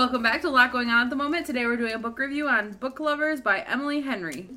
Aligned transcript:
Welcome 0.00 0.22
back 0.22 0.40
to 0.40 0.48
a 0.48 0.50
lot 0.50 0.72
going 0.72 0.88
on 0.88 1.02
at 1.02 1.10
the 1.10 1.16
moment. 1.16 1.44
Today 1.44 1.66
we're 1.66 1.76
doing 1.76 1.92
a 1.92 1.98
book 1.98 2.18
review 2.18 2.48
on 2.48 2.72
Book 2.72 3.00
Lovers 3.00 3.42
by 3.42 3.60
Emily 3.68 4.00
Henry. 4.00 4.48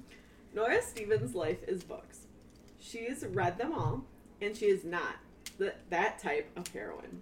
Nora 0.53 0.81
Stevens' 0.81 1.35
life 1.35 1.61
is 1.67 1.83
books. 1.83 2.19
She's 2.79 3.25
read 3.27 3.57
them 3.57 3.73
all, 3.73 4.05
and 4.39 4.55
she 4.55 4.67
is 4.67 4.85
not 4.85 5.15
the, 5.57 5.73
that 5.89 6.17
type 6.17 6.49
of 6.55 6.69
heroine. 6.69 7.21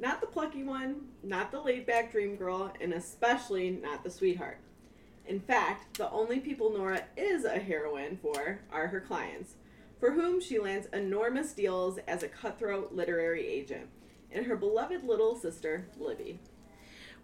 Not 0.00 0.20
the 0.20 0.26
plucky 0.26 0.64
one, 0.64 1.02
not 1.22 1.52
the 1.52 1.60
laid 1.60 1.86
back 1.86 2.10
dream 2.10 2.34
girl, 2.34 2.72
and 2.80 2.94
especially 2.94 3.70
not 3.70 4.02
the 4.02 4.10
sweetheart. 4.10 4.58
In 5.24 5.38
fact, 5.38 5.98
the 5.98 6.10
only 6.10 6.40
people 6.40 6.72
Nora 6.72 7.04
is 7.16 7.44
a 7.44 7.60
heroine 7.60 8.18
for 8.20 8.58
are 8.72 8.88
her 8.88 9.00
clients, 9.00 9.54
for 10.00 10.10
whom 10.10 10.40
she 10.40 10.58
lands 10.58 10.88
enormous 10.92 11.52
deals 11.52 12.00
as 12.08 12.24
a 12.24 12.28
cutthroat 12.28 12.92
literary 12.92 13.46
agent, 13.46 13.88
and 14.32 14.46
her 14.46 14.56
beloved 14.56 15.04
little 15.04 15.36
sister, 15.36 15.86
Libby. 15.96 16.40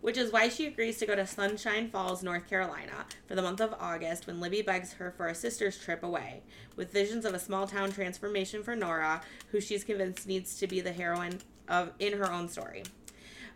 Which 0.00 0.16
is 0.16 0.32
why 0.32 0.48
she 0.48 0.66
agrees 0.66 0.98
to 0.98 1.06
go 1.06 1.14
to 1.14 1.26
Sunshine 1.26 1.90
Falls, 1.90 2.22
North 2.22 2.48
Carolina 2.48 3.06
for 3.26 3.34
the 3.34 3.42
month 3.42 3.60
of 3.60 3.74
August 3.80 4.26
when 4.26 4.40
Libby 4.40 4.62
begs 4.62 4.94
her 4.94 5.12
for 5.16 5.26
a 5.26 5.34
sister's 5.34 5.78
trip 5.78 6.02
away, 6.02 6.42
with 6.76 6.92
visions 6.92 7.24
of 7.24 7.34
a 7.34 7.38
small 7.38 7.66
town 7.66 7.92
transformation 7.92 8.62
for 8.62 8.76
Nora, 8.76 9.20
who 9.50 9.60
she's 9.60 9.84
convinced 9.84 10.26
needs 10.26 10.56
to 10.56 10.66
be 10.66 10.80
the 10.80 10.92
heroine 10.92 11.40
of 11.68 11.92
in 11.98 12.14
her 12.14 12.32
own 12.32 12.48
story. 12.48 12.84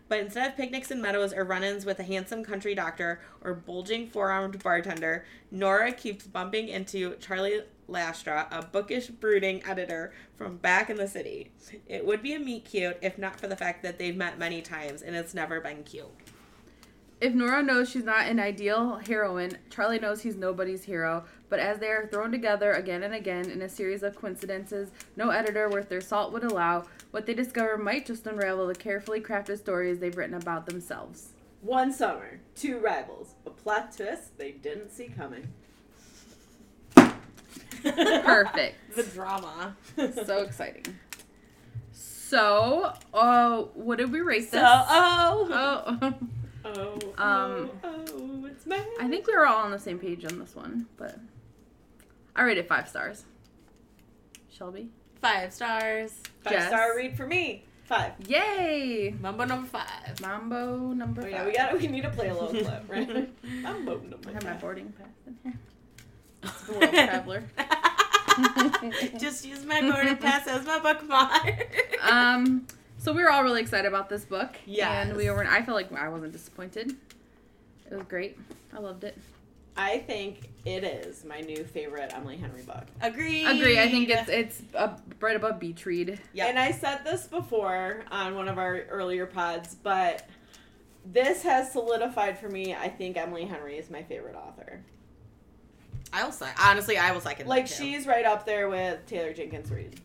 But 0.09 0.19
instead 0.19 0.49
of 0.49 0.57
picnics 0.57 0.91
and 0.91 1.01
meadows 1.01 1.33
or 1.33 1.43
run 1.43 1.63
ins 1.63 1.85
with 1.85 1.99
a 1.99 2.03
handsome 2.03 2.43
country 2.43 2.75
doctor 2.75 3.21
or 3.41 3.53
bulging 3.53 4.07
four 4.07 4.29
armed 4.29 4.61
bartender, 4.61 5.25
Nora 5.49 5.91
keeps 5.91 6.27
bumping 6.27 6.67
into 6.67 7.15
Charlie 7.15 7.61
Lastra, 7.89 8.47
a 8.51 8.63
bookish, 8.63 9.07
brooding 9.07 9.63
editor 9.65 10.13
from 10.35 10.57
back 10.57 10.89
in 10.89 10.97
the 10.97 11.07
city. 11.07 11.51
It 11.87 12.05
would 12.05 12.21
be 12.21 12.33
a 12.33 12.39
meet 12.39 12.65
cute 12.65 12.97
if 13.01 13.17
not 13.17 13.39
for 13.39 13.47
the 13.47 13.55
fact 13.55 13.81
that 13.83 13.97
they've 13.97 14.15
met 14.15 14.37
many 14.37 14.61
times 14.61 15.01
and 15.01 15.15
it's 15.15 15.33
never 15.33 15.59
been 15.61 15.83
cute. 15.83 16.11
If 17.23 17.33
Nora 17.33 17.63
knows 17.63 17.89
she's 17.89 18.03
not 18.03 18.27
an 18.27 18.37
ideal 18.37 18.97
heroine, 19.07 19.57
Charlie 19.69 19.97
knows 19.97 20.21
he's 20.21 20.35
nobody's 20.35 20.83
hero. 20.83 21.23
But 21.47 21.59
as 21.59 21.79
they 21.79 21.87
are 21.87 22.05
thrown 22.05 22.33
together 22.33 22.73
again 22.73 23.01
and 23.03 23.13
again 23.13 23.49
in 23.49 23.61
a 23.61 23.69
series 23.69 24.03
of 24.03 24.13
coincidences 24.13 24.91
no 25.15 25.29
editor 25.29 25.69
worth 25.69 25.87
their 25.87 26.01
salt 26.01 26.33
would 26.33 26.43
allow, 26.43 26.83
what 27.11 27.25
they 27.25 27.33
discover 27.33 27.77
might 27.77 28.05
just 28.05 28.27
unravel 28.27 28.67
the 28.67 28.75
carefully 28.75 29.21
crafted 29.21 29.57
stories 29.57 29.99
they've 29.99 30.17
written 30.17 30.35
about 30.35 30.65
themselves. 30.65 31.29
One 31.61 31.93
summer, 31.93 32.41
two 32.55 32.79
rivals, 32.79 33.35
a 33.45 33.51
plot 33.51 33.95
twist 33.95 34.37
they 34.37 34.51
didn't 34.51 34.91
see 34.91 35.07
coming. 35.07 35.47
Perfect. 37.83 38.75
The 38.97 39.03
drama. 39.03 39.77
so 40.25 40.39
exciting. 40.39 40.83
So, 41.93 42.91
uh, 43.13 43.61
what 43.75 43.97
did 43.99 44.11
we 44.11 44.19
rate 44.19 44.49
So, 44.51 44.57
this? 44.57 44.61
oh. 44.65 45.97
oh, 46.01 46.13
Oh, 46.65 46.93
Um, 47.17 47.69
oh, 47.83 48.05
oh, 48.13 48.45
it's 48.45 48.65
magic. 48.65 48.87
I 48.99 49.07
think 49.07 49.27
we 49.27 49.35
were 49.35 49.45
all 49.45 49.63
on 49.63 49.71
the 49.71 49.79
same 49.79 49.99
page 49.99 50.23
on 50.25 50.39
this 50.39 50.55
one, 50.55 50.87
but 50.97 51.17
I 52.35 52.43
rated 52.43 52.67
five 52.67 52.87
stars. 52.87 53.25
Shelby, 54.49 54.89
Five 55.21 55.51
stars. 55.53 56.13
five 56.41 56.53
Jess. 56.53 56.67
star 56.67 56.95
read 56.95 57.15
for 57.17 57.25
me. 57.27 57.63
Five. 57.85 58.13
yay! 58.27 59.13
Mambo 59.19 59.43
number 59.45 59.67
five. 59.67 60.19
Mambo 60.21 60.93
number 60.93 61.21
Oh 61.21 61.23
five. 61.23 61.31
yeah, 61.31 61.45
we 61.45 61.53
got. 61.53 61.79
We 61.81 61.87
need 61.87 62.03
to 62.03 62.09
play 62.09 62.29
a 62.29 62.33
little 62.33 62.49
clip, 62.49 62.83
right? 62.87 63.29
I'm 63.65 63.85
voting 63.85 64.09
number 64.09 64.29
I 64.29 64.33
have 64.33 64.43
my 64.45 64.53
boarding 64.53 64.93
pass 64.93 65.07
in 65.27 65.37
here. 65.43 65.53
The 66.67 66.73
World 66.73 66.93
Traveler. 66.93 67.43
Just 69.19 69.45
use 69.45 69.65
my 69.65 69.81
boarding 69.81 70.17
pass 70.17 70.47
as 70.47 70.65
my 70.65 70.79
bookmark. 70.79 71.67
Um, 72.01 72.67
so 73.03 73.11
we 73.11 73.21
were 73.21 73.29
all 73.29 73.43
really 73.43 73.61
excited 73.61 73.87
about 73.87 74.07
this 74.09 74.23
book. 74.23 74.55
Yeah. 74.65 75.01
And 75.01 75.17
we 75.17 75.29
were. 75.29 75.45
I 75.45 75.61
felt 75.61 75.75
like 75.75 75.91
I 75.91 76.07
wasn't 76.07 76.31
disappointed. 76.31 76.95
It 77.91 77.95
was 77.95 78.05
great. 78.07 78.37
I 78.73 78.79
loved 78.79 79.03
it. 79.03 79.17
I 79.75 79.99
think 79.99 80.49
it 80.65 80.83
is 80.83 81.25
my 81.25 81.41
new 81.41 81.65
favorite 81.65 82.13
Emily 82.15 82.37
Henry 82.37 82.61
book. 82.61 82.85
Agree. 83.01 83.43
Agree. 83.43 83.79
I 83.79 83.89
think 83.89 84.09
it's 84.09 84.29
it's 84.29 84.61
uh, 84.73 84.95
right 85.19 85.35
above 85.35 85.59
Beach 85.59 85.85
Read. 85.85 86.17
Yep. 86.31 86.47
And 86.49 86.57
I 86.57 86.71
said 86.71 87.01
this 87.03 87.27
before 87.27 88.03
on 88.09 88.35
one 88.35 88.47
of 88.47 88.57
our 88.57 88.83
earlier 88.89 89.25
pods, 89.25 89.75
but 89.75 90.29
this 91.05 91.43
has 91.43 91.71
solidified 91.71 92.39
for 92.39 92.47
me. 92.47 92.73
I 92.73 92.87
think 92.87 93.17
Emily 93.17 93.45
Henry 93.45 93.77
is 93.77 93.89
my 93.89 94.03
favorite 94.03 94.35
author. 94.35 94.79
I 96.13 96.23
will 96.23 96.31
say 96.31 96.49
honestly, 96.57 96.97
I 96.97 97.11
will 97.11 97.21
second. 97.21 97.47
Like 97.47 97.67
that 97.67 97.75
too. 97.75 97.83
she's 97.83 98.07
right 98.07 98.25
up 98.25 98.45
there 98.45 98.69
with 98.69 99.05
Taylor 99.07 99.33
Jenkins 99.33 99.69
Reid. 99.71 99.99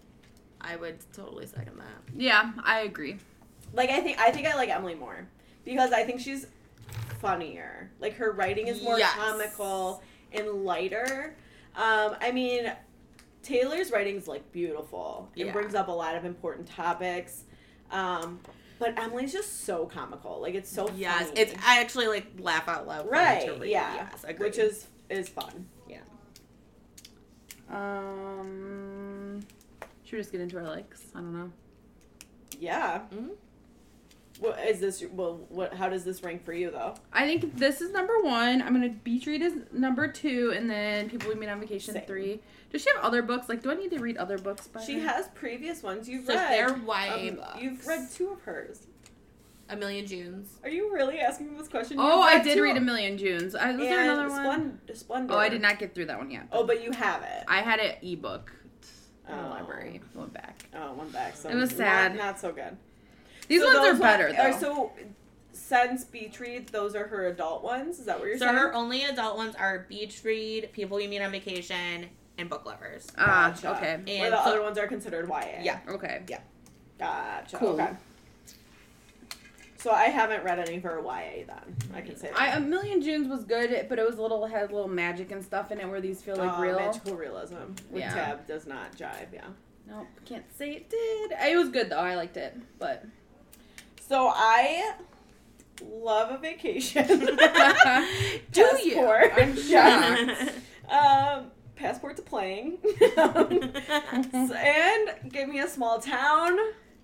I 0.60 0.76
would 0.76 0.98
totally 1.12 1.46
second 1.46 1.78
that. 1.78 2.12
Yeah, 2.16 2.52
I 2.64 2.80
agree. 2.80 3.16
Like 3.72 3.90
I 3.90 4.00
think 4.00 4.18
I 4.18 4.30
think 4.30 4.46
I 4.46 4.54
like 4.56 4.68
Emily 4.70 4.94
more 4.94 5.26
because 5.64 5.92
I 5.92 6.04
think 6.04 6.20
she's 6.20 6.46
funnier. 7.20 7.90
Like 8.00 8.14
her 8.14 8.32
writing 8.32 8.66
is 8.68 8.82
more 8.82 8.98
Yes. 8.98 9.12
comical 9.14 10.02
and 10.32 10.64
lighter. 10.64 11.34
Um, 11.76 12.16
I 12.20 12.32
mean, 12.32 12.72
Taylor's 13.42 13.90
writing 13.90 14.16
is 14.16 14.26
like 14.28 14.50
beautiful. 14.52 15.28
It 15.36 15.46
Yeah. 15.46 15.52
brings 15.52 15.74
up 15.74 15.88
a 15.88 15.92
lot 15.92 16.16
of 16.16 16.24
important 16.24 16.68
topics. 16.68 17.44
Um, 17.90 18.40
but 18.78 18.98
Emily's 18.98 19.32
just 19.32 19.64
so 19.64 19.86
comical. 19.86 20.40
Like 20.40 20.54
it's 20.54 20.70
so 20.70 20.88
yes, 20.96 21.28
funny. 21.28 21.40
it's 21.40 21.54
I 21.66 21.80
actually 21.80 22.06
like 22.08 22.26
laugh 22.38 22.68
out 22.68 22.86
loud. 22.86 23.04
for 23.06 23.12
me 23.12 23.18
right. 23.18 23.58
To. 23.60 23.68
Yeah, 23.68 23.94
Yes, 23.94 24.24
agreed. 24.24 24.40
which 24.40 24.58
is 24.58 24.86
is 25.10 25.28
fun. 25.28 25.66
Yeah. 25.88 25.98
Um, 27.70 28.97
should 30.08 30.16
we 30.16 30.20
just 30.20 30.32
get 30.32 30.40
into 30.40 30.56
our 30.56 30.64
likes? 30.64 31.02
I 31.14 31.18
don't 31.18 31.34
know. 31.34 31.52
Yeah. 32.58 33.02
Mhm. 33.14 33.30
What 34.40 34.58
is 34.60 34.80
this? 34.80 35.04
Well, 35.12 35.44
what? 35.50 35.74
How 35.74 35.88
does 35.88 36.04
this 36.04 36.22
rank 36.22 36.44
for 36.44 36.52
you 36.52 36.70
though? 36.70 36.94
I 37.12 37.26
think 37.26 37.58
this 37.58 37.80
is 37.82 37.90
number 37.92 38.20
one. 38.22 38.62
I'm 38.62 38.72
gonna 38.72 38.88
Beach 38.88 39.26
Read 39.26 39.42
is 39.42 39.54
number 39.72 40.08
two, 40.08 40.52
and 40.56 40.70
then 40.70 41.10
People 41.10 41.28
We 41.28 41.34
Meet 41.34 41.48
on 41.50 41.60
Vacation 41.60 41.94
Same. 41.94 42.04
three. 42.06 42.40
Does 42.70 42.82
she 42.82 42.90
have 42.94 43.04
other 43.04 43.20
books? 43.20 43.48
Like, 43.48 43.62
do 43.62 43.70
I 43.70 43.74
need 43.74 43.90
to 43.90 43.98
read 43.98 44.16
other 44.16 44.38
books 44.38 44.66
by 44.68 44.80
She 44.82 45.00
her? 45.00 45.08
has 45.08 45.28
previous 45.34 45.82
ones. 45.82 46.08
You've 46.08 46.24
So 46.26 46.34
read. 46.34 46.50
they're 46.52 46.76
YA 46.78 47.30
um, 47.30 47.34
books. 47.36 47.60
You've 47.62 47.86
read 47.86 48.08
two 48.14 48.30
of 48.30 48.40
hers. 48.42 48.86
a 49.70 49.76
million 49.76 50.06
Junes. 50.06 50.48
Are 50.62 50.70
you 50.70 50.90
really 50.94 51.18
asking 51.18 51.54
this 51.58 51.68
question? 51.68 51.98
Oh, 52.00 52.16
You've 52.26 52.40
I 52.40 52.42
did 52.42 52.58
read 52.60 52.76
a 52.76 52.80
million 52.80 53.18
Junes. 53.18 53.54
I, 53.54 53.72
was 53.72 53.80
and 53.80 53.82
there 53.82 54.02
another 54.04 54.28
one? 54.30 54.42
Splend- 54.44 54.80
Splendor. 54.94 55.34
Oh, 55.34 55.38
I 55.38 55.48
did 55.50 55.60
not 55.60 55.78
get 55.78 55.94
through 55.94 56.06
that 56.06 56.16
one 56.18 56.30
yet. 56.30 56.46
Oh, 56.52 56.64
but 56.64 56.82
you 56.82 56.90
have 56.92 57.22
it. 57.22 57.44
I 57.48 57.58
had 57.60 57.78
an 57.80 57.96
ebook 58.02 58.50
in 59.28 59.36
the 59.36 59.44
Oh. 59.46 59.50
library. 59.50 60.00
One 60.14 60.28
back. 60.28 60.64
Oh, 60.74 60.92
one 60.92 61.08
back. 61.10 61.36
So 61.36 61.48
It 61.48 61.54
was 61.54 61.70
sad. 61.70 62.16
Not, 62.16 62.38
so 62.40 62.52
good. 62.52 62.76
These 63.48 63.62
So 63.62 63.66
ones 63.66 63.78
are 63.98 64.02
better 64.02 64.26
one- 64.28 64.36
though. 64.36 64.42
Are, 64.42 64.52
so, 64.60 64.92
since 65.52 66.04
Beach 66.04 66.38
Read, 66.40 66.68
those 66.68 66.94
are 66.94 67.06
her 67.08 67.26
adult 67.26 67.62
ones. 67.62 67.98
Is 67.98 68.06
that 68.06 68.18
what 68.18 68.28
you're 68.28 68.38
So 68.38 68.44
saying? 68.46 68.56
So 68.56 68.60
her 68.62 68.74
only 68.74 69.04
adult 69.04 69.36
ones 69.36 69.54
are 69.56 69.86
Beach 69.88 70.20
Read, 70.24 70.70
People 70.72 71.00
You 71.00 71.08
Meet 71.08 71.22
on 71.22 71.30
Vacation, 71.32 72.08
and 72.38 72.48
Book 72.48 72.64
Lovers. 72.64 73.06
ah, 73.18 73.50
Gotcha. 73.60 73.76
okay. 73.76 73.96
Where 73.96 74.24
And 74.26 74.32
the 74.32 74.42
so- 74.44 74.50
other 74.50 74.62
ones 74.62 74.78
are 74.78 74.86
considered 74.86 75.28
YA. 75.28 75.60
Yeah. 75.62 75.78
Okay. 75.88 76.22
Yeah. 76.28 76.40
Gotcha. 76.98 77.56
Cool. 77.58 77.80
Okay. 77.80 77.90
So 79.78 79.92
I 79.92 80.06
haven't 80.06 80.42
read 80.42 80.58
any 80.58 80.80
for 80.80 81.00
YA 81.00 81.44
then. 81.46 81.76
I 81.94 82.00
can 82.00 82.16
say 82.16 82.28
that. 82.30 82.40
I, 82.40 82.48
a 82.56 82.60
million 82.60 83.00
Junes 83.00 83.28
was 83.28 83.44
good, 83.44 83.86
but 83.88 83.98
it 83.98 84.04
was 84.04 84.18
a 84.18 84.22
little 84.22 84.44
had 84.46 84.70
a 84.70 84.74
little 84.74 84.88
magic 84.88 85.30
and 85.30 85.44
stuff 85.44 85.70
in 85.70 85.78
it 85.80 85.88
where 85.88 86.00
these 86.00 86.20
feel 86.20 86.34
like 86.36 86.58
Uh, 86.58 86.60
real. 86.60 86.78
magical 86.80 87.14
realism 87.14 87.54
with 87.90 88.00
Yeah. 88.02 88.12
Tabb 88.12 88.46
does 88.48 88.66
not 88.66 88.96
jive. 88.96 89.32
Yeah. 89.32 89.44
Nope, 89.88 90.06
can't 90.24 90.44
say 90.58 90.72
it 90.72 90.90
did. 90.90 91.32
It 91.48 91.56
was 91.56 91.68
good 91.68 91.90
though. 91.90 91.98
I 91.98 92.16
liked 92.16 92.36
it, 92.36 92.56
but 92.80 93.04
So 94.00 94.28
I 94.34 94.94
love 95.82 96.32
a 96.32 96.38
vacation. 96.38 97.06
do 98.52 98.60
you? 98.84 99.06
I'm 99.06 99.56
shocked. 99.68 100.52
um, 100.90 101.52
passport 101.76 102.16
to 102.16 102.22
playing. 102.22 102.78
and 103.16 105.10
give 105.30 105.48
me 105.48 105.60
a 105.60 105.68
small 105.68 106.00
town 106.00 106.58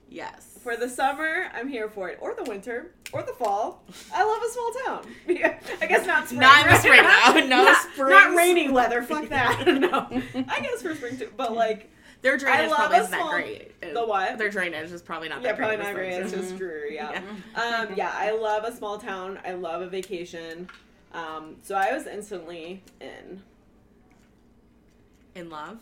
yes. 0.09 0.54
For 0.65 0.75
the 0.77 0.89
summer. 0.89 1.47
I'm 1.55 1.69
here 1.69 1.89
for 1.89 2.09
it, 2.09 2.19
or 2.21 2.35
the 2.35 2.43
winter, 2.45 2.91
or 3.13 3.23
the 3.23 3.35
fall. 3.35 3.85
I 4.13 4.25
love 4.25 4.43
a 4.43 4.51
small 4.51 4.73
town. 4.85 5.15
Yeah, 5.29 5.59
I 5.81 5.87
guess 5.87 6.05
not 6.07 6.25
spring. 6.27 6.41
Not 6.41 6.67
right? 6.67 6.81
spring. 6.81 7.49
No 7.49 7.65
not, 7.65 7.77
spring. 7.93 8.09
Not 8.11 8.35
rainy 8.37 8.69
weather. 8.71 9.03
Fuck 9.03 9.29
that. 9.29 9.65
no. 9.67 10.09
I 10.49 10.61
guess 10.61 10.83
for 10.83 10.95
spring 10.97 11.19
too, 11.19 11.31
but 11.37 11.55
like 11.55 11.91
Their 12.23 12.37
drainage 12.39 12.71
probably 12.73 12.97
isn't 12.99 13.11
that 13.13 13.31
great. 13.31 13.81
The 13.95 14.05
what? 14.05 14.39
Their 14.39 14.51
drainage 14.51 14.91
is 14.91 15.03
probably 15.03 15.29
not 15.29 15.43
yeah, 15.43 15.49
that 15.53 15.57
probably 15.59 15.77
great. 15.77 15.87
not 15.87 15.95
great. 15.95 16.13
It's 16.15 16.33
Mhm. 16.33 16.37
just 16.41 16.57
dreary. 16.57 16.95
Yeah. 16.97 17.21
Yeah. 17.55 17.63
Um, 17.87 17.95
yeah, 17.97 18.11
I 18.15 18.33
love 18.33 18.65
a 18.65 18.75
small 18.75 18.99
town. 18.99 19.39
I 19.45 19.53
love 19.53 19.83
a 19.83 19.87
vacation. 19.89 20.69
Um, 21.13 21.57
so 21.63 21.75
I 21.77 21.93
was 21.93 22.07
instantly 22.07 22.83
in. 23.01 23.43
In 25.35 25.51
love. 25.51 25.79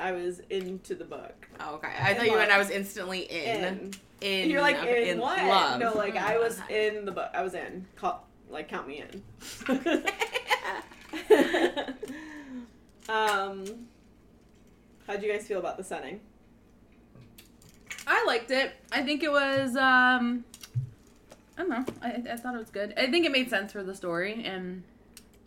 I 0.00 0.12
was 0.12 0.40
into 0.50 0.94
the 0.94 1.04
book. 1.04 1.48
Oh, 1.60 1.74
okay. 1.76 1.88
I 1.88 2.10
In 2.12 2.16
thought 2.16 2.26
you 2.26 2.36
meant 2.36 2.50
I 2.50 2.58
was 2.58 2.70
instantly 2.70 3.20
in. 3.20 3.64
In. 3.64 3.90
In. 4.22 4.50
You're 4.50 4.60
like 4.62 4.78
okay, 4.78 5.10
in, 5.10 5.18
what? 5.18 5.42
Love. 5.44 5.80
No, 5.80 5.92
like 5.94 6.16
I 6.16 6.38
was 6.38 6.58
in 6.70 7.04
the 7.04 7.12
book. 7.12 7.30
I 7.34 7.42
was 7.42 7.54
in. 7.54 7.86
Call, 7.96 8.26
like 8.48 8.68
count 8.68 8.88
me 8.88 9.02
in. 9.02 9.22
um, 13.08 13.64
how'd 15.06 15.22
you 15.22 15.32
guys 15.32 15.46
feel 15.46 15.58
about 15.58 15.76
the 15.76 15.84
setting? 15.84 16.20
I 18.06 18.24
liked 18.26 18.50
it. 18.50 18.72
I 18.92 19.02
think 19.02 19.22
it 19.22 19.30
was. 19.30 19.76
um 19.76 20.44
I 21.58 21.62
don't 21.62 21.68
know. 21.68 21.84
I, 22.02 22.22
I 22.32 22.36
thought 22.36 22.54
it 22.54 22.58
was 22.58 22.70
good. 22.70 22.94
I 22.96 23.10
think 23.10 23.26
it 23.26 23.32
made 23.32 23.50
sense 23.50 23.72
for 23.72 23.82
the 23.82 23.94
story 23.94 24.42
and 24.44 24.82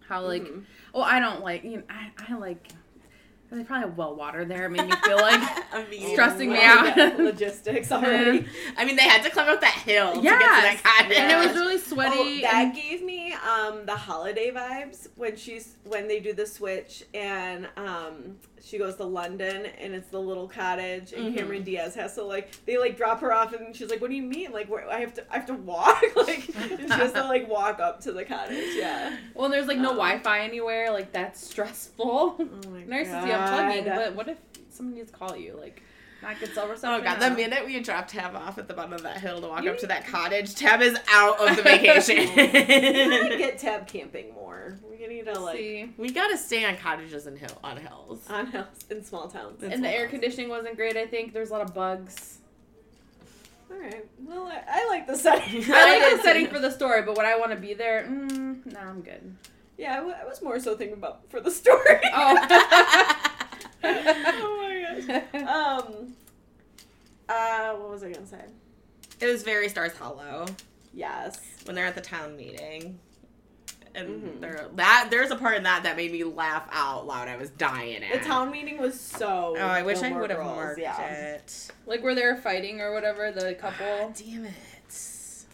how 0.07 0.23
like. 0.25 0.43
Mhm. 0.43 0.63
Well, 0.93 1.03
I 1.03 1.19
don't 1.19 1.41
like. 1.41 1.63
You 1.63 1.77
know, 1.77 1.83
I 1.89 2.11
I 2.29 2.35
like. 2.37 2.67
They 3.53 3.63
probably 3.63 3.87
have 3.87 3.97
well 3.97 4.15
water 4.15 4.45
there. 4.45 4.65
It 4.65 4.69
made 4.71 4.85
me 4.87 4.95
feel 5.03 5.17
like. 5.17 5.39
I 5.73 5.85
mean, 5.91 6.09
Stressing 6.13 6.51
me 6.51 6.59
out. 6.61 6.97
Logistics 7.19 7.91
already. 7.91 8.47
I 8.77 8.83
mean, 8.85 8.95
they 8.95 9.03
had 9.03 9.23
to 9.23 9.29
climb 9.29 9.47
up 9.49 9.61
that 9.61 9.73
hill 9.85 10.13
to 10.15 10.21
get 10.21 10.33
to 10.33 10.39
that 10.39 10.81
cottage. 10.83 11.17
and 11.17 11.31
it 11.31 11.35
was 11.37 11.45
Yeah. 11.55 11.61
really 11.61 11.75
Oh, 11.75 11.77
sweaty. 11.77 12.41
that 12.41 12.53
and- 12.55 12.75
gave 12.75 13.03
me 13.03 13.32
um, 13.33 13.85
the 13.85 13.95
holiday 13.95 14.51
vibes 14.51 15.07
when 15.15 15.35
she's 15.35 15.75
when 15.83 16.07
they 16.07 16.19
do 16.19 16.33
the 16.33 16.45
switch 16.45 17.03
and 17.13 17.67
um, 17.77 18.37
she 18.61 18.77
goes 18.77 18.95
to 18.97 19.03
London 19.03 19.65
and 19.79 19.93
it's 19.93 20.09
the 20.09 20.19
little 20.19 20.47
cottage 20.47 21.13
and 21.13 21.33
Mhm. 21.33 21.37
Cameron 21.37 21.63
Diaz 21.63 21.95
has 21.95 22.15
to 22.15 22.23
like 22.23 22.51
they 22.65 22.77
like 22.77 22.97
drop 22.97 23.19
her 23.21 23.33
off 23.33 23.53
and 23.53 23.75
she's 23.75 23.89
like, 23.89 24.01
"What 24.01 24.09
do 24.09 24.15
you 24.15 24.23
mean? 24.23 24.51
Like 24.51 24.69
where 24.69 24.89
I 24.89 24.99
have 24.99 25.13
to 25.15 25.23
I 25.29 25.35
have 25.37 25.45
to 25.47 25.53
walk 25.53 26.01
like 26.15 26.41
she 26.41 26.87
has 26.89 27.11
to 27.13 27.23
like 27.23 27.47
walk 27.49 27.79
up 27.79 28.01
to 28.01 28.11
the 28.11 28.23
cottage." 28.25 28.73
Yeah. 28.75 29.17
well, 29.33 29.49
there's 29.49 29.67
like 29.67 29.77
no 29.77 29.89
Um, 29.91 29.97
Wi-Fi 29.97 30.39
anywhere. 30.41 30.91
Like 30.91 31.11
that's 31.11 31.45
stressful. 31.45 32.35
Oh 32.39 32.69
my 32.69 32.83
nice 32.83 33.07
to 33.07 33.21
see 33.23 33.29
unplugging, 33.29 33.85
but 33.95 34.15
what 34.15 34.27
if 34.27 34.37
somebody 34.69 34.99
needs 34.99 35.11
to 35.11 35.17
call 35.17 35.35
you? 35.35 35.55
Like, 35.59 35.81
not 36.23 36.39
get 36.39 36.53
cell 36.55 36.65
Oh 36.67 36.71
reception. 36.71 37.03
god, 37.03 37.21
I 37.21 37.29
the 37.29 37.35
minute 37.35 37.65
we 37.65 37.79
dropped 37.79 38.09
Tabb 38.11 38.35
off 38.35 38.57
at 38.57 38.67
the 38.67 38.73
bottom 38.73 38.93
of 38.93 39.03
that 39.03 39.19
hill 39.19 39.39
to 39.41 39.47
walk 39.47 39.63
You 39.63 39.71
up 39.71 39.77
to 39.79 39.87
that 39.87 40.07
cottage, 40.07 40.55
Tabb 40.55 40.81
is 40.81 40.97
out 41.11 41.39
of 41.39 41.55
the 41.57 41.61
vacation. 41.63 42.17
we 42.17 42.47
gotta 42.47 43.37
get 43.37 43.59
Tabb 43.59 43.87
camping 43.87 44.33
more. 44.33 44.79
We 44.89 45.05
need 45.07 45.25
to 45.25 45.39
like 45.39 45.57
See. 45.57 45.93
we 45.97 46.11
gotta 46.11 46.37
stay 46.37 46.65
on 46.65 46.77
cottages 46.77 47.27
and 47.27 47.37
hill 47.37 47.59
on 47.63 47.77
hills. 47.77 48.25
on 48.29 48.47
hills 48.47 48.67
in 48.89 49.03
small 49.03 49.27
towns. 49.27 49.61
In 49.61 49.71
And 49.71 49.83
the 49.83 49.89
air 49.89 50.01
towns. 50.07 50.11
conditioning 50.11 50.49
wasn't 50.49 50.75
great. 50.77 50.95
I 50.97 51.05
think 51.05 51.33
there's 51.33 51.49
a 51.49 51.53
lot 51.53 51.61
of 51.61 51.73
bugs. 51.73 52.39
All 53.71 53.77
right. 53.79 54.05
Well, 54.19 54.45
I, 54.47 54.61
I 54.67 54.87
like 54.89 55.07
the 55.07 55.15
setting. 55.17 55.63
I 55.71 55.99
like 55.99 56.17
the 56.17 56.23
setting 56.23 56.47
for 56.47 56.59
the 56.59 56.71
story, 56.71 57.01
but 57.01 57.17
would 57.17 57.25
I 57.25 57.37
want 57.37 57.51
to 57.51 57.57
be 57.57 57.73
there? 57.73 58.03
Mm, 58.09 58.65
no, 58.71 58.79
I'm 58.79 59.01
good. 59.01 59.35
Yeah, 59.77 59.93
I, 59.93 59.95
w- 59.97 60.15
I 60.21 60.25
was 60.25 60.41
more 60.43 60.59
so 60.59 60.75
thinking 60.77 60.95
about 60.97 61.29
for 61.29 61.41
the 61.41 61.49
story. 61.51 61.99
Oh. 62.13 62.37
oh 63.83 63.83
my 63.83 63.93
gosh. 63.93 64.62
Um. 65.33 66.13
Uh, 67.29 67.73
what 67.75 67.89
was 67.89 68.03
I 68.03 68.11
gonna 68.11 68.27
say? 68.27 68.43
It 69.21 69.27
was 69.27 69.43
very 69.43 69.69
Stars 69.69 69.93
Hollow 69.97 70.45
Yes. 70.93 71.39
when 71.65 71.75
they're 71.75 71.85
at 71.85 71.95
the 71.95 72.01
town 72.01 72.35
meeting. 72.35 72.99
And 73.95 74.23
Mhm. 74.23 74.39
there 74.41 74.67
that 74.75 75.07
there's 75.11 75.29
a 75.31 75.35
part 75.35 75.55
in 75.55 75.63
that 75.63 75.83
that 75.83 75.95
made 75.95 76.11
me 76.11 76.23
laugh 76.23 76.67
out 76.71 77.05
loud. 77.07 77.27
I 77.27 77.37
was 77.37 77.51
dying 77.51 78.01
The 78.11 78.19
town 78.19 78.49
meeting 78.51 78.77
was 78.79 78.99
so. 78.99 79.55
Oh, 79.57 79.61
I 79.67 79.83
wish 79.83 80.01
I 80.01 80.11
would 80.11 80.31
have 80.31 80.39
marked 80.43 80.79
yeah. 80.79 80.99
it. 81.35 81.71
like 81.85 82.01
where 82.03 82.15
they 82.15 82.25
were 82.25 82.35
fighting 82.35 82.81
or 82.81 82.91
whatever, 82.93 83.31
the 83.31 83.53
couple. 83.53 84.11
Damn 84.17 84.45
it. 84.45 84.53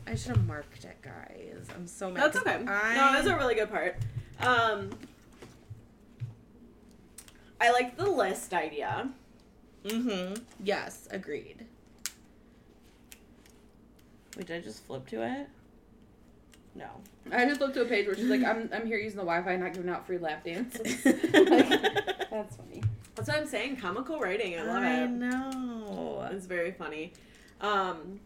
I 0.07 0.15
should 0.15 0.37
have 0.37 0.47
marked 0.47 0.85
it, 0.85 0.97
guys. 1.03 1.67
I'm 1.75 1.85
so 1.85 2.09
mad. 2.09 2.23
That's 2.23 2.39
'cause 2.39 2.47
okay. 2.47 2.65
I, 2.65 2.95
No, 2.95 3.13
that's 3.13 3.27
a 3.27 3.35
really 3.37 3.55
good 3.55 3.69
part. 3.69 3.97
Um. 4.39 4.89
I 7.61 7.71
like 7.71 7.97
the 7.97 8.09
list 8.09 8.53
idea. 8.53 9.09
Mm-hmm. 9.85 10.35
Yes, 10.63 11.07
agreed. 11.11 11.65
Wait, 14.37 14.47
did 14.47 14.57
I 14.57 14.61
just 14.61 14.85
flip 14.85 15.07
to 15.07 15.23
it? 15.23 15.47
No. 16.75 16.87
I 17.31 17.45
just 17.45 17.59
looked 17.59 17.73
to 17.75 17.81
a 17.81 17.85
page 17.85 18.05
where 18.05 18.15
she's 18.15 18.29
like, 18.29 18.43
"I'm 18.43 18.69
I'm 18.73 18.85
here 18.85 18.97
using 18.97 19.17
the 19.17 19.23
Wi-Fi, 19.25 19.55
not 19.57 19.73
giving 19.73 19.89
out 19.89 20.05
free 20.05 20.17
lap 20.17 20.43
dances." 20.43 21.03
That's 21.03 22.55
funny. 22.55 22.83
That's 23.15 23.27
what 23.27 23.37
I'm 23.37 23.47
saying. 23.47 23.77
Comical 23.77 24.19
writing. 24.19 24.57
I 24.57 24.63
love 24.63 24.83
I 24.83 25.03
it. 25.03 25.09
know. 25.09 26.29
It's 26.31 26.45
very 26.45 26.71
funny. 26.71 27.13
Um, 27.59 28.19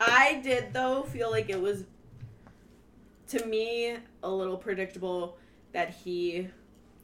I 0.00 0.40
did 0.44 0.72
though 0.72 1.02
feel 1.04 1.30
like 1.30 1.48
it 1.50 1.60
was 1.60 1.84
to 3.28 3.44
me 3.46 3.96
a 4.22 4.30
little 4.30 4.56
predictable 4.56 5.36
that 5.72 5.90
he 5.90 6.48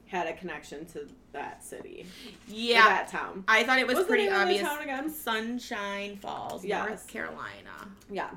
had 0.06 0.26
a 0.26 0.34
connection 0.34 0.84
to 0.86 1.08
that 1.32 1.62
city, 1.64 2.06
Yeah, 2.46 2.84
that 2.88 3.08
town. 3.08 3.44
I 3.48 3.62
thought 3.64 3.78
it 3.78 3.86
was 3.86 3.96
What's 3.96 4.08
pretty 4.08 4.24
name 4.24 4.32
of 4.32 4.38
the 4.38 4.42
obvious. 4.44 4.62
town 4.62 4.82
again? 4.82 5.10
Sunshine 5.10 6.16
Falls, 6.16 6.64
Yes. 6.64 6.88
North 6.88 7.06
Carolina. 7.06 7.88
Yeah, 8.10 8.30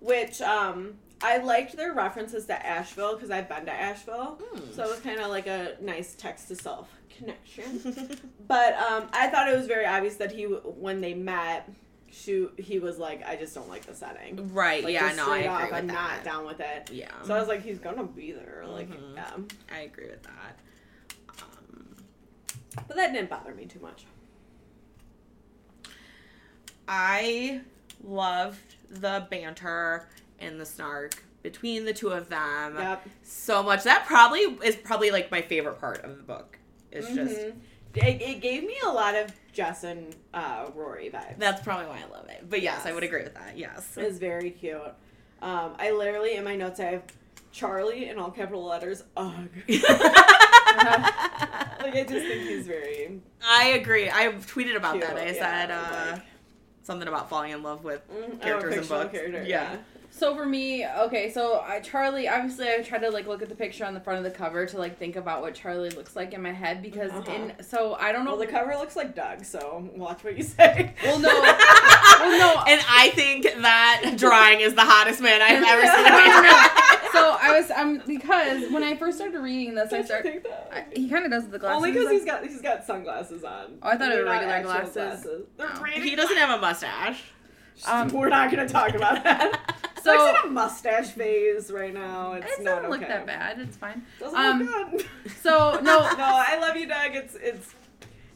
which 0.00 0.40
um, 0.42 0.94
I 1.22 1.38
liked 1.38 1.76
their 1.76 1.92
references 1.92 2.46
to 2.46 2.66
Asheville 2.66 3.14
because 3.14 3.30
I've 3.30 3.48
been 3.48 3.64
to 3.66 3.72
Asheville, 3.72 4.38
so 4.74 4.82
it 4.84 4.90
was 4.90 4.98
kind 5.00 5.20
of 5.20 5.28
like 5.30 5.46
a 5.46 5.76
nice 5.80 6.14
text 6.14 6.48
to 6.48 6.56
self 6.56 6.88
connection. 7.16 8.08
But 8.48 8.74
um, 8.74 9.06
I 9.14 9.28
thought 9.28 9.48
it 9.48 9.56
was 9.56 9.66
very 9.66 9.86
obvious 9.86 10.16
that 10.16 10.30
he, 10.30 10.42
when 10.44 11.00
they 11.00 11.14
met, 11.14 11.70
shoot, 12.10 12.52
he 12.58 12.78
was 12.78 12.98
like, 12.98 13.26
I 13.26 13.34
just 13.36 13.54
don't 13.54 13.68
like 13.70 13.86
the 13.86 13.94
setting. 13.94 14.52
right? 14.52 14.84
Like, 14.84 14.92
yeah, 14.92 15.10
no, 15.16 15.30
I 15.32 15.38
agree 15.38 15.48
off, 15.48 15.62
with 15.62 15.72
I'm 15.74 15.86
that. 15.86 15.94
not 15.94 16.24
down 16.24 16.44
with 16.44 16.60
it. 16.60 16.90
Yeah, 16.92 17.08
So 17.24 17.34
I 17.34 17.38
was 17.38 17.48
like, 17.48 17.62
he's 17.62 17.78
gonna 17.78 18.04
be 18.04 18.32
there. 18.32 18.64
Like, 18.66 18.90
Mhm. 18.90 19.14
yeah. 19.14 19.30
I 19.74 19.80
agree 19.82 20.08
with 20.08 20.22
that. 20.24 20.58
But 22.74 22.96
that 22.96 23.12
didn't 23.12 23.30
bother 23.30 23.54
me 23.54 23.66
too 23.66 23.80
much. 23.80 24.04
I 26.88 27.60
loved 28.04 28.76
the 28.90 29.26
banter 29.30 30.08
and 30.38 30.60
the 30.60 30.66
snark 30.66 31.22
between 31.42 31.84
the 31.84 31.92
two 31.92 32.08
of 32.10 32.28
them 32.28 32.76
Yep. 32.76 33.08
so 33.22 33.62
much. 33.62 33.84
That 33.84 34.04
probably 34.06 34.40
is 34.64 34.76
probably 34.76 35.10
like 35.10 35.30
my 35.30 35.42
favorite 35.42 35.80
part 35.80 36.02
of 36.04 36.16
the 36.16 36.22
book. 36.22 36.58
It's 36.90 37.08
just 37.12 37.36
Mhm. 37.40 37.54
It, 37.94 38.22
it 38.22 38.40
gave 38.40 38.64
me 38.64 38.74
a 38.84 38.88
lot 38.88 39.14
of 39.14 39.30
Jess 39.52 39.84
and 39.84 40.16
uh, 40.32 40.70
Rory 40.74 41.10
vibes. 41.10 41.38
that's 41.38 41.62
probably 41.62 41.86
why 41.86 42.00
I 42.00 42.10
love 42.10 42.26
it. 42.30 42.48
But 42.48 42.62
yes, 42.62 42.86
I 42.86 42.92
would 42.94 43.02
agree 43.02 43.22
with 43.22 43.34
that. 43.34 43.58
Yes. 43.58 43.96
It's 43.98 44.18
very 44.18 44.50
cute. 44.50 44.80
Um, 45.42 45.74
I 45.78 45.90
literally 45.90 46.36
in 46.36 46.44
my 46.44 46.56
notes 46.56 46.80
I 46.80 46.84
have 46.84 47.02
Charlie 47.50 48.08
in 48.08 48.18
all 48.18 48.30
capital 48.30 48.64
letters. 48.64 49.04
Ugh. 49.16 49.48
like 51.82 51.94
I 51.96 52.04
just 52.08 52.26
think 52.26 52.48
he's 52.48 52.66
very 52.66 53.20
I 53.46 53.68
agree. 53.70 54.08
I 54.10 54.28
tweeted 54.28 54.76
about 54.76 54.94
cute. 54.94 55.06
that. 55.06 55.16
I 55.16 55.26
yeah, 55.26 55.32
said 55.32 55.70
uh, 55.70 56.12
like, 56.12 56.22
something 56.82 57.08
about 57.08 57.28
falling 57.28 57.50
in 57.52 57.62
love 57.62 57.84
with 57.84 58.02
mm, 58.10 58.40
characters 58.40 58.74
oh, 58.90 58.96
in 59.00 59.02
books. 59.04 59.12
character, 59.18 59.44
Yeah. 59.46 59.76
So 60.14 60.36
for 60.36 60.44
me, 60.44 60.86
okay, 60.86 61.30
so 61.32 61.60
I 61.66 61.80
Charlie 61.80 62.28
obviously 62.28 62.68
I 62.68 62.82
tried 62.82 62.98
to 63.00 63.10
like 63.10 63.26
look 63.26 63.40
at 63.40 63.48
the 63.48 63.54
picture 63.54 63.86
on 63.86 63.94
the 63.94 64.00
front 64.00 64.18
of 64.18 64.30
the 64.30 64.38
cover 64.38 64.66
to 64.66 64.76
like 64.78 64.98
think 64.98 65.16
about 65.16 65.40
what 65.40 65.54
Charlie 65.54 65.88
looks 65.88 66.14
like 66.14 66.34
in 66.34 66.42
my 66.42 66.52
head 66.52 66.82
because 66.82 67.10
Uh-huh. 67.12 67.32
in 67.32 67.64
so 67.64 67.94
I 67.94 68.12
don't 68.12 68.24
know 68.26 68.32
Well, 68.32 68.40
the 68.40 68.46
cover 68.46 68.74
looks 68.76 68.94
like 68.94 69.14
Doug, 69.16 69.42
so 69.42 69.88
watch 69.96 70.22
what 70.22 70.36
you 70.36 70.42
say. 70.44 70.92
Well, 71.02 71.18
no. 71.18 71.28
Well, 72.22 72.38
no. 72.38 72.62
and 72.68 72.80
I 72.88 73.08
think 73.14 73.42
that 73.62 74.14
drawing 74.18 74.60
is 74.60 74.74
the 74.74 74.82
hottest 74.84 75.20
man 75.22 75.40
I've 75.42 75.64
ever 75.64 75.80
seen. 75.80 76.06
in 76.06 76.12
my 76.12 76.26
life. 76.76 76.81
So 77.12 77.36
I 77.40 77.58
was 77.60 77.70
um 77.70 78.02
because 78.06 78.70
when 78.72 78.82
I 78.82 78.96
first 78.96 79.18
started 79.18 79.38
reading 79.38 79.74
this, 79.74 79.88
I 79.88 79.90
Don't 79.90 80.00
you 80.00 80.06
started. 80.06 80.46
I, 80.72 80.84
he 80.94 81.08
kind 81.08 81.24
of 81.24 81.30
does 81.30 81.48
the 81.48 81.58
glasses. 81.58 81.76
Only 81.76 81.92
because 81.92 82.10
he's 82.10 82.24
got 82.24 82.44
he's 82.44 82.60
got 82.62 82.84
sunglasses 82.86 83.44
on. 83.44 83.78
Oh, 83.82 83.88
I 83.88 83.96
thought 83.96 84.08
it 84.10 84.14
They're 84.14 84.18
were 84.24 84.30
not 84.30 84.42
regular 84.42 84.54
actual 84.54 84.92
glasses. 84.92 85.46
They're 85.56 85.68
Oh. 85.76 85.82
reading 85.82 86.02
He 86.02 86.16
doesn't 86.16 86.36
have 86.36 86.50
a 86.58 86.60
mustache. 86.60 87.22
Um, 87.86 88.08
We're 88.08 88.28
not 88.28 88.50
gonna 88.50 88.68
talk 88.68 88.94
about 88.94 89.22
that. 89.24 89.74
So- 90.02 90.16
So 90.16 90.28
in 90.30 90.36
a 90.46 90.50
mustache 90.52 91.10
phase 91.10 91.70
right 91.70 91.94
now. 91.94 92.32
It's 92.32 92.58
it 92.58 92.64
not 92.64 92.76
doesn't 92.82 92.90
look 92.90 93.02
okay. 93.02 93.08
that 93.08 93.24
bad. 93.24 93.60
It's 93.60 93.76
fine. 93.76 94.04
Doesn't 94.18 94.36
Um, 94.36 94.58
look 94.66 94.90
good. 94.90 95.06
So 95.42 95.78
no. 95.82 96.00
no, 96.00 96.44
I 96.48 96.58
love 96.60 96.76
you, 96.76 96.88
Doug. 96.88 97.14
It's 97.14 97.36
it's 97.36 97.72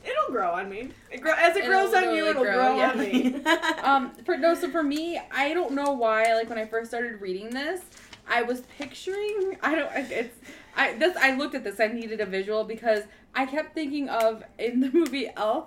it'll 0.05 0.31
grow 0.31 0.53
on 0.53 0.69
me. 0.71 0.91
It 1.11 1.21
grow 1.21 1.33
as 1.37 1.57
it 1.57 1.65
It'll 1.65 1.89
grows 1.91 1.93
on 1.95 2.15
you. 2.15 2.27
It'll 2.29 2.45
grow, 2.45 2.53
grow, 2.55 2.77
yeah. 2.77 2.91
on 2.93 2.99
me. 3.01 3.43
Um, 3.83 4.13
for 4.25 4.37
no, 4.37 4.55
so 4.55 4.71
for 4.71 4.85
me, 4.85 5.21
I 5.33 5.53
don't 5.55 5.73
know 5.73 5.91
why. 5.93 6.35
Like 6.35 6.49
when 6.49 6.59
I 6.59 6.67
first 6.67 6.89
started 6.89 7.21
reading 7.21 7.51
this, 7.51 7.81
I 8.29 8.43
was 8.43 8.63
picturing. 8.79 9.57
I 9.63 9.75
don't. 9.75 9.91
I- 9.93 10.01
It's. 10.11 10.37
I 10.77 10.93
this. 10.95 11.17
I 11.17 11.35
looked 11.37 11.55
at 11.55 11.65
this. 11.65 11.81
I 11.81 11.87
needed 11.89 12.21
a 12.21 12.27
visual 12.27 12.65
because 12.65 13.05
I 13.35 13.47
kept 13.47 13.75
thinking 13.75 14.09
of 14.09 14.43
in 14.59 14.81
the 14.81 14.91
movie 14.91 15.29
Elf, 15.37 15.67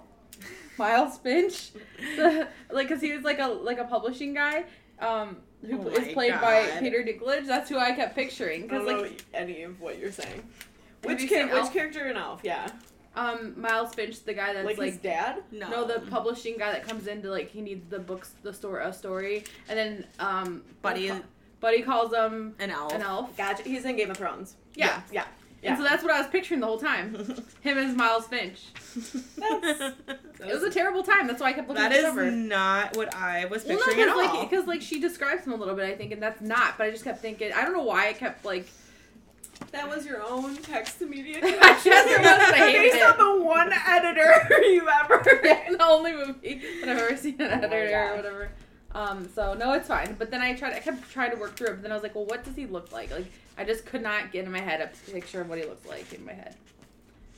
Miles 0.78 1.18
Finch, 1.18 1.72
the, 2.16 2.48
like 2.72 2.88
because 2.88 3.02
he 3.02 3.14
was 3.14 3.24
like 3.24 3.40
a 3.40 3.48
like 3.48 3.80
a 3.80 3.86
publishing 3.86 4.34
guy. 4.34 4.66
Um, 5.00 5.38
who 5.66 5.82
Oh 5.82 5.88
is 5.90 6.08
my 6.08 6.14
played 6.14 6.34
by 6.42 6.66
God. 6.68 6.80
Peter 6.80 7.04
Dinklage. 7.04 7.46
That's 7.48 7.70
who 7.70 7.78
I 7.78 7.92
kept 7.94 8.16
picturing 8.16 8.64
because 8.64 8.86
don't 8.86 9.02
like 9.02 9.12
know 9.12 9.18
any 9.34 9.64
of 9.64 9.80
what 9.82 9.98
you're 10.00 10.12
saying. 10.12 10.44
Which 11.04 11.22
you 11.24 11.30
char- 11.30 11.46
which 11.48 11.54
Elf? 11.56 11.74
character 11.74 12.08
in 12.08 12.18
Elf? 12.18 12.42
Yeah. 12.44 12.70
Um, 13.16 13.60
Miles 13.60 13.94
Finch, 13.96 14.24
the 14.24 14.34
guy 14.34 14.54
that's 14.54 14.66
like, 14.66 14.78
like, 14.78 14.92
his 14.92 14.98
dad. 15.00 15.44
No. 15.52 15.70
no, 15.70 15.86
the 15.88 16.00
publishing 16.10 16.58
guy 16.58 16.72
that 16.72 16.88
comes 16.88 17.08
in 17.08 17.22
to 17.24 17.30
like 17.32 17.50
he 17.50 17.62
needs 17.62 17.90
the 17.90 18.00
books, 18.00 18.36
the 18.44 18.54
store, 18.54 18.80
a 18.80 18.94
story, 18.94 19.44
and 19.68 19.78
then 19.78 20.06
um, 20.20 20.62
Buddy 20.82 21.12
Buddy 21.60 21.82
calls 21.82 22.14
him 22.14 22.56
an 22.60 22.70
elf. 22.72 22.94
an 22.94 23.02
elf. 23.02 23.36
Gotcha. 23.38 23.64
He's 23.64 23.84
in 23.86 23.96
Game 23.98 24.10
of 24.12 24.18
Thrones. 24.18 24.56
Yeah. 24.76 25.02
Yeah. 25.12 25.26
And 25.62 25.78
so 25.78 25.84
that's 25.84 26.04
what 26.04 26.14
I 26.14 26.20
was 26.20 26.28
picturing 26.30 26.62
the 26.62 26.66
whole 26.68 26.80
time. 26.80 27.14
Him 27.62 27.78
as 27.78 27.94
Miles 27.94 28.28
Finch. 28.28 28.62
That's- 29.38 29.94
It 30.40 30.54
was 30.54 30.64
a 30.64 30.72
terrible 30.72 31.04
time. 31.04 31.28
That's 31.28 31.42
why 31.42 31.48
I 31.50 31.54
kept 31.54 31.68
looking 31.68 31.84
that 31.84 31.92
at 31.92 31.98
is 32.06 32.16
the 32.16 32.32
not 32.32 32.96
what 32.96 33.14
I 33.14 33.44
was 33.46 33.66
Well, 33.66 33.74
no, 33.78 33.84
picturing 33.86 33.98
because 34.08 34.20
at 34.22 34.30
all. 34.32 34.40
like, 34.40 34.50
because 34.50 34.68
like 34.68 34.82
she 34.82 35.02
describes 35.02 35.46
him 35.46 35.52
a 35.52 35.58
little 35.58 35.76
bit, 35.76 35.84
I 35.92 35.96
think, 35.96 36.14
and 36.14 36.24
that's 36.24 36.40
not. 36.40 36.78
But 36.78 36.88
I 36.88 36.92
just 36.92 37.04
kept 37.04 37.20
thinking, 37.22 37.52
I 37.52 37.64
don't 37.66 37.74
know 37.74 37.84
why 37.84 38.08
I 38.08 38.14
kept 38.14 38.46
like, 38.46 38.70
That 39.74 39.90
was 39.90 40.06
your 40.06 40.24
own 40.24 40.56
text 40.56 41.00
to 41.00 41.06
media 41.08 41.38
I 41.44 41.52
connection. 41.52 41.92
guess 41.92 42.06
it 42.10 42.20
was, 42.22 42.26
but 42.30 42.54
I 42.54 42.58
hated 42.58 42.82
Based 42.94 42.96
it. 42.96 43.20
on 43.20 43.38
the 43.40 43.44
one 43.44 43.74
editor 43.74 44.48
you 44.64 44.88
ever. 45.04 45.22
the 45.78 45.84
only 45.84 46.14
movie 46.14 46.62
that 46.86 46.90
I've 46.90 46.98
ever 47.00 47.18
seen 47.18 47.36
an 47.42 47.52
Oh 47.52 47.68
editor 47.68 48.00
or 48.00 48.16
whatever. 48.16 48.50
Um, 48.96 49.30
so 49.36 49.54
no, 49.54 49.74
it's 49.74 49.88
fine. 49.88 50.16
But 50.18 50.32
then 50.32 50.42
I 50.42 50.54
tried, 50.56 50.74
I 50.74 50.80
kept 50.80 51.10
trying 51.12 51.32
to 51.32 51.38
work 51.38 51.56
through 51.56 51.68
it. 51.68 51.72
But 51.74 51.84
then 51.84 51.92
I 51.92 51.96
was 51.96 52.04
like, 52.04 52.16
well, 52.16 52.26
what 52.26 52.44
does 52.44 52.56
he 52.56 52.66
look 52.66 52.92
like? 52.92 53.12
Like, 53.12 53.28
I 53.58 53.64
just 53.64 53.86
could 53.86 54.02
not 54.02 54.32
get 54.32 54.46
in 54.46 54.52
my 54.52 54.60
head 54.62 54.82
a 54.82 55.12
picture 55.12 55.42
of 55.42 55.50
what 55.50 55.58
he 55.60 55.66
looks 55.66 55.88
like 55.88 56.12
in 56.14 56.26
my 56.26 56.34
head. 56.34 56.56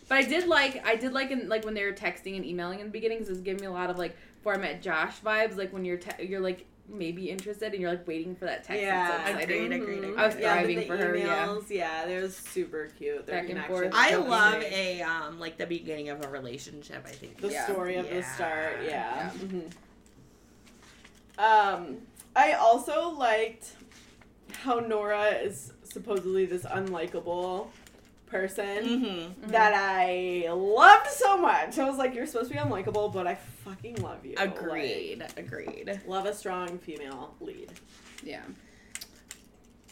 But 0.08 0.17
I 0.20 0.24
did 0.24 0.48
like, 0.48 0.86
I 0.86 0.96
did 0.96 1.13
like, 1.13 1.31
in 1.31 1.50
like 1.50 1.65
when 1.65 1.74
they 1.74 1.84
were 1.86 1.93
texting 1.93 2.36
and 2.36 2.46
emailing 2.46 2.79
in 2.79 2.88
the 2.88 2.91
beginnings, 2.91 3.27
it 3.27 3.31
was 3.31 3.41
giving 3.41 3.62
me 3.62 3.67
a 3.67 3.72
lot 3.72 3.89
of 3.89 3.98
like 3.98 4.15
before 4.38 4.53
I 4.53 4.58
met 4.58 4.81
Josh 4.81 5.20
vibes. 5.22 5.58
Like 5.58 5.72
when 5.74 5.84
you're, 5.86 5.98
te- 5.98 6.25
you're 6.25 6.39
like 6.41 6.65
maybe 6.89 7.29
interested 7.29 7.72
and 7.72 7.81
you're 7.81 7.91
like 7.91 8.05
waiting 8.08 8.36
for 8.36 8.46
that 8.46 8.63
text. 8.65 8.81
Yeah, 8.81 9.05
It's 9.08 9.25
so 9.31 9.38
exciting. 9.38 9.65
agreed, 9.74 9.81
agreed, 9.81 9.98
agreed. 10.03 10.17
I 10.20 10.25
was 10.27 10.36
yeah, 10.38 10.53
thriving 10.53 10.79
the 10.79 10.86
for 10.86 10.98
her, 10.98 11.15
yeah. 11.15 11.46
emails, 11.48 11.70
yeah, 11.70 12.05
they're 12.05 12.29
super 12.29 12.89
cute. 12.98 13.25
Their 13.25 13.41
Back 13.41 13.50
and 13.51 13.63
forth. 13.65 13.91
I 13.93 14.15
love 14.15 14.60
great. 14.60 14.74
a 14.74 15.01
um 15.01 15.39
like 15.39 15.58
the 15.58 15.65
beginning 15.65 16.10
of 16.10 16.25
a 16.25 16.29
relationship. 16.29 17.05
I 17.08 17.12
think 17.12 17.38
the 17.39 17.50
Yeah. 17.50 17.65
story 17.65 17.96
of 17.96 18.10
the 18.10 18.22
start. 18.24 18.79
Yeah. 18.86 19.31
Yeah. 19.51 19.60
Um, 21.41 21.98
I 22.36 22.53
also 22.53 23.10
liked 23.10 23.74
how 24.53 24.79
Nora 24.79 25.29
is 25.29 25.74
supposedly 25.83 26.45
this 26.45 26.63
unlikable 26.63 27.67
person 28.27 28.86
Mm-hmm. 28.86 29.51
that 29.51 29.74
I 29.75 30.45
loved 30.53 31.07
so 31.07 31.38
much. 31.38 31.77
I 31.79 31.89
was 31.89 31.98
like, 31.98 32.13
you're 32.15 32.25
supposed 32.27 32.50
to 32.51 32.55
be 32.55 32.62
unlikable, 32.62 33.12
but 33.12 33.27
I 33.27 33.36
fucking 33.36 33.95
love 34.01 34.25
you. 34.25 34.36
Agreed. 34.38 35.25
Agreed. 35.36 36.00
Love 36.07 36.25
a 36.25 36.33
strong 36.33 36.77
female 36.79 37.33
lead. 37.41 37.71
Yeah. 38.24 38.43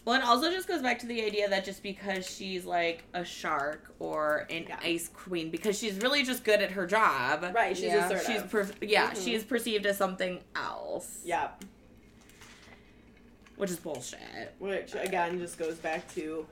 Well, 0.06 0.20
it 0.20 0.24
also 0.24 0.50
just 0.50 0.68
goes 0.68 0.82
back 0.82 0.98
to 1.00 1.06
the 1.06 1.24
idea 1.24 1.50
that 1.50 1.66
just 1.66 1.84
because 1.84 2.28
she's 2.30 2.66
like 2.66 3.04
a 3.14 3.24
shark 3.24 3.94
or 4.00 4.48
an 4.50 4.66
Yeah. 4.68 4.80
ice 4.82 5.08
queen, 5.10 5.52
because 5.52 5.78
she's 5.78 5.98
really 5.98 6.24
just 6.24 6.44
good 6.44 6.62
at 6.62 6.72
her 6.72 6.88
job, 6.88 7.44
Right, 7.54 7.76
she's 7.76 7.88
Yeah. 7.88 8.06
assertive. 8.10 8.26
she's 8.26 8.42
per- 8.52 8.86
yeah, 8.86 9.12
Mhm. 9.12 9.24
she's 9.24 9.44
perceived 9.44 9.86
as 9.86 9.98
something 9.98 10.42
else. 10.56 11.22
Yep. 11.26 11.64
which 13.58 13.72
is 13.72 13.78
bullshit. 13.78 14.54
Which 14.60 14.96
again 14.96 15.38
just 15.38 15.58
goes 15.58 15.76
back 15.76 16.08
to 16.16 16.48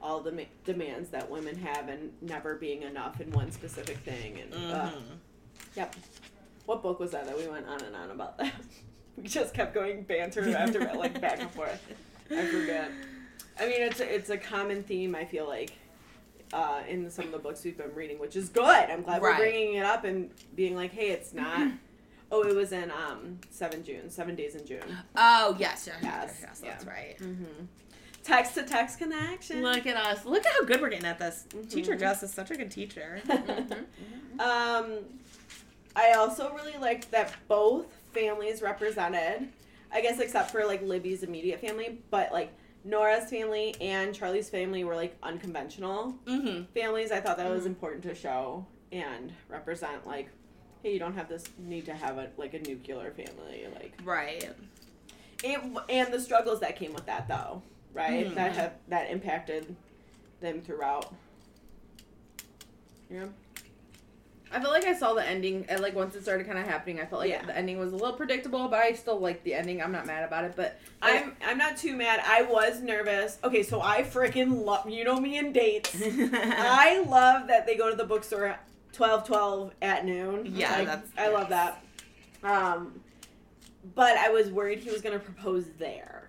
all 0.00 0.20
the 0.20 0.30
ma- 0.30 0.42
demands 0.64 1.08
that 1.10 1.28
women 1.28 1.56
have 1.56 1.88
and 1.88 2.12
never 2.22 2.54
being 2.54 2.82
enough 2.82 3.20
in 3.20 3.32
one 3.32 3.50
specific 3.50 3.96
thing. 3.98 4.38
And 4.40 4.54
uh, 4.54 4.90
Mhm. 4.92 5.02
yep, 5.74 5.96
what 6.66 6.80
book 6.80 7.00
was 7.00 7.10
that 7.10 7.26
that 7.26 7.36
we 7.36 7.48
went 7.48 7.66
on 7.66 7.82
and 7.82 7.96
on 7.96 8.12
about 8.12 8.38
that? 8.38 8.52
we 9.16 9.24
just 9.24 9.54
kept 9.54 9.74
going 9.74 10.04
banter 10.04 10.48
after 10.56 10.78
like 10.94 11.20
back 11.20 11.40
and 11.40 11.50
forth. 11.50 11.82
I 12.32 12.46
forget. 12.46 12.90
I 13.60 13.66
mean, 13.66 13.82
it's 13.82 14.00
a, 14.00 14.14
it's 14.14 14.30
a 14.30 14.38
common 14.38 14.82
theme. 14.82 15.14
I 15.14 15.24
feel 15.24 15.46
like. 15.46 15.72
Uh, 16.54 16.82
in 16.86 17.08
some 17.10 17.24
of 17.24 17.32
the 17.32 17.38
books 17.38 17.64
we've 17.64 17.78
been 17.78 17.94
reading, 17.94 18.18
which 18.18 18.36
is 18.36 18.50
good. 18.50 18.66
I'm 18.66 19.00
glad 19.00 19.22
Right. 19.22 19.38
we're 19.38 19.44
bringing 19.50 19.76
it 19.76 19.86
up 19.86 20.04
and 20.04 20.28
being 20.54 20.76
like, 20.76 20.90
"Hey, 20.92 21.08
it's 21.08 21.32
not." 21.32 21.72
oh, 22.30 22.42
it 22.42 22.54
was 22.54 22.72
in 22.72 22.90
um 22.90 23.38
seven 23.48 23.82
June, 23.82 24.10
seven 24.10 24.34
days 24.34 24.54
in 24.54 24.66
June. 24.66 24.82
Oh 25.16 25.56
yes, 25.58 25.86
yes, 25.86 25.96
yes, 26.02 26.02
Yes, 26.02 26.38
yes, 26.42 26.60
yeah. 26.62 26.70
that's 26.72 26.84
right. 26.84 27.16
Mm-hmm. 27.20 27.64
Text 28.22 28.54
to 28.56 28.64
text 28.64 28.98
connection. 28.98 29.62
Look 29.62 29.86
at 29.86 29.96
us. 29.96 30.26
Look 30.26 30.44
at 30.44 30.52
how 30.52 30.64
good 30.66 30.82
we're 30.82 30.90
getting 30.90 31.06
at 31.06 31.18
this. 31.18 31.46
Teacher 31.70 31.96
Mhm. 31.96 32.00
Jess 32.00 32.22
is 32.22 32.30
such 32.34 32.50
a 32.50 32.56
good 32.56 32.70
teacher. 32.70 33.22
Mm-hmm. 33.26 34.40
Um, 34.40 34.98
I 35.96 36.12
also 36.12 36.52
really 36.54 36.76
liked 36.78 37.10
that 37.12 37.32
both 37.48 37.86
families 38.12 38.60
represented. 38.60 39.48
I 39.92 40.00
guess 40.00 40.18
except 40.20 40.50
for 40.50 40.64
like 40.64 40.82
Libby's 40.82 41.22
immediate 41.22 41.60
family, 41.60 41.98
but 42.10 42.32
like 42.32 42.52
Nora's 42.84 43.28
family 43.30 43.74
and 43.80 44.14
Charlie's 44.14 44.48
family 44.50 44.84
were 44.84 44.96
like 44.96 45.16
unconventional 45.22 46.14
mm-hmm. 46.26 46.64
families. 46.74 47.12
I 47.12 47.20
thought 47.20 47.36
that 47.36 47.50
was 47.50 47.64
Mhm. 47.64 47.66
important 47.66 48.02
to 48.04 48.14
show 48.14 48.66
and 48.90 49.32
represent. 49.48 50.06
Like, 50.06 50.28
hey, 50.82 50.92
you 50.92 50.98
don't 50.98 51.14
have 51.14 51.28
this 51.28 51.44
need 51.58 51.84
to 51.86 51.94
have 51.94 52.18
a 52.18 52.30
like 52.36 52.54
a 52.54 52.58
nuclear 52.60 53.10
family. 53.12 53.66
Like, 53.74 53.94
Right. 54.04 54.48
and, 55.44 55.78
and 55.88 56.12
the 56.12 56.20
struggles 56.20 56.60
that 56.60 56.76
came 56.76 56.92
with 56.94 57.06
that 57.06 57.28
though, 57.28 57.62
right? 57.92 58.26
Mhm. 58.28 58.34
That 58.34 58.52
have 58.56 58.72
that 58.88 59.10
impacted 59.10 59.76
them 60.40 60.60
throughout. 60.62 61.14
Yeah. 63.10 63.26
I 64.54 64.60
felt 64.60 64.72
like 64.72 64.84
I 64.84 64.94
saw 64.94 65.14
the 65.14 65.26
ending, 65.26 65.64
and 65.68 65.80
like 65.80 65.94
once 65.94 66.14
it 66.14 66.22
started 66.22 66.46
kind 66.46 66.58
of 66.58 66.66
happening, 66.66 67.00
I 67.00 67.06
felt 67.06 67.20
like 67.20 67.30
Yeah. 67.30 67.44
the 67.44 67.56
ending 67.56 67.78
was 67.78 67.92
a 67.92 67.96
little 67.96 68.14
predictable, 68.16 68.68
but 68.68 68.80
I 68.80 68.92
still 68.92 69.18
like 69.18 69.42
the 69.44 69.54
ending. 69.54 69.82
I'm 69.82 69.92
not 69.92 70.06
mad 70.06 70.24
about 70.24 70.44
it, 70.44 70.54
but 70.56 70.78
I'm 71.00 71.34
I'm 71.44 71.58
not 71.58 71.76
too 71.76 71.96
mad. 71.96 72.20
I 72.26 72.42
was 72.42 72.80
nervous. 72.82 73.38
Okay, 73.44 73.62
so 73.62 73.80
I 73.80 74.02
freaking 74.02 74.64
love 74.64 74.88
you 74.88 75.04
know 75.04 75.18
me 75.18 75.38
and 75.38 75.52
dates. 75.54 75.96
I 76.04 77.04
love 77.08 77.48
that 77.48 77.66
they 77.66 77.76
go 77.76 77.90
to 77.90 77.96
the 77.96 78.04
bookstore 78.04 78.58
twelve 78.92 79.26
twelve 79.26 79.72
at 79.80 80.04
noon. 80.04 80.46
Yeah, 80.54 80.76
Like, 80.78 80.86
that's 80.86 81.10
I 81.16 81.28
love 81.28 81.48
that. 81.48 81.82
Um, 82.42 83.00
but 83.94 84.16
I 84.16 84.28
was 84.30 84.50
worried 84.50 84.78
he 84.80 84.90
was 84.90 85.00
gonna 85.00 85.18
propose 85.18 85.64
there. 85.78 86.21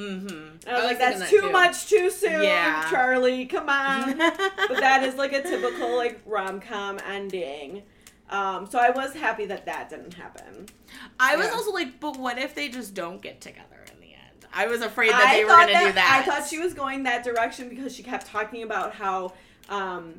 Mm-hmm. 0.00 0.68
I 0.68 0.72
was 0.72 0.72
I 0.72 0.74
was 0.74 0.84
like, 0.84 0.98
that's 0.98 1.18
that 1.20 1.30
too 1.30 1.40
too. 1.40 1.52
much 1.52 1.86
too 1.86 2.10
soon, 2.10 2.42
Yeah. 2.42 2.88
Charlie. 2.90 3.46
Come 3.46 3.68
on. 3.68 4.16
but 4.18 4.80
that 4.80 5.02
is 5.04 5.14
like 5.16 5.32
a 5.32 5.42
typical 5.42 5.96
like 5.96 6.20
rom 6.26 6.60
com 6.60 6.98
ending. 7.06 7.82
Um, 8.30 8.66
so 8.70 8.78
I 8.78 8.90
was 8.90 9.12
happy 9.14 9.46
that 9.46 9.66
that 9.66 9.90
didn't 9.90 10.14
happen. 10.14 10.66
I 11.18 11.36
was 11.36 11.46
Yeah. 11.46 11.52
also 11.52 11.72
like, 11.72 11.98
but 12.00 12.16
what 12.16 12.38
if 12.38 12.54
they 12.54 12.68
just 12.68 12.94
don't 12.94 13.20
get 13.20 13.40
together 13.40 13.84
in 13.92 14.00
the 14.00 14.12
end? 14.14 14.46
I 14.52 14.66
was 14.68 14.82
afraid 14.82 15.10
that 15.10 15.26
I 15.28 15.36
they 15.36 15.44
were 15.44 15.50
gonna 15.50 15.86
do 15.88 15.92
that. 15.94 16.22
I 16.24 16.30
thought 16.30 16.48
she 16.48 16.58
was 16.58 16.72
going 16.74 17.02
that 17.04 17.24
direction 17.24 17.68
because 17.68 17.94
she 17.94 18.02
kept 18.02 18.26
talking 18.26 18.62
about 18.62 18.94
how 18.94 19.32
um, 19.68 20.14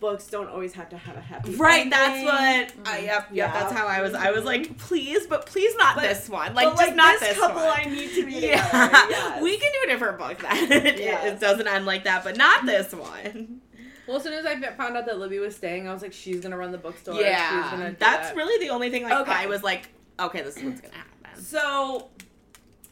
books 0.00 0.26
don't 0.28 0.48
always 0.48 0.72
have 0.72 0.88
to 0.88 0.96
have 0.96 1.16
a 1.16 1.20
happy 1.20 1.54
Right, 1.56 1.82
ending. 1.82 1.90
that's 1.90 2.24
what. 2.24 2.68
Mm-hmm. 2.68 2.82
I, 2.86 2.98
yep, 3.00 3.06
yep. 3.06 3.28
Yeah. 3.32 3.52
That's 3.52 3.72
how 3.72 3.86
I 3.86 4.00
was. 4.00 4.14
I 4.14 4.30
was 4.30 4.44
like, 4.44 4.76
please, 4.78 5.26
but 5.26 5.46
please 5.46 5.76
not 5.76 5.94
But- 5.96 6.02
this 6.08 6.28
one. 6.28 6.54
Like, 6.54 6.74
but, 6.74 6.84
just 6.86 6.96
not 6.96 7.20
this, 7.20 7.28
this 7.30 7.38
couple 7.38 7.62
one. 7.62 7.80
I 7.80 7.84
need 7.84 8.10
to 8.14 8.24
be 8.26 8.32
yeah. 8.32 8.66
Yes. 9.10 9.42
we 9.42 9.56
can 9.58 9.70
do 9.72 9.78
a 9.84 9.92
different 9.92 10.18
book 10.18 10.38
that 10.40 10.56
it, 10.70 10.98
Yes. 10.98 11.24
it 11.34 11.40
doesn't 11.40 11.68
end 11.68 11.84
like 11.86 12.04
that, 12.04 12.24
but 12.24 12.36
not 12.36 12.64
this 12.66 12.92
one. 12.94 13.60
well, 14.06 14.16
as 14.16 14.22
soon 14.22 14.32
as 14.32 14.46
I 14.46 14.58
found 14.72 14.96
out 14.96 15.04
that 15.06 15.18
Libby 15.18 15.38
was 15.38 15.54
staying, 15.54 15.86
I 15.86 15.92
was 15.92 16.02
like, 16.02 16.12
she's 16.14 16.40
gonna 16.40 16.56
run 16.56 16.72
the 16.72 16.78
bookstore. 16.78 17.14
she's 17.16 17.24
yeah, 17.24 17.70
gonna 17.70 17.94
that's 17.98 18.28
that. 18.30 18.36
really 18.36 18.64
the 18.66 18.72
only 18.72 18.90
thing. 18.90 19.02
Like, 19.04 19.12
Okay. 19.20 19.32
I 19.32 19.46
was 19.46 19.62
like, 19.62 19.88
okay, 20.18 20.42
this 20.42 20.56
is 20.56 20.64
what's 20.64 20.80
gonna 20.80 20.94
happen. 20.94 21.42
So 21.42 22.08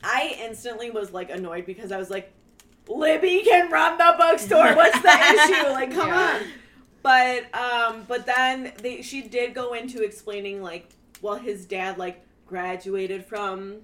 I 0.05 0.37
instantly 0.41 0.91
was 0.91 1.11
like 1.12 1.31
annoyed 1.31 1.65
because 1.67 1.91
I 1.91 1.97
was 1.97 2.11
like, 2.11 2.33
Libby 2.87 3.43
can 3.45 3.71
run 3.71 3.99
the 3.99 4.15
bookstore. 4.19 4.75
What's 4.75 5.00
the 5.00 5.09
issue? 5.09 5.69
Like, 5.71 5.93
come 5.93 6.09
Yeah. 6.09 6.41
on. 6.43 6.43
But 7.02 7.55
um, 7.55 8.05
but 8.09 8.26
then 8.26 8.73
they 8.83 9.02
she 9.02 9.23
did 9.23 9.55
go 9.55 9.75
into 9.75 10.02
explaining 10.02 10.62
like, 10.62 10.90
well, 11.23 11.37
his 11.37 11.64
dad 11.67 11.99
like 11.99 12.25
graduated 12.47 13.25
from 13.25 13.76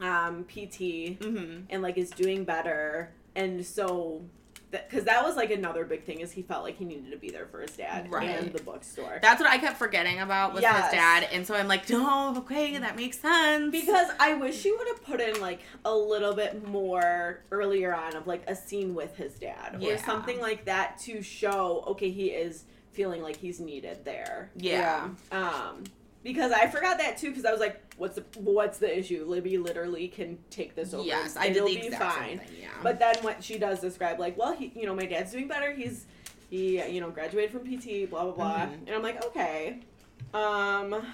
um 0.00 0.44
PT 0.44 1.18
Mm-hmm. 1.20 1.64
and 1.70 1.82
like 1.82 1.96
is 1.98 2.10
doing 2.10 2.44
better, 2.44 3.12
and 3.34 3.64
so. 3.64 4.22
Because 4.72 5.04
that 5.04 5.22
was 5.22 5.36
like 5.36 5.50
another 5.52 5.84
big 5.84 6.02
thing 6.04 6.20
is 6.20 6.32
he 6.32 6.42
felt 6.42 6.64
like 6.64 6.76
he 6.78 6.84
needed 6.84 7.10
to 7.12 7.16
be 7.18 7.30
there 7.30 7.46
for 7.46 7.60
his 7.60 7.70
dad 7.76 8.10
Right. 8.10 8.28
and 8.30 8.52
the 8.52 8.62
bookstore. 8.62 9.18
That's 9.22 9.40
what 9.40 9.48
I 9.48 9.58
kept 9.58 9.76
forgetting 9.76 10.18
about 10.20 10.54
with 10.54 10.62
Yes. 10.62 10.86
his 10.86 10.92
dad, 10.94 11.28
and 11.30 11.46
so 11.46 11.54
I'm 11.54 11.68
like, 11.68 11.88
no, 11.90 12.34
okay, 12.38 12.76
that 12.78 12.96
makes 12.96 13.18
sense. 13.18 13.70
Because 13.70 14.08
I 14.18 14.34
wish 14.34 14.64
you 14.64 14.76
would 14.78 14.88
have 14.88 15.04
put 15.04 15.20
in 15.20 15.40
like 15.40 15.60
a 15.84 15.94
little 15.94 16.34
bit 16.34 16.66
more 16.66 17.40
earlier 17.50 17.94
on 17.94 18.16
of 18.16 18.26
like 18.26 18.42
a 18.48 18.56
scene 18.56 18.94
with 18.94 19.14
his 19.16 19.34
dad 19.34 19.78
or 19.82 19.98
something 19.98 20.40
like 20.40 20.64
that 20.64 20.98
to 21.00 21.22
show 21.22 21.84
okay 21.88 22.10
he 22.10 22.26
is 22.30 22.64
feeling 22.92 23.22
like 23.22 23.36
he's 23.36 23.60
needed 23.60 24.04
there. 24.04 24.50
yeah. 24.56 25.08
Um 25.30 25.84
because 26.22 26.52
I 26.52 26.66
forgot 26.68 26.98
that 26.98 27.16
too 27.18 27.30
because 27.30 27.44
I 27.44 27.50
was 27.52 27.60
like 27.60 27.80
what's 27.96 28.16
the 28.16 28.24
what's 28.38 28.78
the 28.78 28.98
issue? 28.98 29.24
Libby 29.26 29.58
literally 29.58 30.08
can 30.08 30.38
take 30.50 30.74
this 30.74 30.94
over. 30.94 31.04
Yes, 31.06 31.36
I 31.36 31.48
did 31.48 31.56
it'll 31.58 31.68
the 31.68 31.76
be 31.80 31.90
fine. 31.90 32.38
thing. 32.38 32.48
Yeah. 32.60 32.68
But 32.82 32.98
then 32.98 33.14
what 33.22 33.42
she 33.42 33.58
does 33.58 33.80
describe 33.80 34.18
like 34.18 34.36
well 34.38 34.52
he 34.54 34.72
you 34.74 34.86
know 34.86 34.94
my 34.94 35.06
dad's 35.06 35.32
doing 35.32 35.48
better 35.48 35.72
he's 35.72 36.06
he 36.50 36.82
you 36.90 37.00
know 37.00 37.10
graduated 37.10 37.50
from 37.50 37.60
PT 37.64 38.08
blah 38.10 38.24
blah 38.24 38.32
blah 38.32 38.56
Mhm. 38.66 38.86
and 38.86 38.90
I'm 38.90 39.02
like 39.02 39.24
okay 39.26 39.80
um 40.34 41.04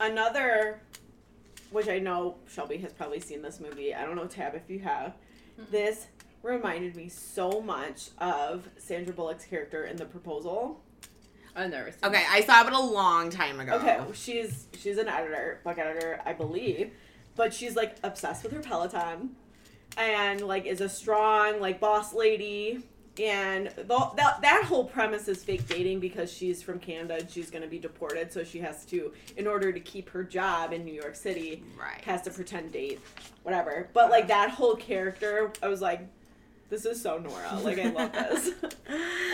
another 0.00 0.80
which 1.70 1.88
I 1.88 1.98
know 1.98 2.36
Shelby 2.48 2.76
has 2.78 2.92
probably 2.92 3.20
seen 3.20 3.42
this 3.42 3.60
movie 3.60 3.94
I 3.94 4.04
don't 4.04 4.16
know 4.16 4.26
Tabb 4.26 4.54
if 4.54 4.68
you 4.68 4.80
have 4.80 5.14
Mm-mm. 5.60 5.70
this 5.70 6.06
reminded 6.42 6.96
me 6.96 7.08
so 7.08 7.60
much 7.60 8.10
of 8.18 8.68
Sandra 8.78 9.14
Bullock's 9.14 9.44
character 9.44 9.84
in 9.84 9.96
The 9.96 10.04
Proposal. 10.06 10.80
I've 11.54 11.70
never 11.70 11.90
seen. 11.90 12.00
Okay, 12.04 12.24
I 12.30 12.40
saw 12.42 12.66
it 12.66 12.72
a 12.72 12.80
long 12.80 13.30
time 13.30 13.60
ago. 13.60 13.74
Okay, 13.74 13.98
she's 14.14 14.66
she's 14.78 14.98
an 14.98 15.08
editor, 15.08 15.60
book 15.64 15.78
editor, 15.78 16.20
I 16.24 16.32
believe, 16.32 16.92
but 17.36 17.52
she's 17.52 17.76
like 17.76 17.96
obsessed 18.02 18.42
with 18.42 18.52
her 18.52 18.60
Peloton, 18.60 19.30
and 19.96 20.40
like 20.40 20.66
is 20.66 20.80
a 20.80 20.88
strong 20.88 21.60
like 21.60 21.80
boss 21.80 22.14
lady. 22.14 22.82
And 23.22 23.66
the, 23.76 24.10
that 24.16 24.40
that 24.40 24.64
whole 24.64 24.84
premise 24.84 25.28
is 25.28 25.44
fake 25.44 25.68
dating 25.68 26.00
because 26.00 26.32
she's 26.32 26.62
from 26.62 26.78
Canada 26.78 27.18
and 27.20 27.30
she's 27.30 27.50
going 27.50 27.60
to 27.60 27.68
be 27.68 27.78
deported, 27.78 28.32
so 28.32 28.42
she 28.42 28.58
has 28.60 28.86
to, 28.86 29.12
in 29.36 29.46
order 29.46 29.70
to 29.70 29.80
keep 29.80 30.08
her 30.08 30.24
job 30.24 30.72
in 30.72 30.82
New 30.82 30.94
York 30.94 31.14
City, 31.14 31.62
Right. 31.78 32.02
has 32.06 32.22
to 32.22 32.30
pretend 32.30 32.72
date, 32.72 33.00
whatever. 33.42 33.90
But 33.92 34.10
like 34.10 34.24
uh-huh. 34.24 34.46
that 34.46 34.50
whole 34.52 34.76
character, 34.76 35.52
I 35.62 35.68
was 35.68 35.82
like, 35.82 36.08
this 36.72 36.86
is 36.86 37.02
so 37.02 37.18
Nora. 37.18 37.60
Like 37.62 37.78
I 37.78 37.90
love 37.90 38.12
this. 38.12 38.50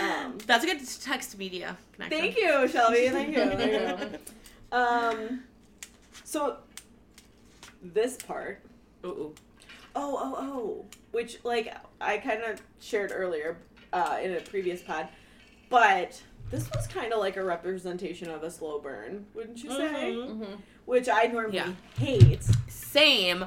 Um, 0.02 0.38
That's 0.44 0.64
a 0.64 0.66
good 0.66 0.80
text 1.00 1.38
media 1.38 1.78
connection. 1.92 2.18
Thank 2.20 2.36
you, 2.36 2.66
Shelby. 2.66 3.08
Thank 3.10 3.36
you. 3.36 3.44
Thank 3.56 4.12
you. 4.12 4.18
Um, 4.76 5.44
so 6.24 6.56
this 7.80 8.16
part, 8.16 8.60
Ooh, 9.06 9.32
oh, 9.94 10.18
oh, 10.20 10.34
oh, 10.36 10.84
which 11.12 11.38
like 11.44 11.72
I 12.00 12.18
kind 12.18 12.42
of 12.42 12.60
shared 12.80 13.12
earlier 13.14 13.56
uh, 13.92 14.18
in 14.20 14.32
a 14.34 14.40
previous 14.40 14.82
pod, 14.82 15.08
but 15.70 16.20
this 16.50 16.68
was 16.72 16.88
kind 16.88 17.12
of 17.12 17.20
like 17.20 17.36
a 17.36 17.44
representation 17.44 18.28
of 18.30 18.42
a 18.42 18.50
slow 18.50 18.80
burn, 18.80 19.26
wouldn't 19.34 19.62
you 19.62 19.70
say? 19.70 20.12
Mhm. 20.16 20.28
hmm 20.44 20.54
Which 20.86 21.08
I 21.08 21.26
normally 21.26 21.56
Yeah. 21.58 21.72
hate. 21.98 22.42
Same, 22.66 23.44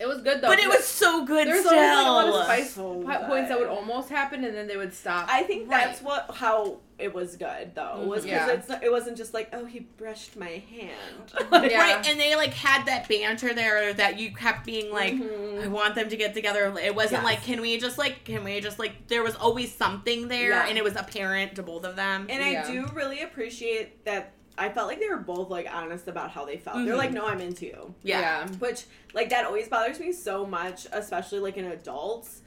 It 0.00 0.08
was 0.08 0.22
good 0.22 0.40
though. 0.40 0.48
but 0.48 0.58
it 0.58 0.66
was 0.68 0.84
so 0.84 1.26
good 1.26 1.46
There's 1.46 1.64
still. 1.64 1.78
always 1.78 1.94
like 1.94 2.06
a 2.06 2.10
lot 2.10 2.40
of 2.40 2.44
spice 2.46 2.72
So 2.74 3.02
po- 3.02 3.26
points 3.28 3.48
that 3.50 3.58
would 3.60 3.68
almost 3.68 4.08
happen 4.08 4.44
and 4.44 4.54
then 4.56 4.66
they 4.66 4.78
would 4.78 4.94
stop. 4.94 5.26
I 5.30 5.42
think 5.42 5.70
Right. 5.70 5.84
that's 5.88 6.00
what 6.00 6.30
how 6.34 6.78
it 6.98 7.12
was 7.14 7.36
good 7.36 7.74
though 7.74 8.04
was 8.06 8.22
Mhm. 8.24 8.30
because 8.30 8.68
Yeah. 8.68 8.78
it 8.82 8.90
wasn't 8.90 9.16
just 9.18 9.32
like 9.34 9.50
oh 9.52 9.64
he 9.66 9.80
brushed 9.80 10.36
my 10.36 10.62
hand. 10.70 11.32
Yeah. 11.70 11.78
Right, 11.96 12.08
and 12.08 12.18
they 12.18 12.34
like 12.34 12.54
had 12.54 12.86
that 12.86 13.08
banter 13.08 13.52
there 13.52 13.92
that 13.94 14.18
you 14.18 14.34
kept 14.34 14.64
being 14.64 14.90
like, 14.90 15.14
Mhm. 15.14 15.64
I 15.64 15.66
want 15.68 15.94
them 15.94 16.08
to 16.08 16.16
get 16.16 16.32
together. 16.34 16.72
It 16.82 16.94
wasn't 16.94 17.22
Yes. 17.22 17.24
like, 17.24 17.42
can 17.44 17.60
we 17.60 17.76
just 17.78 17.98
like, 17.98 18.24
can 18.24 18.42
we 18.44 18.60
just 18.60 18.78
like, 18.78 19.06
there 19.08 19.22
was 19.22 19.34
always 19.36 19.74
something 19.74 20.28
there, 20.28 20.50
Yeah. 20.50 20.66
and 20.66 20.78
it 20.78 20.84
was 20.84 20.96
apparent 20.96 21.56
to 21.56 21.62
both 21.62 21.84
of 21.84 21.96
them. 21.96 22.26
And 22.30 22.42
Yeah. 22.52 22.64
I 22.66 22.70
do 22.70 22.86
really 22.94 23.20
appreciate 23.22 24.04
that. 24.06 24.32
I 24.60 24.68
felt 24.68 24.86
like 24.88 25.00
they 25.00 25.08
were 25.08 25.16
both 25.16 25.48
like 25.50 25.66
honest 25.72 26.06
about 26.06 26.30
how 26.30 26.44
they 26.44 26.58
felt. 26.58 26.84
They're 26.84 26.94
Mhm. 26.94 26.98
like, 26.98 27.12
"No, 27.12 27.26
I'm 27.26 27.40
into 27.40 27.66
you," 27.66 27.94
yeah. 28.02 28.46
which 28.58 28.84
like 29.14 29.30
that 29.30 29.44
always 29.46 29.68
bothers 29.68 29.98
me 29.98 30.12
so 30.12 30.44
much, 30.46 30.86
especially 30.92 31.40
like 31.40 31.56
in 31.56 31.64
adults. 31.64 32.42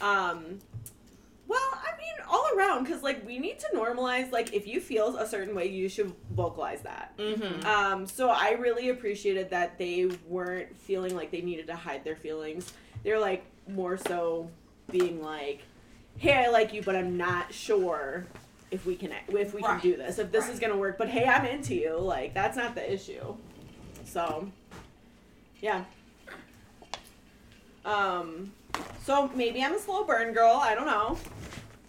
Um, 0.00 0.58
well, 1.46 1.60
I 1.74 1.96
mean, 1.98 2.14
all 2.28 2.46
around 2.56 2.84
because 2.84 3.02
like 3.02 3.24
we 3.26 3.38
need 3.38 3.58
to 3.60 3.66
normalize 3.74 4.32
like 4.32 4.52
if 4.54 4.66
you 4.66 4.80
feel 4.80 5.16
a 5.18 5.26
certain 5.26 5.54
way, 5.54 5.66
you 5.66 5.88
should 5.88 6.12
vocalize 6.30 6.80
that. 6.82 7.16
Mm-hmm. 7.18 7.66
Um, 7.66 8.06
so 8.06 8.28
I 8.30 8.52
really 8.52 8.88
appreciated 8.90 9.50
that 9.50 9.78
they 9.78 10.06
weren't 10.26 10.76
feeling 10.76 11.14
like 11.16 11.30
they 11.30 11.40
needed 11.42 11.66
to 11.68 11.76
hide 11.76 12.02
their 12.04 12.16
feelings. 12.16 12.72
They're 13.02 13.18
like 13.20 13.44
more 13.66 13.96
so 13.96 14.50
being 14.90 15.22
like, 15.22 15.60
"Hey, 16.16 16.32
I 16.32 16.48
like 16.48 16.72
you, 16.72 16.82
but 16.82 16.96
I'm 16.96 17.16
not 17.16 17.52
sure 17.52 18.26
if 18.70 18.84
we 18.86 18.96
can 18.96 19.12
if 19.28 19.54
we 19.54 19.62
Right. 19.62 19.80
can 19.80 19.90
do 19.90 19.96
this. 19.96 20.18
If 20.18 20.30
this 20.32 20.48
is 20.48 20.58
gonna 20.60 20.76
work. 20.76 20.98
But 20.98 21.08
hey, 21.08 21.24
I'm 21.26 21.44
into 21.46 21.74
you. 21.74 21.96
Like 21.98 22.34
that's 22.34 22.56
not 22.56 22.74
the 22.74 22.92
issue. 22.92 23.34
So, 24.04 24.50
yeah. 25.60 25.84
Um, 27.84 28.52
so 29.04 29.30
maybe 29.34 29.62
I'm 29.62 29.74
a 29.74 29.78
slow 29.78 30.04
burn 30.04 30.32
girl. 30.32 30.56
I 30.62 30.74
don't 30.74 30.86
know. 30.86 31.16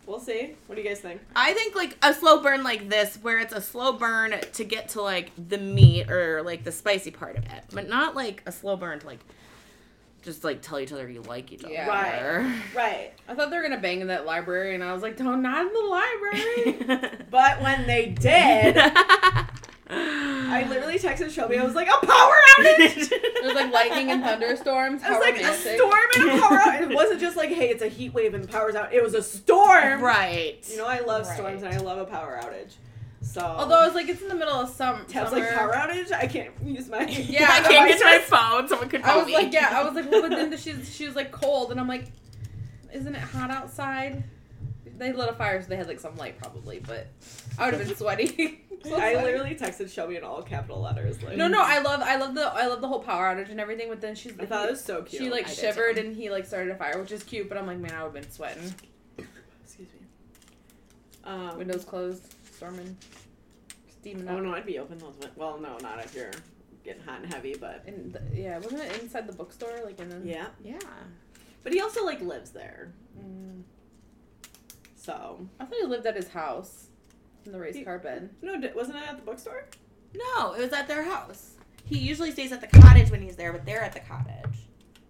We'll 0.05 0.19
see. 0.19 0.55
What 0.65 0.75
do 0.75 0.81
you 0.81 0.87
guys 0.87 0.99
think? 1.01 1.21
I 1.35 1.53
think 1.53 1.75
like 1.75 1.97
a 2.01 2.13
slow 2.13 2.41
burn 2.41 2.63
like 2.63 2.89
this, 2.89 3.17
where 3.21 3.37
it's 3.39 3.53
a 3.53 3.61
slow 3.61 3.93
burn 3.93 4.33
to 4.53 4.63
get 4.63 4.89
to 4.89 5.01
like 5.01 5.31
the 5.49 5.57
meat 5.57 6.09
or 6.09 6.41
like 6.41 6.63
the 6.63 6.71
spicy 6.71 7.11
part 7.11 7.37
of 7.37 7.43
it, 7.45 7.63
but 7.71 7.87
not 7.87 8.15
like 8.15 8.41
a 8.45 8.51
slow 8.51 8.75
burn 8.75 8.99
to 8.99 9.05
like 9.05 9.19
just 10.21 10.43
like 10.43 10.61
tell 10.61 10.79
each 10.79 10.91
other 10.91 11.07
you 11.09 11.21
like 11.21 11.51
each 11.51 11.63
other. 11.63 11.73
Yeah. 11.73 11.87
Right. 11.87 12.61
Right. 12.75 13.11
I 13.27 13.33
thought 13.35 13.49
they 13.51 13.57
were 13.57 13.63
gonna 13.63 13.77
bang 13.79 14.01
in 14.01 14.07
that 14.07 14.25
library, 14.25 14.75
and 14.75 14.83
I 14.83 14.93
was 14.93 15.01
like, 15.03 15.19
"No, 15.19 15.35
not 15.35 15.65
in 15.65 15.73
the 15.73 15.79
library." 15.79 17.09
But 17.31 17.61
when 17.61 17.85
they 17.87 18.07
did. 18.07 18.75
I 19.91 20.65
literally 20.69 20.99
texted 20.99 21.31
Shelby. 21.31 21.57
I 21.57 21.63
was 21.63 21.73
like, 21.75 21.87
a 21.87 22.05
power 22.05 22.35
outage. 22.59 23.11
It 23.11 23.43
was 23.43 23.53
like 23.55 23.71
lightning 23.73 24.11
and 24.11 24.23
thunderstorms. 24.23 25.01
It 25.03 25.09
was 25.09 25.19
like 25.19 25.35
romantic. 25.35 25.73
a 25.73 25.75
storm 25.75 25.93
and 26.15 26.29
a 26.29 26.41
power 26.41 26.57
outage. 26.59 26.91
It 26.91 26.95
wasn't 26.95 27.19
just 27.19 27.35
like, 27.37 27.49
hey, 27.49 27.69
it's 27.69 27.81
a 27.81 27.87
heat 27.87 28.13
wave 28.13 28.33
and 28.35 28.43
the 28.43 28.47
power's 28.47 28.75
out. 28.75 28.93
It 28.93 29.01
was 29.03 29.13
a 29.15 29.23
storm. 29.23 30.01
right. 30.01 30.63
You 30.69 30.77
know, 30.77 30.85
I 30.85 30.99
love 30.99 31.25
Right. 31.27 31.35
storms 31.35 31.63
and 31.63 31.73
I 31.73 31.77
love 31.77 31.97
a 31.97 32.05
power 32.05 32.39
outage. 32.43 32.73
So. 33.21 33.41
Although 33.41 33.79
I 33.81 33.85
was 33.85 33.95
like, 33.95 34.07
it's 34.09 34.21
in 34.21 34.27
the 34.29 34.35
middle 34.35 34.53
of 34.53 34.69
some 34.69 35.05
Tabb's 35.05 35.29
summer. 35.31 35.41
like 35.41 35.53
power 35.53 35.73
outage. 35.73 36.11
I 36.11 36.25
can't 36.27 36.51
use 36.63 36.87
my. 36.89 37.05
Yeah, 37.07 37.47
I 37.49 37.59
can't 37.61 37.87
get 37.89 37.99
to 37.99 38.05
my 38.05 38.19
phone. 38.19 38.67
Someone 38.67 38.89
could 38.89 39.01
I 39.01 39.17
was 39.17 39.27
me. 39.27 39.33
like, 39.33 39.51
yeah, 39.53 39.69
I 39.73 39.83
was 39.83 39.93
like, 39.93 40.09
well, 40.09 40.21
but 40.21 40.31
then 40.31 40.55
she's 40.57 40.93
she 40.93 41.05
was 41.05 41.15
like 41.15 41.31
cold, 41.31 41.71
and 41.71 41.79
I'm 41.79 41.87
like, 41.87 42.05
isn't 42.93 43.13
it 43.13 43.21
hot 43.21 43.51
outside? 43.51 44.23
They 44.97 45.13
lit 45.13 45.29
a 45.29 45.33
fire, 45.33 45.61
so 45.61 45.67
they 45.69 45.75
had 45.77 45.87
like 45.87 45.99
some 45.99 46.15
light 46.17 46.37
probably, 46.39 46.79
but 46.79 47.07
I 47.57 47.65
would 47.65 47.73
have 47.75 47.87
been 47.87 47.95
sweaty. 47.95 48.65
So 48.81 48.95
I 48.95 49.11
sweaty. 49.11 49.15
literally 49.25 49.55
texted 49.55 49.91
Shelby 49.91 50.15
in 50.15 50.23
all 50.23 50.41
capital 50.41 50.79
letters. 50.81 51.21
Like, 51.21 51.35
No, 51.35 51.49
no, 51.49 51.61
I 51.61 51.79
love, 51.79 51.99
I 52.01 52.15
love 52.15 52.33
the, 52.33 52.45
I 52.47 52.67
love 52.67 52.79
the 52.79 52.87
whole 52.87 53.01
power 53.01 53.25
outage 53.25 53.51
and 53.51 53.59
everything. 53.59 53.89
But 53.89 53.99
then 53.99 54.15
she's, 54.15 54.31
I 54.39 54.45
thought 54.45 54.67
it 54.67 54.71
was 54.71 54.81
so 54.81 55.01
cute. 55.01 55.21
she 55.21 55.29
like 55.29 55.49
I 55.49 55.51
shivered 55.51 55.97
and 55.97 56.15
he 56.15 56.29
like 56.29 56.45
started 56.45 56.71
a 56.71 56.77
fire, 56.77 56.97
which 56.97 57.11
is 57.11 57.21
cute. 57.23 57.49
But 57.49 57.57
I'm 57.57 57.67
like, 57.67 57.77
man, 57.77 57.91
I 57.91 58.03
would 58.05 58.13
have 58.15 58.23
been 58.23 58.31
sweating. 58.31 58.73
Excuse 59.65 59.89
me. 59.89 59.99
Um, 61.25 61.57
Windows 61.57 61.83
closed, 61.83 62.35
storming, 62.59 62.97
steaming 63.89 64.27
Oh 64.27 64.39
no, 64.41 64.53
I'd 64.53 64.65
be 64.65 64.79
open 64.79 64.97
those. 64.97 65.15
win- 65.21 65.29
Well, 65.37 65.57
no, 65.61 65.77
not 65.77 66.03
if 66.03 66.13
you're 66.13 66.31
getting 66.83 67.01
hot 67.03 67.21
and 67.23 67.33
heavy, 67.33 67.55
but 67.55 67.83
And 67.87 68.11
the, 68.11 68.21
yeah, 68.33 68.57
wasn't 68.57 68.81
it 68.81 69.01
inside 69.01 69.27
the 69.27 69.33
bookstore? 69.33 69.79
Like 69.85 69.97
in 70.01 70.09
the 70.09 70.19
yeah. 70.27 70.47
yeah. 70.61 70.77
But 71.63 71.71
he 71.71 71.79
also 71.79 72.03
like 72.05 72.19
lives 72.21 72.51
there, 72.51 72.91
Mm, 73.17 73.63
so 74.95 75.47
I 75.59 75.63
thought 75.65 75.77
he 75.79 75.85
lived 75.87 76.05
at 76.05 76.15
his 76.17 76.27
house 76.29 76.87
in 77.45 77.51
the 77.53 77.59
race 77.59 77.75
He- 77.75 77.83
car 77.85 77.97
bed. 77.97 78.29
no, 78.41 78.59
di- 78.59 78.73
wasn't 78.75 78.97
it 78.97 79.07
at 79.07 79.15
the 79.15 79.23
bookstore? 79.23 79.65
No, 80.13 80.53
it 80.53 80.59
was 80.61 80.73
at 80.73 80.87
their 80.89 81.03
house. 81.03 81.53
He 81.85 81.97
usually 81.97 82.31
stays 82.31 82.51
at 82.51 82.59
the 82.61 82.67
cottage 82.81 83.09
when 83.09 83.21
he's 83.21 83.35
there, 83.37 83.53
but 83.53 83.65
they're 83.65 83.81
at 83.81 83.93
the 83.93 83.99
cottage. 84.01 84.67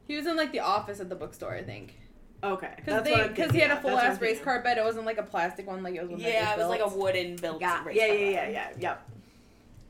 He 0.08 0.16
was 0.16 0.28
in 0.28 0.36
like 0.38 0.52
the 0.52 0.60
office 0.60 1.00
at 1.00 1.10
the 1.10 1.16
bookstore, 1.16 1.54
I 1.56 1.64
think. 1.64 2.00
Okay, 2.42 2.72
Because 2.78 3.04
they 3.04 3.28
because 3.28 3.52
he 3.52 3.60
had 3.60 3.72
a 3.72 3.76
full 3.82 3.92
That's 3.92 4.04
what 4.04 4.12
ass 4.14 4.22
race 4.22 4.40
car 4.42 4.62
bed. 4.62 4.78
It 4.78 4.84
wasn't 4.84 5.06
like 5.06 5.18
a 5.18 5.24
plastic 5.24 5.68
one 5.68 5.84
like 5.84 5.96
it 5.96 6.02
was 6.02 6.10
when 6.12 6.20
Yeah, 6.20 6.54
it 6.54 6.58
was 6.58 6.68
like 6.70 6.80
a 6.82 6.88
wooden 6.88 7.36
built. 7.36 7.60
Yeah, 7.60 7.84
race 7.84 7.98
yeah, 7.98 8.08
car. 8.08 8.16
yeah, 8.16 8.30
yeah, 8.30 8.50
yeah, 8.50 8.70
yeah. 8.80 8.96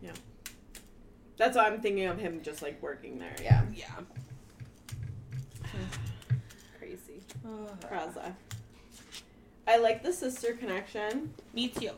Yeah. 0.02 0.12
That's 1.38 1.56
why 1.56 1.68
I'm 1.68 1.80
thinking 1.80 2.06
of 2.06 2.18
him 2.18 2.42
just 2.42 2.62
like 2.64 2.82
working 2.82 3.20
there. 3.20 3.36
yeah 3.42 3.64
Yeah. 3.74 3.86
crazy. 6.80 7.22
Raza. 7.92 8.34
I 9.68 9.78
like 9.78 10.02
the 10.02 10.12
sister 10.12 10.54
connection. 10.54 11.32
Me 11.54 11.68
too. 11.68 11.92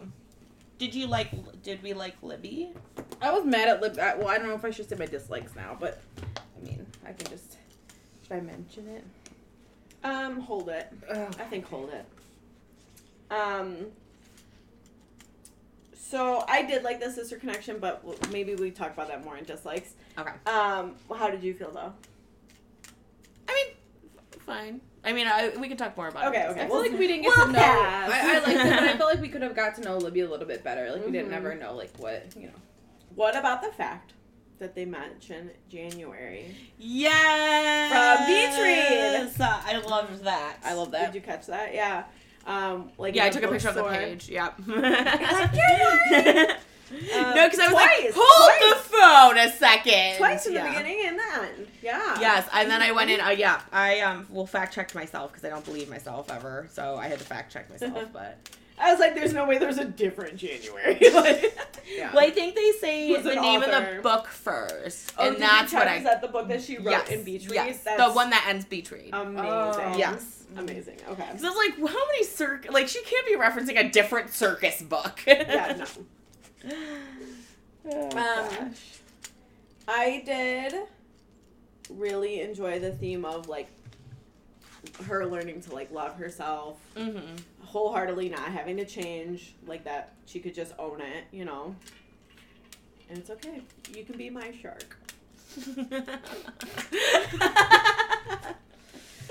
Did 0.78 0.94
you 0.94 1.08
like? 1.08 1.30
Did 1.64 1.82
we 1.82 1.94
like 1.94 2.16
Libby? 2.22 2.74
I 3.22 3.32
was 3.32 3.46
mad 3.46 3.70
at 3.70 3.82
Libby. 3.82 3.98
Well, 4.00 4.28
I 4.28 4.38
don't 4.38 4.48
know 4.48 4.56
if 4.56 4.66
I 4.66 4.72
should 4.72 4.90
say 4.90 4.96
my 4.98 5.06
dislikes 5.06 5.56
now, 5.56 5.78
but 5.80 6.02
I 6.20 6.64
mean 6.66 6.86
I 7.06 7.14
can 7.14 7.28
just 7.28 7.58
should 8.24 8.34
I 8.34 8.42
mention 8.42 8.90
it? 8.90 9.04
Um, 10.04 10.40
hold 10.40 10.70
it. 10.70 10.92
Ugh. 11.10 11.36
I 11.40 11.44
think 11.44 11.66
hold 11.68 11.92
it. 11.92 12.06
Um. 13.34 13.88
So 15.94 16.44
I 16.48 16.64
did 16.64 16.84
like 16.84 17.00
the 17.00 17.10
sister 17.12 17.38
connection, 17.38 17.80
but 17.80 18.04
maybe 18.32 18.56
we 18.56 18.70
talk 18.72 18.94
about 18.94 19.08
that 19.08 19.24
more 19.24 19.38
in 19.38 19.46
dislikes. 19.46 19.94
Okay. 20.18 20.32
Um, 20.46 20.96
how 21.16 21.30
did 21.30 21.42
you 21.44 21.54
feel 21.54 21.72
though? 21.72 21.94
I 23.48 23.54
mean, 23.54 23.76
fine. 24.40 24.82
I 25.06 25.14
mean, 25.14 25.28
I, 25.28 25.50
we 25.58 25.68
could 25.70 25.78
talk 25.78 25.96
more 25.98 26.10
about 26.10 26.28
Okay, 26.28 26.42
it. 26.44 26.50
okay. 26.50 26.62
I 26.64 26.68
feel 26.68 26.80
like 26.80 26.92
we 26.92 27.08
didn't 27.08 27.24
get 27.24 27.34
We'll 27.36 27.46
to 27.48 27.52
know. 27.54 27.60
pass. 27.60 28.12
I, 28.12 28.36
I 28.36 28.40
liked 28.40 28.50
it, 28.50 28.74
but 28.76 28.84
I 28.84 28.98
feel 28.98 29.06
like 29.08 29.22
we 29.22 29.30
could 29.30 29.42
have 29.42 29.56
got 29.56 29.76
to 29.76 29.82
know 29.82 29.98
Libby 29.98 30.20
a 30.22 30.30
little 30.30 30.46
bit 30.46 30.64
better. 30.64 30.92
Like 30.92 31.06
we 31.06 31.12
didn't 31.12 31.32
Mhm. 31.32 31.36
ever 31.38 31.56
know 31.56 31.74
like 31.76 31.92
what 31.98 32.28
you 32.36 32.48
know. 32.48 32.54
What 33.16 33.36
about 33.38 33.62
the 33.62 33.72
fact 33.72 34.14
that 34.62 34.76
they 34.76 34.86
mentioned 34.86 35.52
January? 35.70 36.56
Yes. 36.78 37.92
From 37.92 38.28
Beach 38.28 38.58
Read. 38.64 39.52
I 39.66 39.78
loved 39.86 40.24
that. 40.24 40.58
I 40.64 40.74
love 40.74 40.92
that. 40.92 41.12
Did 41.12 41.16
you 41.16 41.22
catch 41.26 41.48
that? 41.48 41.74
Yeah. 41.74 42.06
Um, 42.48 42.92
like 42.98 43.16
Yeah, 43.16 43.26
I 43.26 43.30
took 43.30 43.44
a 43.44 43.48
picture 43.50 43.70
of 43.70 43.76
the 43.76 43.84
page. 43.84 44.30
Yep. 44.30 44.56
like, 44.68 45.54
"January!" 45.54 46.48
Um, 46.92 46.98
no, 47.36 47.46
because 47.48 47.60
I 47.60 47.68
was 47.68 47.72
twice, 47.72 48.04
like, 48.04 48.14
hold 48.18 48.60
twice. 48.60 48.84
the 48.84 48.90
phone 48.90 49.38
a 49.38 49.50
second. 49.54 50.18
Twice 50.18 50.46
in 50.46 50.52
Yeah. 50.56 50.64
the 50.64 50.70
beginning 50.72 51.04
and 51.06 51.18
then. 51.18 51.68
Yeah. 51.82 52.20
Yes, 52.20 52.50
and 52.52 52.70
then 52.70 52.82
I 52.82 52.92
went 52.92 53.10
in. 53.10 53.22
Uh, 53.22 53.30
yeah, 53.30 53.62
I 53.72 54.02
um 54.02 54.28
well 54.30 54.46
fact 54.46 54.74
check 54.76 54.94
myself 54.94 55.32
because 55.32 55.46
I 55.46 55.50
don't 55.50 55.64
believe 55.64 55.90
myself 55.90 56.30
ever, 56.30 56.68
so 56.70 56.98
I 56.98 57.08
had 57.08 57.18
to 57.20 57.24
fact 57.24 57.54
check 57.54 57.70
myself. 57.70 58.10
But 58.12 58.40
I 58.80 58.92
was 58.92 59.00
like, 59.00 59.14
"There's 59.16 59.34
no 59.34 59.46
way 59.46 59.58
there's 59.58 59.78
a 59.78 59.86
different 59.86 60.38
January." 60.38 60.98
like, 61.14 61.58
yeah. 61.96 62.12
Well, 62.14 62.24
I 62.26 62.32
think 62.32 62.56
they 62.56 62.72
say 62.80 63.10
Who's 63.10 63.24
the 63.24 63.32
an 63.38 63.42
name 63.42 63.62
of 63.62 63.70
the 63.70 64.00
book 64.02 64.28
first, 64.28 65.14
oh, 65.18 65.28
and 65.28 65.36
did 65.36 65.42
you 65.44 65.48
that's 65.48 65.72
check? 65.72 65.80
what 65.80 65.88
I. 65.88 65.96
Is 65.98 66.04
that 66.04 66.22
the 66.22 66.28
book 66.28 66.48
that 66.48 66.62
she 66.62 66.78
wrote 66.78 66.90
yes, 66.92 67.10
in 67.10 67.24
Beach 67.24 67.44
Read? 67.44 67.54
yes, 67.54 67.84
That's 67.84 68.02
the 68.04 68.12
one 68.12 68.30
that 68.32 68.46
ends 68.48 68.66
Beach 68.66 68.92
Read. 68.92 69.10
amazing. 69.14 69.46
Oh. 69.48 69.96
yes. 69.98 70.44
amazing. 70.58 70.98
Okay. 71.10 71.26
Because 71.28 71.44
I 71.44 71.50
was 71.50 71.58
like, 71.58 71.78
well, 71.78 71.88
how 71.94 72.08
many 72.08 72.24
circus? 72.24 72.72
Like, 72.72 72.88
she 72.88 73.02
can't 73.04 73.26
be 73.28 73.36
referencing 73.36 73.80
a 73.80 73.90
different 73.90 74.32
circus 74.34 74.82
book. 74.82 75.22
Yeah, 75.28 75.86
no. 76.66 76.72
Oh, 77.90 78.04
Um, 78.06 78.10
gosh. 78.12 79.00
I 79.88 80.22
did 80.26 80.76
really 81.90 82.42
enjoy 82.42 82.80
the 82.80 82.92
theme 82.92 83.26
of 83.26 83.48
like 83.50 83.70
her 85.06 85.26
learning 85.26 85.62
to 85.62 85.74
like 85.74 85.92
love 85.92 86.16
herself 86.16 86.78
Mhm. 86.96 87.40
wholeheartedly, 87.62 88.30
not 88.30 88.50
having 88.52 88.78
to 88.78 88.86
change, 88.86 89.56
like 89.68 89.84
that 89.86 90.14
she 90.26 90.40
could 90.40 90.54
just 90.56 90.74
own 90.80 91.02
it, 91.02 91.26
you 91.32 91.46
know. 91.46 91.76
And 93.10 93.18
it's 93.18 93.30
okay. 93.30 93.62
You 93.96 94.04
can 94.06 94.18
be 94.18 94.30
my 94.30 94.52
shark. 94.62 94.98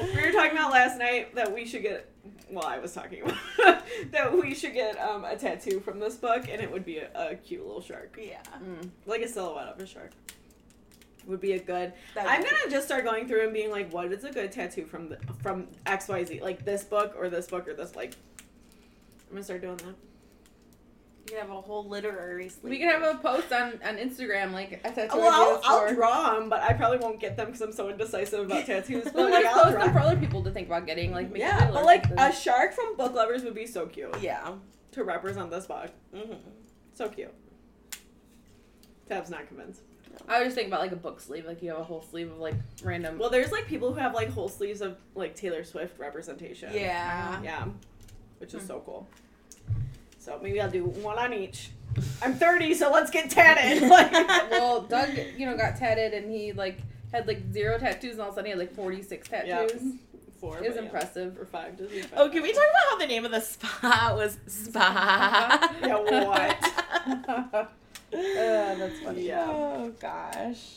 We 0.01 0.07
were 0.27 0.33
talking 0.33 0.53
about 0.57 0.73
last 0.73 0.99
night 0.99 1.35
that 1.35 1.53
we 1.53 1.67
should 1.67 1.83
get. 1.83 2.11
Well, 2.51 2.65
I 2.65 2.79
was 2.79 2.95
talking 2.95 3.21
about 3.23 3.37
that 4.13 4.33
we 4.33 4.55
should 4.55 4.73
get 4.73 4.99
um, 4.99 5.25
a 5.25 5.37
tattoo 5.37 5.79
from 5.81 6.01
this 6.01 6.17
book, 6.17 6.47
and 6.51 6.61
it 6.63 6.71
would 6.73 6.85
be 6.87 6.99
a, 6.99 7.11
a 7.15 7.35
cute 7.37 7.65
little 7.67 7.83
shark, 7.83 8.19
yeah. 8.21 8.41
Mm. 8.65 8.89
like 9.07 9.21
a 9.21 9.29
silhouette 9.29 9.69
of 9.69 9.79
a 9.79 9.87
shark. 9.87 10.11
Would 11.31 11.41
be 11.41 11.53
a 11.53 11.59
good. 11.61 11.93
That'd 12.15 12.29
I'm 12.31 12.43
gonna 12.43 12.71
just 12.71 12.87
start 12.87 13.05
going 13.05 13.27
through 13.29 13.45
and 13.45 13.53
being 13.55 13.71
like, 13.71 13.93
what 13.93 14.13
is 14.13 14.25
a 14.25 14.31
good 14.33 14.51
tattoo 14.53 14.85
from 14.85 15.09
the, 15.11 15.19
from 15.43 15.69
X 15.87 16.09
Y 16.09 16.25
Z, 16.25 16.41
like 16.43 16.65
this 16.65 16.83
book 16.85 17.15
or 17.17 17.29
this 17.31 17.47
book 17.47 17.67
or 17.69 17.75
this 17.75 17.95
like. 17.97 18.15
I'm 19.29 19.35
gonna 19.37 19.45
start 19.45 19.61
doing 19.63 19.77
that. 19.77 19.95
You 21.27 21.37
could 21.37 21.39
have 21.39 21.51
a 21.51 21.61
whole 21.61 21.87
literary 21.87 22.49
sleeve. 22.49 22.71
We 22.71 22.79
can 22.79 22.89
have 22.91 23.03
a 23.05 23.19
post 23.19 23.53
on, 23.53 23.75
on 23.85 23.97
Instagram, 23.97 24.51
like 24.53 24.81
a 24.85 24.91
tattoo. 24.91 25.19
Well, 25.19 25.31
I'll, 25.31 25.51
ideas 25.59 25.65
I'll 25.67 25.95
draw 25.95 26.35
them, 26.35 26.49
but 26.49 26.63
I 26.63 26.73
probably 26.73 26.99
won't 26.99 27.21
get 27.21 27.37
them 27.37 27.47
because 27.47 27.61
I'm 27.61 27.73
so 27.73 27.89
indecisive 27.89 28.41
about 28.47 28.67
tattoos. 28.67 29.05
But 29.05 29.15
Well, 29.15 29.31
like, 29.31 29.47
I'll 29.47 29.63
post 29.65 29.75
draw. 29.77 29.85
them 29.85 29.93
for 29.93 30.01
other 30.01 30.17
people 30.17 30.43
to 30.43 30.51
think 30.51 30.67
about 30.67 30.87
getting. 30.87 31.13
Like, 31.13 31.31
make 31.31 31.41
yeah, 31.41 31.71
but 31.71 31.85
like 31.85 32.07
a 32.19 32.33
shark 32.33 32.73
from 32.73 32.97
Book 32.97 33.15
Lovers 33.15 33.45
would 33.45 33.55
be 33.55 33.67
so 33.67 33.87
cute 33.87 34.17
Yeah. 34.21 34.55
to 34.93 35.05
represent 35.05 35.51
this 35.53 35.67
book. 35.67 35.91
Mm-hmm. 36.13 36.33
So 36.95 37.09
cute. 37.09 37.33
Tabb's 39.09 39.31
not 39.31 39.47
convinced. 39.47 39.83
I 40.29 40.39
was 40.39 40.47
just 40.49 40.55
thinking 40.57 40.73
about 40.73 40.81
like 40.83 40.93
a 40.93 40.97
book 40.97 41.21
sleeve, 41.21 41.45
like 41.47 41.63
you 41.63 41.71
have 41.71 41.79
a 41.81 41.85
whole 41.85 42.03
sleeve 42.03 42.31
of 42.31 42.39
like 42.39 42.55
random. 42.83 43.19
Well, 43.19 43.31
there's 43.31 43.51
like 43.53 43.67
people 43.67 43.93
who 43.93 43.99
have 43.99 44.15
like 44.15 44.31
whole 44.31 44.49
sleeves 44.49 44.81
of 44.81 44.97
like 45.15 45.35
Taylor 45.35 45.65
Swift 45.65 45.99
representation. 45.99 46.73
Yeah. 46.73 47.41
Yeah. 47.43 47.65
Which 48.39 48.55
is 48.55 48.63
Hmm. 48.63 48.69
so 48.69 48.83
cool. 48.87 49.09
So 50.19 50.39
maybe 50.43 50.61
I'll 50.61 50.71
do 50.71 50.85
one 50.85 51.19
on 51.19 51.33
each. 51.33 51.71
I'm 52.23 52.35
30, 52.35 52.75
so 52.75 52.91
let's 52.93 53.11
get 53.11 53.31
tatted. 53.31 53.83
Like, 53.91 54.13
well, 54.51 54.83
Doug, 54.83 55.09
you 55.37 55.47
know, 55.47 55.57
got 55.57 55.77
tatted 55.77 56.13
and 56.15 56.31
he 56.31 56.53
like 56.53 56.79
had 57.13 57.27
like 57.27 57.41
zero 57.53 57.79
tattoos, 57.79 58.13
and 58.13 58.21
all 58.21 58.29
of 58.29 58.35
a 58.35 58.37
sudden 58.37 58.45
he 58.47 58.51
had 58.51 58.59
like 58.59 58.75
46 58.75 59.29
tattoos. 59.29 59.83
Yeah. 59.83 59.91
four. 60.41 60.59
It 60.59 60.63
was 60.63 60.69
but 60.75 60.77
yeah. 60.77 60.83
impressive. 60.85 61.39
Or 61.39 61.45
five. 61.47 61.77
Doesn't 61.77 61.97
even 61.97 62.11
Oh, 62.17 62.29
can 62.29 62.43
we 62.43 62.53
talk 62.53 62.63
about 62.71 62.91
how 62.91 62.99
the 62.99 63.07
name 63.07 63.25
of 63.25 63.31
the 63.33 63.41
spa 63.41 64.13
was 64.17 64.39
Spa? 64.47 65.75
Yeah, 65.83 65.99
what? 65.99 67.71
Uh, 68.13 68.75
that's 68.75 68.99
funny. 69.01 69.27
Yeah. 69.29 69.47
Oh 69.49 69.93
gosh. 70.01 70.77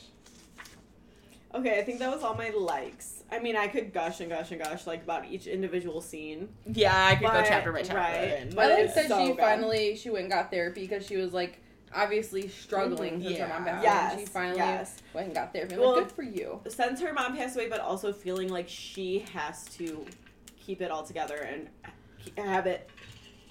Okay, 1.55 1.79
I 1.79 1.83
think 1.83 1.99
that 1.99 2.11
was 2.11 2.23
all 2.23 2.33
my 2.35 2.49
likes. 2.49 3.23
I 3.31 3.37
mean, 3.39 3.55
I 3.55 3.67
could 3.67 3.93
gush 3.93 4.19
and 4.21 4.29
gush 4.29 4.51
and 4.51 4.61
gush 4.61 4.87
like 4.87 5.03
about 5.03 5.25
each 5.25 5.45
individual 5.47 6.01
scene. 6.01 6.49
Yeah, 6.65 6.93
I 7.07 7.15
could 7.15 7.27
go 7.27 7.43
chapter 7.45 7.71
by 7.71 7.81
chapter. 7.83 7.95
right, 7.97 8.55
but 8.55 8.65
I 8.65 8.69
like 8.75 8.79
it's 8.85 8.95
that 8.95 9.07
so 9.07 9.19
she 9.21 9.27
good. 9.33 9.39
finally 9.39 9.95
she 9.95 10.09
went 10.09 10.23
and 10.25 10.31
got 10.33 10.49
therapy 10.51 10.81
because 10.81 11.05
she 11.05 11.17
was 11.17 11.31
like 11.33 11.59
obviously 11.95 12.47
struggling 12.47 13.21
since 13.21 13.37
her 13.37 13.47
mom 13.47 13.65
Yeah. 13.65 13.71
passed 13.73 13.83
away. 13.83 13.83
Yes. 13.83 14.11
and 14.13 14.19
She 14.21 14.25
finally 14.25 14.57
yes. 14.57 14.97
went 15.13 15.25
and 15.27 15.35
got 15.35 15.53
therapy. 15.53 15.77
Well, 15.77 15.91
like, 15.95 16.03
good 16.05 16.11
for 16.11 16.23
you. 16.23 16.59
Since 16.67 16.99
her 17.01 17.13
mom 17.13 17.37
passed 17.37 17.55
away, 17.55 17.69
but 17.69 17.79
also 17.81 18.11
feeling 18.11 18.49
like 18.49 18.67
she 18.67 19.19
has 19.33 19.65
to 19.77 20.03
keep 20.59 20.81
it 20.81 20.89
all 20.89 21.03
together 21.03 21.35
and 21.37 21.67
have 22.37 22.65
it 22.65 22.89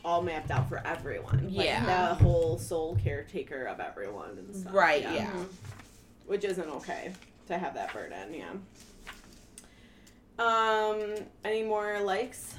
all 0.04 0.22
mapped 0.22 0.50
out 0.50 0.68
for 0.68 0.84
everyone. 0.86 1.48
Like, 1.54 1.66
Yeah. 1.66 2.08
the 2.08 2.14
whole 2.16 2.58
sole 2.58 2.96
caretaker 3.02 3.64
of 3.64 3.80
everyone 3.80 4.30
and 4.38 4.54
stuff. 4.56 4.74
Right, 4.74 5.02
yeah. 5.02 5.30
Which 6.26 6.44
isn't 6.44 6.68
okay 6.68 7.12
to 7.48 7.58
have 7.58 7.74
that 7.74 7.92
burden, 7.92 8.34
yeah. 8.34 8.50
Um, 10.38 11.14
any 11.44 11.62
more 11.62 12.00
likes? 12.00 12.54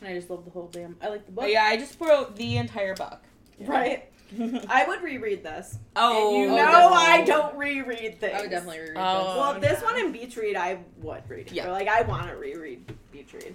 And 0.00 0.08
I 0.10 0.14
just 0.14 0.30
love 0.30 0.44
the 0.44 0.50
whole 0.50 0.68
damn. 0.68 0.96
I 1.02 1.08
like 1.08 1.26
the 1.26 1.32
book. 1.32 1.44
But 1.44 1.50
yeah, 1.50 1.64
I 1.64 1.76
just 1.76 2.00
wrote 2.00 2.36
the 2.36 2.56
entire 2.56 2.94
book. 2.94 3.20
Right? 3.60 4.10
I 4.68 4.84
would 4.86 5.02
reread 5.02 5.42
this. 5.42 5.78
oh, 5.96 6.34
and 6.34 6.42
you 6.42 6.48
oh, 6.52 6.56
know 6.56 6.64
definitely. 6.66 6.96
I 6.96 7.24
don't 7.24 7.56
reread 7.56 8.20
things. 8.20 8.34
I 8.34 8.40
would 8.42 8.50
definitely 8.50 8.78
reread 8.80 8.96
Oh. 8.96 9.36
Well, 9.38 9.60
this 9.60 9.80
yeah. 9.80 9.84
one 9.84 9.98
in 9.98 10.12
Beach 10.12 10.36
Read, 10.36 10.56
I 10.56 10.78
would 10.98 11.28
read 11.28 11.48
it. 11.48 11.52
Yeah. 11.52 11.68
Or, 11.68 11.72
like, 11.72 11.88
I 11.88 12.02
want 12.02 12.28
to 12.28 12.36
reread 12.36 12.84
Beach 13.10 13.32
Read. 13.32 13.54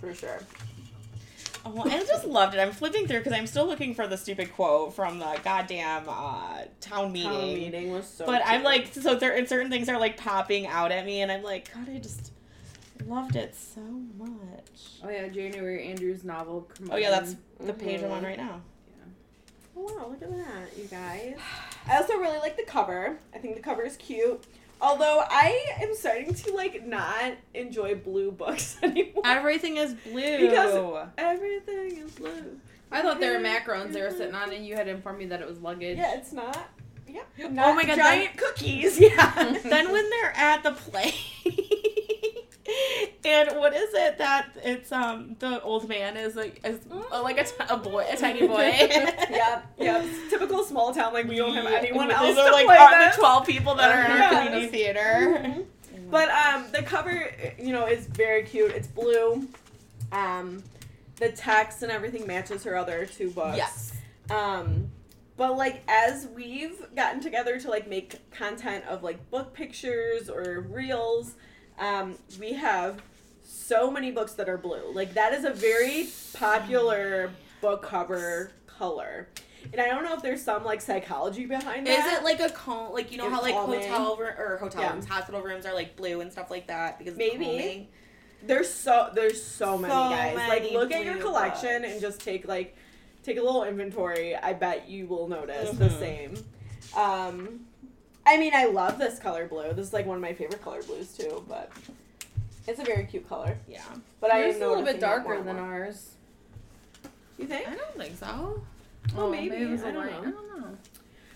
For 0.00 0.12
sure. 0.14 0.40
Oh, 1.64 1.82
I 1.84 1.98
just 2.04 2.24
loved 2.24 2.54
it. 2.54 2.60
I'm 2.60 2.72
flipping 2.72 3.06
through 3.06 3.18
because 3.18 3.32
I'm 3.32 3.46
still 3.46 3.66
looking 3.66 3.94
for 3.94 4.06
the 4.06 4.16
stupid 4.16 4.52
quote 4.52 4.94
from 4.94 5.18
the 5.18 5.38
goddamn 5.44 6.04
uh, 6.08 6.62
town 6.80 7.12
meeting. 7.12 7.30
Town 7.30 7.54
meeting 7.54 7.92
was 7.92 8.06
so 8.06 8.26
but 8.26 8.42
I'm 8.44 8.62
like, 8.62 8.92
so 8.92 9.14
there, 9.14 9.36
and 9.36 9.48
certain 9.48 9.70
things 9.70 9.88
are 9.88 9.98
like 9.98 10.16
popping 10.16 10.66
out 10.66 10.92
at 10.92 11.04
me, 11.04 11.20
and 11.20 11.30
I'm 11.30 11.42
like, 11.42 11.72
God, 11.74 11.88
I 11.88 11.98
just 11.98 12.32
loved 13.06 13.36
it 13.36 13.54
so 13.54 13.80
much. 14.16 15.00
Oh 15.02 15.08
yeah, 15.08 15.28
January 15.28 15.88
Andrews 15.88 16.24
novel. 16.24 16.68
Come 16.76 16.90
Oh 16.92 16.96
yeah, 16.96 17.10
that's 17.10 17.36
the 17.60 17.72
Mhm. 17.72 17.78
page 17.78 18.02
I'm 18.02 18.12
on 18.12 18.22
right 18.24 18.38
now. 18.38 18.60
Oh, 19.76 19.82
wow, 19.82 20.08
look 20.08 20.22
at 20.22 20.30
that, 20.30 20.76
you 20.76 20.84
guys. 20.84 21.36
I 21.88 21.96
also 21.98 22.14
really 22.18 22.38
like 22.38 22.56
the 22.56 22.64
cover. 22.64 23.18
I 23.34 23.38
think 23.38 23.54
the 23.54 23.62
cover 23.62 23.82
is 23.82 23.96
cute. 23.96 24.42
Although 24.80 25.24
I 25.28 25.66
am 25.80 25.94
starting 25.94 26.32
to 26.34 26.52
like 26.54 26.86
not 26.86 27.32
enjoy 27.54 27.94
blue 27.96 28.30
books 28.30 28.76
anymore. 28.82 29.22
Everything 29.24 29.76
is 29.76 29.94
blue. 29.94 30.48
Because- 30.48 31.08
Everything 31.18 31.96
is 31.98 32.10
blue. 32.12 32.58
I 32.90 33.02
thought 33.02 33.20
there 33.20 33.38
were 33.38 33.44
macarons 33.44 33.92
they 33.92 34.00
were 34.00 34.10
sitting 34.10 34.34
on, 34.34 34.50
and 34.52 34.64
you 34.66 34.74
had 34.74 34.88
informed 34.88 35.18
me 35.18 35.26
that 35.26 35.42
it 35.42 35.48
was 35.48 35.58
luggage. 35.60 35.98
Yeah, 35.98 36.16
it's 36.16 36.32
not. 36.32 36.56
Yeah. 37.06 37.22
Oh 37.38 37.74
my 37.74 37.84
God, 37.84 37.96
giant 37.96 38.36
cookies. 38.36 38.98
Yeah. 39.00 39.56
then 39.64 39.92
when 39.92 40.08
they're 40.10 40.32
at 40.36 40.62
the 40.62 40.72
play. 40.72 41.14
And 43.28 43.58
what 43.58 43.74
is 43.74 43.90
it 43.94 44.18
that 44.18 44.48
it's 44.64 44.90
um 44.92 45.36
the 45.38 45.60
old 45.62 45.88
man 45.88 46.16
is 46.16 46.34
like 46.36 46.60
is 46.64 46.78
uh, 47.12 47.22
like 47.22 47.38
a, 47.38 47.44
t- 47.44 47.50
a 47.68 47.76
boy 47.76 48.04
a 48.10 48.16
tiny 48.16 48.46
boy 48.46 48.60
yep, 48.78 49.66
yep. 49.78 50.06
Typical 50.30 50.64
small 50.64 50.94
town. 50.94 51.12
Like 51.12 51.26
we 51.28 51.36
don't 51.36 51.54
have 51.54 51.66
anyone 51.66 52.10
else 52.10 52.36
are 52.36 52.46
to 52.48 52.52
like 52.52 52.68
are 52.68 53.10
the 53.10 53.16
12 53.16 53.46
people 53.46 53.74
that 53.76 53.90
are 53.90 54.04
in 54.04 54.10
our 54.12 54.16
Yes. 54.18 54.44
community 54.46 54.66
theater. 54.68 55.54
But 56.10 56.30
um, 56.30 56.64
the 56.72 56.82
cover, 56.82 57.30
you 57.58 57.70
know, 57.72 57.86
is 57.86 58.06
very 58.06 58.42
cute. 58.42 58.70
It's 58.72 58.86
blue. 58.86 59.46
Um, 60.10 60.62
the 61.16 61.28
text 61.28 61.82
and 61.82 61.92
everything 61.92 62.26
matches 62.26 62.64
her 62.64 62.76
other 62.78 63.04
two 63.04 63.30
books. 63.30 63.58
yes 63.58 63.92
Um, 64.30 64.88
but 65.36 65.58
like 65.58 65.82
as 65.86 66.26
we've 66.34 66.80
gotten 66.96 67.20
together 67.20 67.60
to 67.60 67.68
like 67.68 67.88
make 67.90 68.30
content 68.30 68.86
of 68.86 69.02
like 69.02 69.30
book 69.30 69.52
pictures 69.52 70.30
or 70.30 70.60
reels, 70.70 71.34
um, 71.78 72.14
we 72.40 72.54
have 72.54 73.02
so 73.68 73.90
many 73.90 74.10
books 74.10 74.32
that 74.34 74.48
are 74.48 74.58
blue. 74.58 74.90
Like 74.92 75.14
that 75.14 75.32
is 75.34 75.44
a 75.44 75.50
very 75.52 76.08
popular 76.34 77.30
book 77.60 77.82
cover 77.82 78.50
color. 78.66 79.28
And 79.72 79.80
I 79.80 79.88
don't 79.88 80.04
know 80.04 80.14
if 80.14 80.22
there's 80.22 80.42
some 80.42 80.64
like 80.64 80.80
psychology 80.80 81.44
behind 81.44 81.86
is 81.86 81.96
that. 81.96 82.20
it 82.20 82.24
like 82.24 82.40
a 82.40 82.48
cal- 82.50 82.90
like 82.92 83.10
you 83.12 83.18
know 83.18 83.26
It's 83.26 83.34
how 83.34 83.42
like 83.42 83.54
calming. 83.54 83.80
hotel 83.80 84.16
ro- 84.16 84.34
or 84.38 84.56
hotel 84.58 84.82
Yeah. 84.82 84.92
rooms 84.92 85.06
hospital 85.06 85.42
rooms 85.42 85.66
are 85.66 85.74
like 85.74 85.96
blue 85.96 86.20
and 86.20 86.32
stuff 86.32 86.50
like 86.50 86.68
that 86.68 86.98
because 86.98 87.16
Maybe. 87.16 87.44
calming? 87.44 87.88
There's 88.44 88.72
so 88.72 89.10
there's 89.14 89.42
so 89.42 89.76
many 89.76 89.92
guys. 89.92 90.36
many 90.36 90.48
like 90.48 90.72
look 90.72 90.92
at 90.92 91.04
your 91.04 91.16
collection 91.16 91.82
books. 91.82 91.92
and 91.92 92.00
just 92.00 92.20
take 92.20 92.46
like 92.48 92.76
take 93.24 93.36
a 93.36 93.42
little 93.42 93.64
inventory. 93.64 94.34
I 94.36 94.52
bet 94.54 94.88
you 94.88 95.06
will 95.06 95.28
notice 95.28 95.70
the 95.76 95.88
Mhm. 95.88 95.98
same. 95.98 96.34
Um 96.96 97.66
I 98.24 98.38
mean 98.38 98.52
I 98.54 98.66
love 98.66 98.98
this 98.98 99.18
color 99.18 99.46
blue. 99.48 99.72
This 99.72 99.88
is 99.88 99.92
like 99.92 100.06
one 100.06 100.16
of 100.16 100.22
my 100.22 100.32
favorite 100.34 100.62
color 100.62 100.82
blues 100.84 101.16
too, 101.16 101.44
but 101.48 101.70
it's 102.68 102.78
a 102.80 102.84
very 102.84 103.04
cute 103.04 103.28
color. 103.28 103.56
yeah 103.68 103.82
But 104.20 104.32
I 104.32 104.40
Yours 104.44 104.56
am 104.56 104.62
is 104.62 104.66
a 104.66 104.68
little 104.68 104.84
bit 104.84 105.00
noticing 105.00 105.24
more 105.24 105.34
darker 105.34 105.42
than 105.44 105.56
more. 105.56 105.64
ours. 105.64 106.10
You 107.38 107.46
think? 107.46 107.68
I 107.68 107.74
don't 107.74 107.96
think 107.96 108.16
so 108.16 108.62
Oh, 109.16 109.30
maybe. 109.30 109.56
it 109.56 109.70
was 109.70 109.82
a 109.82 109.88
I 109.88 109.90
don't 109.92 110.06
know. 110.06 110.18
I 110.18 110.24
don't 110.30 110.60
know. 110.60 110.66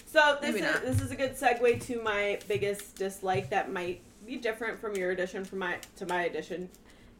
So 0.06 0.36
this 0.42 0.54
Maybe 0.54 0.66
is 0.66 0.72
not. 0.74 0.82
this 0.82 1.00
is 1.00 1.10
a 1.10 1.16
good 1.16 1.36
segue 1.36 1.84
to 1.86 2.02
my 2.02 2.38
biggest 2.46 2.96
dislike 2.96 3.48
that 3.50 3.72
might 3.72 4.00
be 4.26 4.36
different 4.36 4.78
from 4.78 4.94
your 4.94 5.10
edition 5.10 5.44
from 5.44 5.58
my 5.60 5.78
to 5.96 6.06
my 6.06 6.24
edition. 6.24 6.68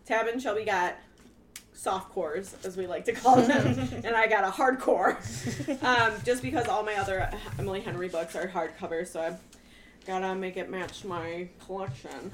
Tab 0.05 0.27
and 0.27 0.43
Shelby 0.43 0.65
got 0.65 0.97
soft 1.73 2.11
cores, 2.13 2.55
as 2.65 2.77
we 2.77 2.87
like 2.87 3.05
to 3.07 3.13
call 3.13 3.37
them, 3.37 3.79
and 4.05 4.15
I 4.15 4.27
got 4.27 4.45
a 4.45 4.51
hardcore. 4.51 5.17
um, 5.83 6.13
just 6.25 6.43
because 6.43 6.69
all 6.69 6.83
my 6.83 6.95
other 6.97 7.31
Emily 7.59 7.81
Henry 7.81 8.09
books 8.09 8.37
are 8.37 8.47
hardcover, 8.47 9.07
so 9.07 9.21
I 9.23 9.37
gotta 10.07 10.35
make 10.35 10.57
it 10.59 10.69
match 10.69 11.05
my 11.05 11.49
collection. 11.65 12.31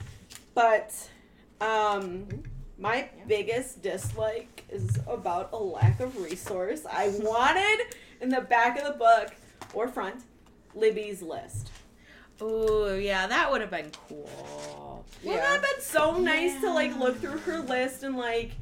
But 0.54 0.92
um, 1.60 2.26
My 2.78 3.08
biggest 3.26 3.82
dislike 3.82 4.64
is 4.70 4.98
about 5.06 5.50
a 5.52 5.56
lack 5.56 6.00
of 6.00 6.16
resource. 6.22 6.82
I 6.90 7.08
wanted 7.20 7.86
in 8.20 8.28
the 8.28 8.40
back 8.40 8.78
of 8.78 8.84
the 8.84 8.98
book 8.98 9.34
or 9.74 9.88
front 9.88 10.22
Libby's 10.74 11.22
list. 11.22 11.70
Oh 12.40 12.94
yeah, 12.94 13.26
that 13.26 13.50
would 13.50 13.60
have 13.60 13.70
been 13.70 13.90
cool. 14.08 15.04
Wouldn't 15.24 15.42
that 15.42 15.52
have 15.54 15.62
been 15.62 15.80
so 15.80 16.18
nice 16.18 16.60
to 16.60 16.72
like 16.72 16.96
look 16.96 17.18
through 17.20 17.38
her 17.38 17.58
list 17.58 18.04
and 18.04 18.16
like 18.16 18.52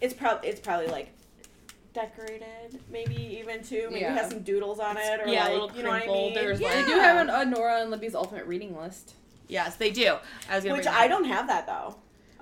it's 0.00 0.12
probably 0.12 0.48
it's 0.48 0.58
probably 0.60 0.88
like 0.88 1.10
decorated, 1.94 2.80
maybe 2.90 3.14
even 3.40 3.62
too. 3.62 3.86
Maybe 3.90 4.00
Yeah. 4.00 4.14
has 4.14 4.30
some 4.30 4.40
doodles 4.40 4.80
on 4.80 4.96
it 4.96 5.20
or 5.20 5.28
Yeah, 5.28 5.42
a 5.42 5.48
like 5.48 5.52
little 5.52 5.76
you 5.76 5.82
know 5.84 5.90
what 5.90 5.96
I 5.96 6.00
crinkled, 6.00 6.24
mean. 6.24 6.34
there's, 6.34 6.60
yeah. 6.60 6.68
like- 6.74 6.84
They 6.86 6.92
do 6.92 6.98
have 6.98 7.16
an, 7.28 7.30
a 7.30 7.44
Nora 7.44 7.80
and 7.82 7.90
Libby's 7.90 8.14
ultimate 8.14 8.44
reading 8.46 8.76
list. 8.76 9.14
Yes, 9.48 9.76
they 9.76 9.90
do. 9.90 10.16
I 10.50 10.56
was 10.56 10.64
gonna 10.64 10.76
which 10.76 10.86
I 10.88 11.06
don't 11.08 11.24
have 11.24 11.46
that 11.46 11.66
though. 11.66 11.94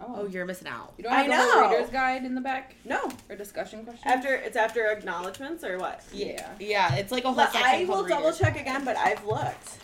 Oh, 0.07 0.14
oh, 0.21 0.27
you're 0.27 0.45
missing 0.45 0.69
out. 0.69 0.93
You 0.99 1.05
don't 1.05 1.12
I 1.12 1.23
have 1.23 1.27
the 1.29 1.37
whole 1.37 1.62
know. 1.62 1.71
reader's 1.71 1.90
guide 1.90 2.25
in 2.25 2.35
the 2.35 2.40
back 2.40 2.75
No, 2.85 3.11
or 3.31 3.37
discussion 3.37 3.85
question. 3.85 4.07
after 4.07 4.35
it's 4.35 4.57
after 4.57 4.87
acknowledgments 4.90 5.64
or 5.64 5.79
what? 5.79 6.03
yeah. 6.12 6.51
Yeah, 6.61 6.95
it's 6.97 7.11
like 7.12 7.25
a 7.25 7.33
whole 7.33 7.45
section 7.47 7.62
I 7.62 7.85
will 7.85 8.05
double 8.07 8.25
readers. 8.25 8.38
check 8.38 8.61
again, 8.61 8.85
but 8.85 8.97
I've 8.97 9.25
looked. 9.25 9.79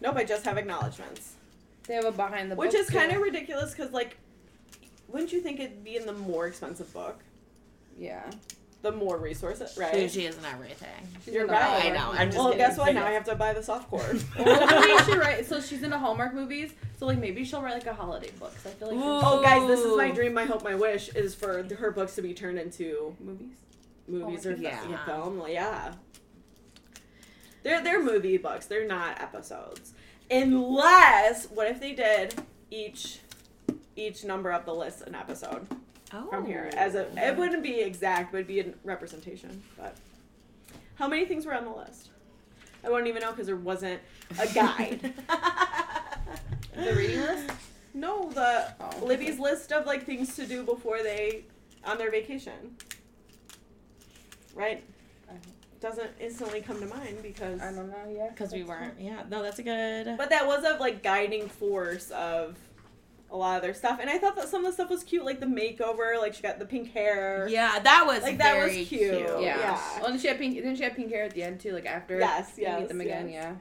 Nope, 0.00 0.16
I 0.16 0.24
just 0.24 0.44
have 0.44 0.56
acknowledgments. 0.58 1.34
They 1.86 1.94
have 1.94 2.04
a 2.04 2.12
behind 2.12 2.50
the 2.50 2.56
Which 2.56 2.74
is 2.74 2.88
kind 2.90 3.12
of 3.12 3.20
ridiculous 3.22 3.72
because, 3.72 3.92
like, 3.92 4.16
wouldn't 5.08 5.32
you 5.32 5.40
think 5.40 5.60
it'd 5.60 5.84
be 5.84 5.96
in 5.96 6.06
the 6.06 6.12
more 6.12 6.46
expensive 6.46 6.92
book? 6.92 7.20
yeah. 7.98 8.22
The 8.86 8.92
more 8.92 9.16
resources, 9.16 9.76
right? 9.76 9.92
Sushi 9.92 10.28
isn't 10.28 10.44
everything. 10.44 10.88
She's 11.24 11.34
You're 11.34 11.46
right. 11.48 11.60
Hallmark 11.60 11.84
I 11.84 11.88
know, 11.90 12.12
I'm 12.12 12.28
just 12.28 12.38
well, 12.38 12.46
movies. 12.50 12.58
guess 12.58 12.78
what? 12.78 12.94
Now 12.94 13.04
I 13.04 13.10
have 13.10 13.24
to 13.24 13.34
buy 13.34 13.52
the 13.52 13.62
soft 13.62 13.90
core. 13.90 14.14
well, 14.38 15.04
she 15.04 15.12
write. 15.16 15.44
So 15.46 15.60
she's 15.60 15.82
into 15.82 15.98
Hallmark 15.98 16.34
movies. 16.34 16.72
So 17.00 17.06
like 17.06 17.18
maybe 17.18 17.44
she'll 17.44 17.62
write 17.62 17.74
like 17.74 17.86
a 17.86 17.94
holiday 17.94 18.30
book. 18.38 18.54
'cause 18.54 18.66
I 18.66 18.70
feel 18.76 18.88
like 18.94 18.98
oh, 19.02 19.42
guys, 19.42 19.66
this 19.66 19.80
is 19.80 19.96
my 19.96 20.12
dream, 20.12 20.34
my 20.34 20.44
hope, 20.44 20.62
my 20.62 20.76
wish 20.76 21.08
is 21.16 21.34
for 21.34 21.64
her 21.74 21.90
books 21.90 22.14
to 22.14 22.22
be 22.22 22.32
turned 22.32 22.60
into 22.60 23.16
movies. 23.18 23.56
movies 24.06 24.46
Oh, 24.46 24.50
or 24.50 24.54
yeah. 24.54 24.88
yeah. 24.88 25.04
film. 25.04 25.38
Well, 25.40 25.48
yeah. 25.48 25.94
They're 27.64 27.82
they're 27.82 28.02
movie 28.02 28.36
books. 28.38 28.66
They're 28.66 28.86
not 28.86 29.20
episodes. 29.20 29.94
Unless, 30.30 31.46
what 31.50 31.66
if 31.68 31.80
they 31.80 31.92
did 31.92 32.34
each 32.70 33.18
each 33.96 34.22
number 34.24 34.52
of 34.52 34.64
the 34.64 34.74
list 34.74 35.02
an 35.02 35.16
episode? 35.16 35.66
Oh. 36.16 36.28
from 36.30 36.46
here 36.46 36.70
oh. 36.72 36.76
as 36.76 36.94
a 36.94 37.06
it 37.16 37.36
wouldn't 37.36 37.62
be 37.62 37.80
exact 37.80 38.32
but 38.32 38.38
it'd 38.38 38.46
be 38.46 38.60
a 38.60 38.72
representation 38.84 39.62
but 39.78 39.96
how 40.94 41.08
many 41.08 41.26
things 41.26 41.44
were 41.44 41.54
on 41.54 41.64
the 41.64 41.70
list 41.70 42.10
i 42.84 42.88
wouldn't 42.88 43.08
even 43.08 43.20
know 43.22 43.30
because 43.32 43.46
there 43.46 43.56
wasn't 43.56 44.00
a 44.38 44.46
guide 44.48 45.12
The 46.74 46.94
reading 46.94 47.20
list. 47.20 47.50
no 47.94 48.30
the 48.30 48.72
Oh. 48.80 49.04
libby's 49.04 49.38
list 49.38 49.72
of 49.72 49.86
like 49.86 50.04
things 50.04 50.34
to 50.36 50.46
do 50.46 50.62
before 50.62 51.02
they 51.02 51.44
on 51.84 51.98
their 51.98 52.10
vacation 52.10 52.76
right 54.54 54.82
doesn't 55.80 56.10
instantly 56.18 56.60
come 56.62 56.80
to 56.80 56.86
mind 56.86 57.18
because 57.22 57.60
I 57.60 57.70
don't 57.70 57.90
know. 57.90 57.96
Yeah. 58.10 58.30
Because 58.30 58.50
we 58.52 58.62
weren't. 58.64 58.94
Yeah, 58.98 59.22
no, 59.30 59.42
that's 59.42 59.58
a 59.58 59.62
good. 59.62 60.16
but 60.16 60.30
that 60.30 60.46
was 60.46 60.64
a 60.64 60.78
like 60.80 61.02
guiding 61.02 61.48
force 61.48 62.10
of 62.10 62.56
a 63.30 63.36
lot 63.36 63.56
of 63.56 63.62
their 63.62 63.74
stuff 63.74 63.98
and 64.00 64.08
i 64.08 64.18
thought 64.18 64.36
that 64.36 64.48
some 64.48 64.64
of 64.64 64.70
the 64.70 64.72
stuff 64.72 64.88
was 64.88 65.02
cute 65.02 65.24
like 65.24 65.40
the 65.40 65.46
makeover 65.46 66.18
like 66.18 66.32
she 66.32 66.42
got 66.42 66.58
the 66.60 66.64
pink 66.64 66.92
hair 66.92 67.48
Yeah, 67.50 67.78
that 67.80 68.04
was 68.06 68.22
Like, 68.22 68.38
that 68.38 68.56
was 68.62 68.72
very 68.72 68.84
cute. 68.84 69.12
Yeah. 69.12 69.40
Yeah. 69.40 69.80
Well, 70.00 70.06
and 70.12 70.20
she 70.20 70.28
had 70.28 70.38
pink. 70.38 70.54
Didn't 70.54 70.76
she 70.76 70.84
have 70.84 70.94
pink 70.94 71.10
hair 71.10 71.24
at 71.24 71.32
the 71.34 71.42
end 71.42 71.58
too? 71.60 71.72
Like 71.72 71.86
after. 71.86 72.18
Yes, 72.18 72.52
they 72.52 72.62
yes, 72.62 72.80
meet 72.80 72.88
them 72.88 73.00
again. 73.00 73.28
yes. 73.28 73.34
Yeah. 73.34 73.54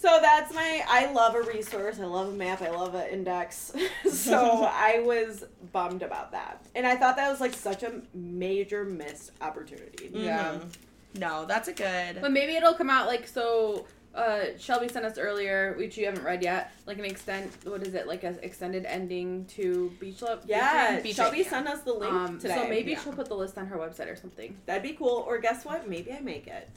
So 0.00 0.18
that's 0.20 0.52
my. 0.54 0.82
I 0.88 1.10
love 1.12 1.34
a 1.34 1.42
resource. 1.42 1.98
I 2.00 2.04
love 2.04 2.28
a 2.28 2.32
map. 2.32 2.60
I 2.62 2.70
love 2.70 2.94
an 2.94 3.08
index. 3.08 3.72
so 4.10 4.64
I 4.70 5.00
was 5.04 5.44
bummed 5.72 6.02
about 6.02 6.32
that, 6.32 6.64
and 6.74 6.86
I 6.86 6.96
thought 6.96 7.16
that 7.16 7.30
was 7.30 7.40
like 7.40 7.54
such 7.54 7.82
a 7.82 8.02
major 8.12 8.84
missed 8.84 9.30
opportunity. 9.40 10.10
Yeah. 10.12 10.54
Mhm. 10.58 10.74
No, 11.20 11.44
that's 11.46 11.68
a 11.68 11.72
good. 11.72 12.20
But 12.20 12.32
maybe 12.32 12.54
it'll 12.56 12.74
come 12.74 12.90
out 12.90 13.06
like 13.06 13.26
so. 13.26 13.86
Uh, 14.14 14.56
Shelby 14.58 14.86
sent 14.88 15.04
us 15.04 15.18
earlier, 15.18 15.74
which 15.76 15.98
you 15.98 16.06
haven't 16.06 16.22
read 16.22 16.40
yet, 16.42 16.70
like 16.86 16.98
an 16.98 17.04
extent. 17.04 17.50
What 17.64 17.82
is 17.84 17.94
it? 17.94 18.06
Like 18.06 18.22
an 18.22 18.38
extended 18.42 18.86
ending 18.86 19.44
to 19.56 19.90
Beach 19.98 20.22
Love. 20.22 20.42
Yeah, 20.46 21.00
Beach 21.00 21.16
Shelby 21.16 21.38
Lake, 21.38 21.46
yeah. 21.46 21.50
sent 21.50 21.68
us 21.68 21.80
the 21.80 21.92
link 21.94 22.12
Um, 22.12 22.38
today. 22.38 22.54
so 22.54 22.68
maybe 22.68 22.92
Yeah. 22.92 23.00
she'll 23.02 23.12
put 23.12 23.26
the 23.26 23.34
list 23.34 23.58
on 23.58 23.66
her 23.66 23.76
website 23.76 24.06
or 24.10 24.14
something. 24.16 24.56
that'd 24.66 24.84
be 24.84 24.92
cool. 24.92 25.24
Or 25.26 25.38
guess 25.38 25.64
what? 25.64 25.88
Maybe 25.88 26.12
I 26.12 26.20
make 26.20 26.46
it. 26.46 26.68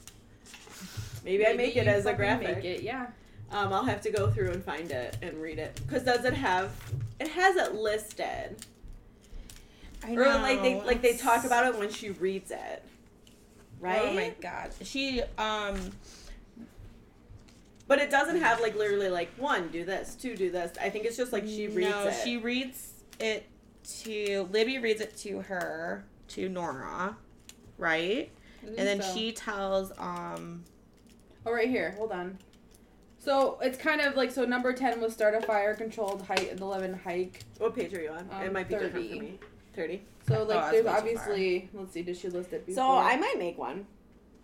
Maybe, 1.24 1.46
I 1.46 1.52
make 1.52 1.76
it 1.76 1.86
as 1.86 2.06
a 2.06 2.14
graphic. 2.14 2.56
Make 2.56 2.64
it, 2.64 2.82
yeah. 2.82 3.06
Um, 3.52 3.72
I'll 3.72 3.84
have 3.84 4.00
to 4.02 4.10
go 4.10 4.30
through 4.30 4.50
and 4.50 4.64
find 4.64 4.90
it 4.90 5.16
and 5.22 5.40
read 5.40 5.58
it. 5.58 5.80
Cause 5.88 6.02
does 6.02 6.24
it 6.24 6.34
have? 6.34 6.70
It 7.20 7.28
has 7.28 7.56
it 7.56 7.74
listed, 7.74 8.56
I 10.04 10.14
know. 10.14 10.22
or 10.22 10.26
like 10.40 10.62
they 10.62 10.80
like 10.82 11.02
they 11.02 11.16
talk 11.16 11.44
about 11.44 11.66
it 11.66 11.78
when 11.78 11.90
she 11.90 12.10
reads 12.10 12.50
it, 12.50 12.82
right? 13.80 14.02
Oh 14.02 14.12
my 14.12 14.32
god, 14.40 14.70
she 14.82 15.22
um. 15.38 15.78
But 17.88 17.98
it 17.98 18.10
doesn't 18.10 18.40
have 18.40 18.60
like 18.60 18.76
literally 18.76 19.08
like 19.08 19.30
one 19.38 19.68
do 19.68 19.84
this, 19.84 20.14
two 20.14 20.36
do 20.36 20.50
this. 20.50 20.76
I 20.80 20.90
think 20.90 21.06
it's 21.06 21.16
just 21.16 21.32
like 21.32 21.44
she 21.46 21.66
reads 21.68 21.90
no, 21.90 22.06
it. 22.08 22.16
she 22.22 22.36
reads 22.36 22.92
it 23.18 23.46
to 24.02 24.46
Libby 24.52 24.78
reads 24.78 25.00
it 25.00 25.16
to 25.18 25.40
her 25.40 26.04
to 26.28 26.48
Nora, 26.50 27.16
right? 27.78 28.30
And 28.62 28.76
then 28.76 29.00
So- 29.02 29.14
she 29.14 29.32
tells 29.32 29.90
um. 29.98 30.64
Oh, 31.46 31.52
right 31.52 31.68
here. 31.68 31.92
Hold 31.96 32.12
on. 32.12 32.38
So 33.20 33.58
it's 33.62 33.78
kind 33.78 34.02
of 34.02 34.16
like 34.16 34.30
so. 34.30 34.44
Number 34.44 34.72
ten 34.74 35.00
was 35.00 35.14
start 35.14 35.34
a 35.34 35.40
fire 35.40 35.74
controlled 35.74 36.22
height 36.22 36.50
and 36.50 36.60
Eleven 36.60 36.92
hike. 36.92 37.40
what 37.58 37.74
page 37.74 37.94
are 37.94 38.02
you 38.02 38.10
on? 38.10 38.28
it 38.42 38.46
Um, 38.48 38.52
might 38.52 38.68
be 38.68 38.74
different 38.74 38.94
30. 38.94 39.08
for 39.08 39.22
me. 39.22 39.38
Thirty. 39.74 40.02
So 40.28 40.34
Oh, 40.40 40.42
like 40.44 40.48
that's 40.48 40.70
there's 40.72 40.86
obviously. 40.86 41.70
Let's 41.72 41.92
see. 41.94 42.02
Did 42.02 42.16
she 42.18 42.28
list 42.28 42.52
it 42.52 42.66
before? 42.66 42.84
So 42.84 42.90
I 42.98 43.16
might 43.16 43.38
make 43.38 43.56
one 43.56 43.86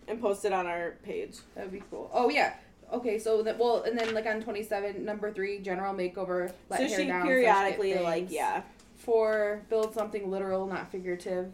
and 0.07 0.19
post 0.19 0.45
it 0.45 0.51
on 0.53 0.65
our 0.65 0.95
page. 1.03 1.37
That 1.53 1.65
would 1.65 1.73
be 1.73 1.83
cool. 1.91 2.09
Oh 2.11 2.29
yeah. 2.29 2.55
Okay. 2.93 3.19
So 3.19 3.41
that 3.43 3.57
well, 3.57 3.83
and 3.83 3.97
then 3.97 4.13
like 4.13 4.25
on 4.25 4.41
twenty 4.41 4.63
seven, 4.63 5.05
number 5.05 5.31
three, 5.31 5.59
general 5.59 5.93
makeover. 5.93 6.51
Let 6.69 6.79
so 6.79 6.87
hair 6.87 6.99
she 6.99 7.05
down, 7.07 7.21
slash 7.21 7.27
periodically 7.27 7.93
get 7.93 8.03
like 8.03 8.31
yeah. 8.31 8.61
Four, 8.97 9.61
build 9.69 9.93
something 9.93 10.31
literal, 10.31 10.65
not 10.65 10.91
figurative. 10.91 11.51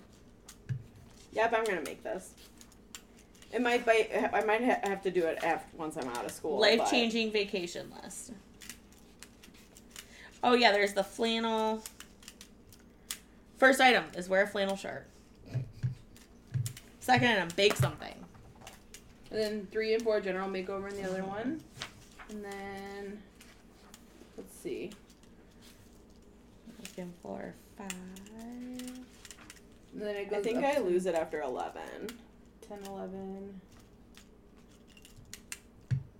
Yep, 1.34 1.54
I'm 1.54 1.64
gonna 1.64 1.82
make 1.82 2.04
this. 2.04 2.32
It 3.52 3.62
might 3.62 3.86
bite. 3.86 4.12
I 4.34 4.44
might 4.44 4.64
ha- 4.64 4.80
have 4.84 5.02
to 5.04 5.12
do 5.12 5.26
it 5.26 5.44
after 5.44 5.76
once 5.76 5.98
I'm 5.98 6.08
out 6.10 6.26
of 6.26 6.32
school. 6.32 6.60
Life 6.60 6.90
changing 6.90 7.32
vacation 7.32 7.92
list. 8.04 8.32
Oh 10.44 10.54
yeah, 10.54 10.72
there's 10.72 10.94
the 10.94 11.04
flannel. 11.04 11.84
First 13.58 13.80
item 13.80 14.06
is 14.16 14.28
wear 14.28 14.44
a 14.44 14.48
flannel 14.48 14.76
shirt. 14.76 15.06
Second 17.00 17.28
item, 17.28 17.50
bake 17.56 17.76
something. 17.76 18.21
And 19.32 19.42
then 19.42 19.68
three 19.72 19.94
and 19.94 20.04
four, 20.04 20.20
general 20.20 20.50
makeover 20.50 20.90
in 20.92 21.02
the 21.02 21.10
other 21.10 21.22
uh-huh. 21.22 21.32
one. 21.32 21.62
And 22.30 22.44
then 22.44 23.22
let's 24.38 24.56
see. 24.58 24.92
Looking 26.80 27.14
for 27.24 27.54
five. 27.78 27.92
And 29.94 30.02
then 30.02 30.16
it 30.16 30.30
goes. 30.30 30.40
I 30.40 30.42
think 30.42 30.64
I 30.64 30.80
lose 30.80 31.06
it 31.06 31.16
after 31.16 31.42
eleven. 31.42 32.10
10, 32.68 32.80
11. 32.88 33.62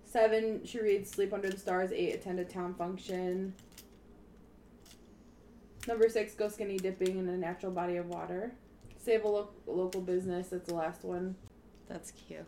Seven, 0.04 0.60
she 0.66 0.80
reads 0.80 1.10
Sleep 1.10 1.32
Under 1.32 1.48
the 1.48 1.56
Stars. 1.56 1.90
Eight, 1.92 2.14
attend 2.14 2.38
a 2.38 2.44
town 2.44 2.74
function. 2.74 3.54
Number 5.88 6.10
six, 6.10 6.34
go 6.34 6.48
skinny 6.48 6.76
dipping 6.76 7.18
in 7.18 7.28
a 7.28 7.36
natural 7.38 7.72
body 7.72 7.96
of 7.96 8.08
water. 8.08 8.52
Save 8.98 9.24
a 9.24 9.28
lo- 9.28 9.50
local 9.66 10.02
business. 10.02 10.48
That's 10.48 10.68
the 10.68 10.74
last 10.74 11.04
one. 11.04 11.34
That's 11.88 12.10
cute. 12.10 12.44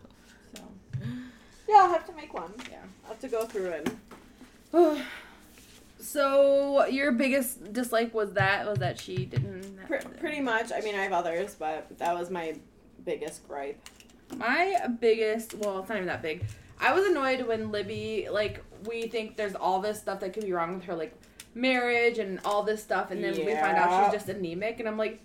Yeah, 1.69 1.77
I'll 1.77 1.93
have 1.93 2.07
to 2.07 2.13
make 2.13 2.35
one. 2.35 2.53
yeah. 2.71 2.77
I'll 3.05 3.11
have 3.11 3.21
to 3.21 3.29
go 3.29 3.47
through 3.47 3.73
and 3.73 5.01
so, 5.99 6.85
your 6.87 7.13
biggest 7.13 7.73
dislike 7.73 8.13
was 8.13 8.35
that? 8.35 8.67
Was 8.67 8.79
that 8.79 9.01
she 9.01 9.25
didn't. 9.25 9.79
Pr- 9.87 10.07
pretty 10.21 10.41
much. 10.41 10.73
I 10.73 10.81
mean, 10.81 10.95
I 10.95 11.03
have 11.05 11.13
others, 11.13 11.55
but 11.59 11.99
that 11.99 12.19
was 12.19 12.31
my 12.31 12.57
biggest 13.05 13.47
gripe. 13.49 13.81
My 14.37 14.77
biggest, 15.01 15.55
well, 15.55 15.79
it's 15.79 15.89
not 15.89 15.97
even 15.97 16.09
that 16.09 16.23
big. 16.23 16.45
I 16.81 16.93
was 16.93 17.07
annoyed 17.07 17.47
when 17.47 17.71
Libby, 17.71 18.29
like, 18.31 18.63
we 18.87 19.07
think 19.07 19.37
there's 19.37 19.55
all 19.55 19.81
this 19.81 19.99
stuff 19.99 20.21
that 20.21 20.33
could 20.33 20.45
be 20.45 20.53
wrong 20.53 20.75
with 20.75 20.85
her, 20.85 20.95
like 20.95 21.15
marriage 21.55 22.19
and 22.19 22.41
all 22.45 22.63
this 22.63 22.83
stuff, 22.83 23.11
and 23.11 23.23
then 23.23 23.35
we 23.37 23.55
find 23.55 23.77
out 23.77 24.05
she's 24.05 24.21
just 24.21 24.29
anemic, 24.29 24.81
and 24.81 24.89
I'm 24.89 24.99
like, 24.99 25.21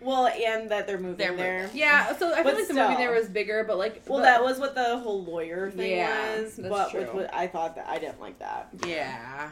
Well, 0.00 0.28
and 0.28 0.70
that 0.70 0.86
they're 0.86 0.98
moving 0.98 1.16
They're 1.16 1.36
there. 1.36 1.62
moving. 1.62 1.76
yeah. 1.78 2.16
So 2.16 2.32
I 2.32 2.36
feel 2.36 2.44
But 2.44 2.54
like 2.54 2.68
the 2.68 2.74
movie 2.74 2.96
there 2.96 3.10
was 3.12 3.28
bigger, 3.28 3.64
but 3.64 3.76
like, 3.78 4.02
Well, 4.06 4.20
that 4.20 4.42
was 4.42 4.58
what 4.58 4.74
the 4.74 4.98
whole 4.98 5.24
lawyer 5.24 5.70
thing 5.70 5.90
Yeah, 5.96 6.40
was. 6.42 6.56
that's 6.56 6.68
but 6.68 6.90
true. 6.90 7.00
with 7.00 7.14
what 7.14 7.34
I 7.34 7.46
thought 7.48 7.74
that 7.76 7.88
I 7.88 7.98
didn't 7.98 8.20
like 8.20 8.38
that. 8.38 8.68
Yeah. 8.86 9.50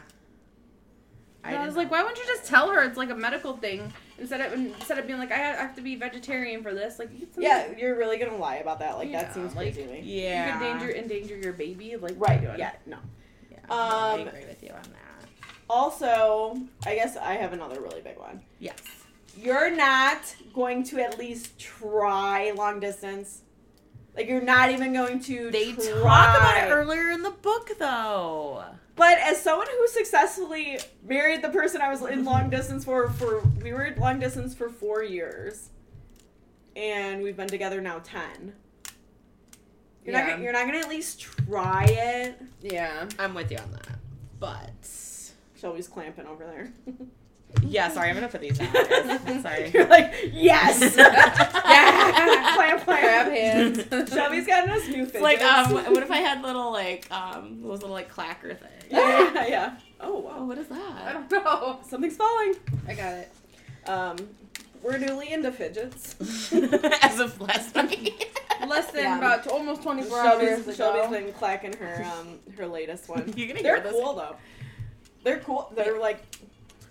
And 1.43 1.55
I, 1.55 1.65
was 1.65 1.75
like, 1.77 1.89
why 1.89 2.01
wouldn't 2.03 2.19
you 2.19 2.25
just 2.25 2.45
tell 2.45 2.69
her 2.69 2.83
it's 2.83 2.97
like 2.97 3.09
a 3.09 3.15
medical 3.15 3.55
thing 3.55 3.93
instead 4.17 4.41
of 4.41 4.51
instead 4.53 4.97
of 4.97 5.07
being 5.07 5.19
like, 5.19 5.31
I 5.31 5.37
have 5.37 5.73
to 5.75 5.81
be 5.81 5.95
vegetarian 5.95 6.61
for 6.63 6.73
this? 6.73 6.99
Like, 6.99 7.09
Yeah, 7.37 7.67
you're 7.77 7.95
really 7.97 8.17
gonna 8.17 8.35
lie 8.37 8.57
about 8.57 8.79
that? 8.79 8.97
Like 8.97 9.09
Yeah, 9.09 9.23
that 9.23 9.33
seems 9.33 9.55
like- 9.55 9.73
crazy. 9.73 10.01
Yeah. 10.03 10.53
you 10.53 10.59
could 10.59 10.67
endanger 10.67 10.91
endanger 10.95 11.37
your 11.37 11.53
baby. 11.53 11.95
Like, 11.95 12.15
Right? 12.17 12.41
Yeah. 12.57 12.71
No. 12.85 12.97
Yeah, 13.49 13.57
no, 13.69 13.75
I 13.75 14.13
Um, 14.21 14.27
agree 14.27 14.45
with 14.45 14.61
you 14.63 14.71
on 14.71 14.81
that. 14.83 15.29
Also, 15.69 16.57
I 16.85 16.95
guess 16.95 17.15
I 17.15 17.35
have 17.35 17.53
another 17.53 17.79
really 17.79 18.01
big 18.01 18.17
one. 18.17 18.41
Yes. 18.59 18.75
You're 19.37 19.71
not 19.75 20.35
going 20.53 20.83
to 20.85 20.99
at 20.99 21.17
least 21.19 21.57
try 21.59 22.51
long 22.51 22.79
distance. 22.79 23.41
Like 24.15 24.27
you're 24.27 24.41
not 24.41 24.71
even 24.71 24.91
going 24.93 25.19
to. 25.21 25.49
They 25.51 25.73
try. 25.73 25.83
talk 26.01 26.37
about 26.37 26.57
it 26.57 26.71
earlier 26.71 27.09
in 27.11 27.21
the 27.23 27.31
book, 27.31 27.69
though. 27.79 28.65
But 28.95 29.17
as 29.19 29.41
someone 29.41 29.67
who 29.77 29.87
successfully 29.87 30.79
married 31.07 31.41
the 31.41 31.49
person 31.49 31.79
I 31.81 31.89
was 31.89 32.01
in 32.01 32.25
long 32.25 32.49
distance 32.49 32.83
for, 32.83 33.09
for 33.11 33.39
we 33.63 33.71
were 33.71 33.85
in 33.85 33.97
long 33.99 34.19
distance 34.19 34.53
for 34.53 34.69
four 34.69 35.03
years, 35.03 35.69
and 36.75 37.21
we've 37.23 37.37
been 37.37 37.47
together 37.47 37.79
now 37.79 37.99
ten. 37.99 38.53
You're 40.03 40.13
not 40.13 40.25
Yeah. 40.25 40.29
gonna, 40.31 40.43
you're 40.43 40.53
not 40.53 40.65
gonna 40.65 40.79
at 40.79 40.89
least 40.89 41.21
try 41.21 41.85
it. 41.85 42.41
Yeah. 42.61 43.07
I'm 43.19 43.33
with 43.33 43.51
you 43.51 43.57
on 43.57 43.71
that. 43.71 43.99
But 44.39 44.89
Shelby's 45.57 45.87
clamping 45.87 46.25
over 46.25 46.43
there. 46.45 46.73
yeah, 47.63 47.89
sorry, 47.89 48.09
I'm 48.09 48.15
gonna 48.15 48.27
put 48.27 48.41
these 48.41 48.57
guys. 48.57 49.41
sorry. 49.41 49.69
You're 49.73 49.87
like 49.87 50.13
yes, 50.31 50.95
yeah, 50.97 52.53
clamp, 52.55 52.81
clamp. 52.83 53.29
hands. 53.31 54.09
Shelby's 54.13 54.45
got 54.47 54.69
us 54.69 54.87
new 54.87 55.05
fidgets. 55.05 55.21
Like 55.21 55.41
um, 55.41 55.73
what 55.73 56.03
if 56.03 56.11
I 56.11 56.17
had 56.17 56.41
little 56.41 56.71
like 56.71 57.09
um 57.11 57.61
those 57.61 57.81
little 57.81 57.89
like 57.95 58.11
clacker 58.13 58.57
things? 58.57 58.71
yeah, 58.89 59.33
yeah, 59.33 59.47
yeah. 59.47 59.77
Oh 59.99 60.17
Oh, 60.17 60.19
wow, 60.19 60.45
what 60.45 60.57
is 60.57 60.67
that? 60.67 61.01
I 61.07 61.13
don't 61.13 61.31
know. 61.31 61.79
something's 61.87 62.15
falling. 62.15 62.55
I 62.87 62.93
got 62.93 63.13
it. 63.13 63.31
Um, 63.87 64.15
we're 64.81 64.97
newly 64.97 65.31
into 65.33 65.51
fidgets. 65.51 66.15
As 67.03 67.19
of 67.19 67.39
last 67.41 67.75
week. 67.75 68.39
Less 68.65 68.91
than 68.91 69.03
Yeah. 69.03 69.17
about 69.17 69.43
t- 69.43 69.49
almost 69.49 69.83
24 69.83 70.19
hours 70.19 70.61
ago. 70.61 70.73
Shelby's 70.73 71.09
been 71.19 71.33
clacking 71.33 71.73
her 71.73 72.05
um 72.17 72.39
her 72.57 72.65
latest 72.67 73.09
one. 73.09 73.33
You're 73.35 73.47
gonna 73.49 73.61
They're 73.63 73.75
hear 73.75 73.83
this. 73.83 73.91
cool 73.91 74.13
though. 74.15 74.35
They're 75.23 75.39
cool. 75.39 75.71
They're 75.75 75.99
like 75.99 76.23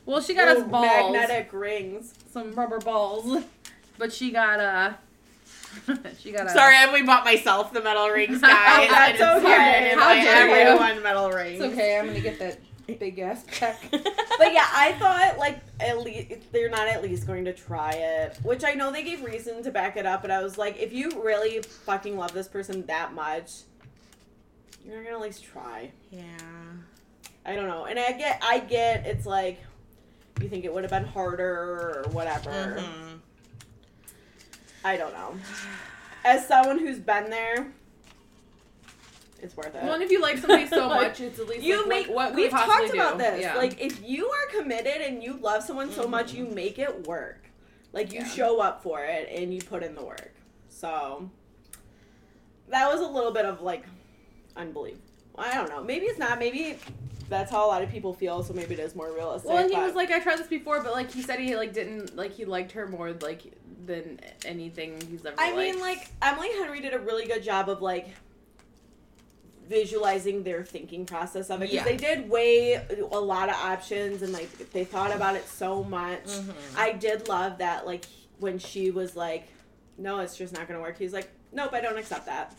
well, 0.08 0.20
she 0.20 0.34
got 0.34 0.48
us 0.48 0.64
balls. 0.64 1.12
magnetic 1.12 1.52
rings. 1.52 2.14
Some 2.32 2.52
rubber 2.52 2.78
balls. 2.78 3.44
But 3.98 4.12
she 4.12 4.30
got 4.30 4.58
uh 4.60 4.92
she 6.18 6.32
got 6.32 6.46
a 6.46 6.50
Sorry, 6.50 6.74
I 6.76 6.86
only 6.86 7.02
bought 7.02 7.24
myself 7.24 7.72
the 7.72 7.82
metal 7.82 8.08
rings, 8.08 8.40
guys. 8.42 8.88
That's 8.90 9.20
okay. 9.20 9.52
I 9.54 9.80
didn't 9.80 9.98
How 9.98 10.08
buy 10.08 10.14
dare 10.24 10.46
you. 10.48 10.54
everyone 10.54 11.02
metal 11.02 11.30
rings. 11.30 11.60
It's 11.62 11.72
okay, 11.74 11.98
I'm 11.98 12.06
gonna 12.06 12.20
get 12.20 12.38
that 12.38 12.58
big 12.98 13.18
ass 13.18 13.44
check. 13.50 13.78
But 14.38 14.52
yeah, 14.52 14.68
I 14.72 14.92
thought 15.00 15.36
like 15.38 15.58
at 15.80 15.98
least 15.98 16.52
they're 16.52 16.70
not 16.70 16.86
at 16.86 17.02
least 17.02 17.26
going 17.26 17.44
to 17.46 17.52
try 17.52 17.90
it, 17.90 18.38
which 18.44 18.62
I 18.64 18.74
know 18.74 18.92
they 18.92 19.02
gave 19.02 19.24
reason 19.24 19.64
to 19.64 19.70
back 19.72 19.96
it 19.96 20.06
up. 20.06 20.22
But 20.22 20.30
I 20.30 20.42
was 20.44 20.56
like, 20.56 20.78
if 20.78 20.92
you 20.92 21.10
really 21.22 21.60
fucking 21.60 22.16
love 22.16 22.32
this 22.32 22.46
person 22.46 22.86
that 22.86 23.14
much, 23.14 23.50
you're 24.86 24.96
not 24.96 25.04
gonna 25.04 25.16
at 25.16 25.22
least 25.22 25.44
try. 25.44 25.90
yeah. 26.10 26.22
I 27.44 27.54
don't 27.56 27.66
know, 27.66 27.86
and 27.86 27.98
I 27.98 28.12
get, 28.12 28.42
I 28.44 28.58
get, 28.60 29.06
it's 29.06 29.24
like 29.26 29.58
you 30.40 30.48
think 30.48 30.64
it 30.64 30.72
would 30.72 30.84
have 30.84 30.90
been 30.90 31.04
harder 31.04 31.48
or 32.04 32.04
whatever. 32.12 32.50
Mhm. 32.50 33.20
I 34.84 34.96
don't 34.96 35.12
know. 35.12 35.34
As 36.24 36.46
someone 36.46 36.78
who's 36.78 36.98
been 36.98 37.30
there, 37.30 37.72
it's 39.40 39.56
worth 39.56 39.74
it. 39.74 39.82
Well, 39.82 39.94
and 39.94 40.02
if 40.02 40.10
you 40.10 40.20
like 40.20 40.38
somebody 40.38 40.66
so 40.66 40.88
Like, 40.88 41.02
much, 41.08 41.20
it's 41.20 41.38
at 41.38 41.48
least 41.48 41.62
you 41.62 41.78
like, 41.80 41.88
make 41.88 42.06
what, 42.08 42.14
what 42.16 42.34
we've 42.34 42.44
we 42.46 42.50
possibly 42.50 42.88
talked 42.88 42.94
about 42.94 43.12
do? 43.18 43.18
this 43.18 43.40
Yeah. 43.42 43.56
like 43.56 43.80
if 43.80 44.02
you 44.02 44.28
are 44.28 44.60
committed 44.60 45.00
and 45.02 45.22
you 45.22 45.34
love 45.34 45.62
someone 45.62 45.90
so 45.92 46.06
much 46.08 46.32
you 46.32 46.44
make 46.44 46.78
it 46.78 47.06
work 47.06 47.44
like 47.92 48.12
you 48.12 48.20
Yeah. 48.20 48.26
show 48.28 48.60
up 48.60 48.82
for 48.82 49.04
it 49.04 49.28
and 49.30 49.54
you 49.54 49.60
put 49.60 49.82
in 49.82 49.94
the 49.94 50.02
work 50.02 50.32
so 50.68 51.30
that 52.68 52.90
was 52.90 53.00
a 53.00 53.06
little 53.06 53.30
bit 53.32 53.44
of 53.44 53.60
like 53.62 53.84
unbelievable. 54.56 55.02
i 55.38 55.54
don't 55.54 55.68
know 55.70 55.84
maybe 55.84 56.06
it's 56.06 56.18
not 56.18 56.38
maybe 56.40 56.76
that's 57.28 57.50
how 57.50 57.64
a 57.64 57.68
lot 57.68 57.82
of 57.82 57.90
people 57.90 58.12
feel 58.14 58.42
so 58.42 58.52
maybe 58.54 58.74
it 58.74 58.80
is 58.80 58.94
more 58.96 59.12
realistic 59.12 59.48
well, 59.50 59.58
and 59.58 59.70
he 59.70 59.76
but- 59.76 59.84
was 59.86 59.94
like, 59.94 60.10
I 60.10 60.18
tried 60.20 60.38
this 60.38 60.46
before, 60.46 60.82
but 60.82 60.92
like 60.92 61.10
he 61.12 61.22
said, 61.22 61.38
he 61.40 61.56
like 61.56 61.72
didn't 61.72 62.16
like 62.16 62.32
he 62.32 62.44
liked 62.44 62.72
her 62.72 62.86
more 62.88 63.12
like 63.12 63.42
than 63.86 64.20
anything 64.44 65.00
he's 65.10 65.24
ever. 65.24 65.36
I 65.38 65.54
mean, 65.56 65.80
like 65.80 66.10
Emily 66.22 66.48
Henry 66.58 66.80
did 66.80 66.92
a 66.94 66.98
really 66.98 67.26
good 67.26 67.42
job 67.42 67.68
of 67.68 67.80
like 67.82 68.08
visualizing 69.68 70.42
their 70.44 70.64
thinking 70.64 71.04
process 71.04 71.50
of 71.50 71.60
it 71.60 71.70
because 71.70 71.74
Yeah. 71.74 71.84
they 71.84 71.96
did 71.96 72.30
weigh 72.30 72.74
a 73.12 73.20
lot 73.20 73.50
of 73.50 73.54
options 73.56 74.22
and 74.22 74.32
like 74.32 74.70
they 74.72 74.84
thought 74.84 75.14
about 75.14 75.36
it 75.36 75.46
so 75.46 75.84
much. 75.84 76.24
Mhm. 76.24 76.54
I 76.76 76.92
did 76.92 77.28
love 77.28 77.58
that 77.58 77.86
like 77.86 78.06
when 78.38 78.58
she 78.58 78.90
was 78.90 79.14
like, 79.14 79.46
"No, 79.98 80.20
it's 80.20 80.36
just 80.36 80.54
not 80.54 80.66
gonna 80.68 80.80
work." 80.80 80.96
He's 80.98 81.12
like, 81.12 81.28
"Nope, 81.52 81.72
I 81.74 81.80
don't 81.82 81.98
accept 81.98 82.24
that." 82.26 82.54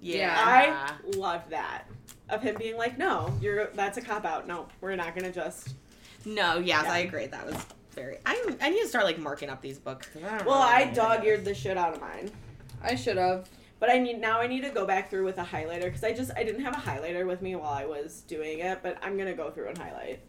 Yeah. 0.00 0.34
I 0.36 0.92
loved 1.16 1.48
that 1.50 1.84
of 2.28 2.42
him 2.42 2.56
being 2.58 2.76
like, 2.76 2.96
"No, 2.98 3.32
you're 3.40 3.66
that's 3.74 3.98
a 3.98 4.00
cop 4.02 4.24
out. 4.24 4.46
No, 4.46 4.66
we're 4.80 4.96
not 4.96 5.14
gonna 5.14 5.32
just." 5.32 5.74
No, 6.24 6.58
yes, 6.58 6.84
Yeah. 6.86 6.92
I 6.92 6.98
agree. 7.00 7.26
That 7.26 7.46
was 7.46 7.56
very. 7.92 8.18
I 8.24 8.56
I 8.60 8.70
need 8.70 8.80
to 8.80 8.88
start 8.88 9.04
like 9.04 9.18
marking 9.18 9.50
up 9.50 9.60
these 9.60 9.78
books. 9.78 10.08
I 10.16 10.42
Well, 10.42 10.54
I 10.54 10.82
anything 10.82 10.94
dog 10.94 11.24
eared 11.24 11.44
the 11.44 11.54
shit 11.54 11.76
out 11.76 11.94
of 11.94 12.00
mine. 12.00 12.30
I 12.82 12.94
should 12.94 13.16
have. 13.18 13.48
But 13.80 13.90
I 13.90 13.98
need 13.98 14.20
now 14.20 14.40
I 14.40 14.46
need 14.46 14.62
to 14.62 14.70
go 14.70 14.86
back 14.86 15.10
through 15.10 15.24
with 15.24 15.36
a 15.38 15.44
highlighter 15.44 15.84
because 15.84 16.04
I 16.04 16.12
just 16.12 16.30
I 16.36 16.44
didn't 16.44 16.62
have 16.62 16.74
a 16.74 16.78
highlighter 16.80 17.26
with 17.26 17.42
me 17.42 17.54
while 17.56 17.72
I 17.72 17.84
was 17.84 18.22
doing 18.22 18.60
it, 18.60 18.78
but 18.82 18.96
I'm 19.02 19.18
gonna 19.18 19.34
go 19.34 19.50
through 19.50 19.68
and 19.68 19.76
highlight. 19.78 20.20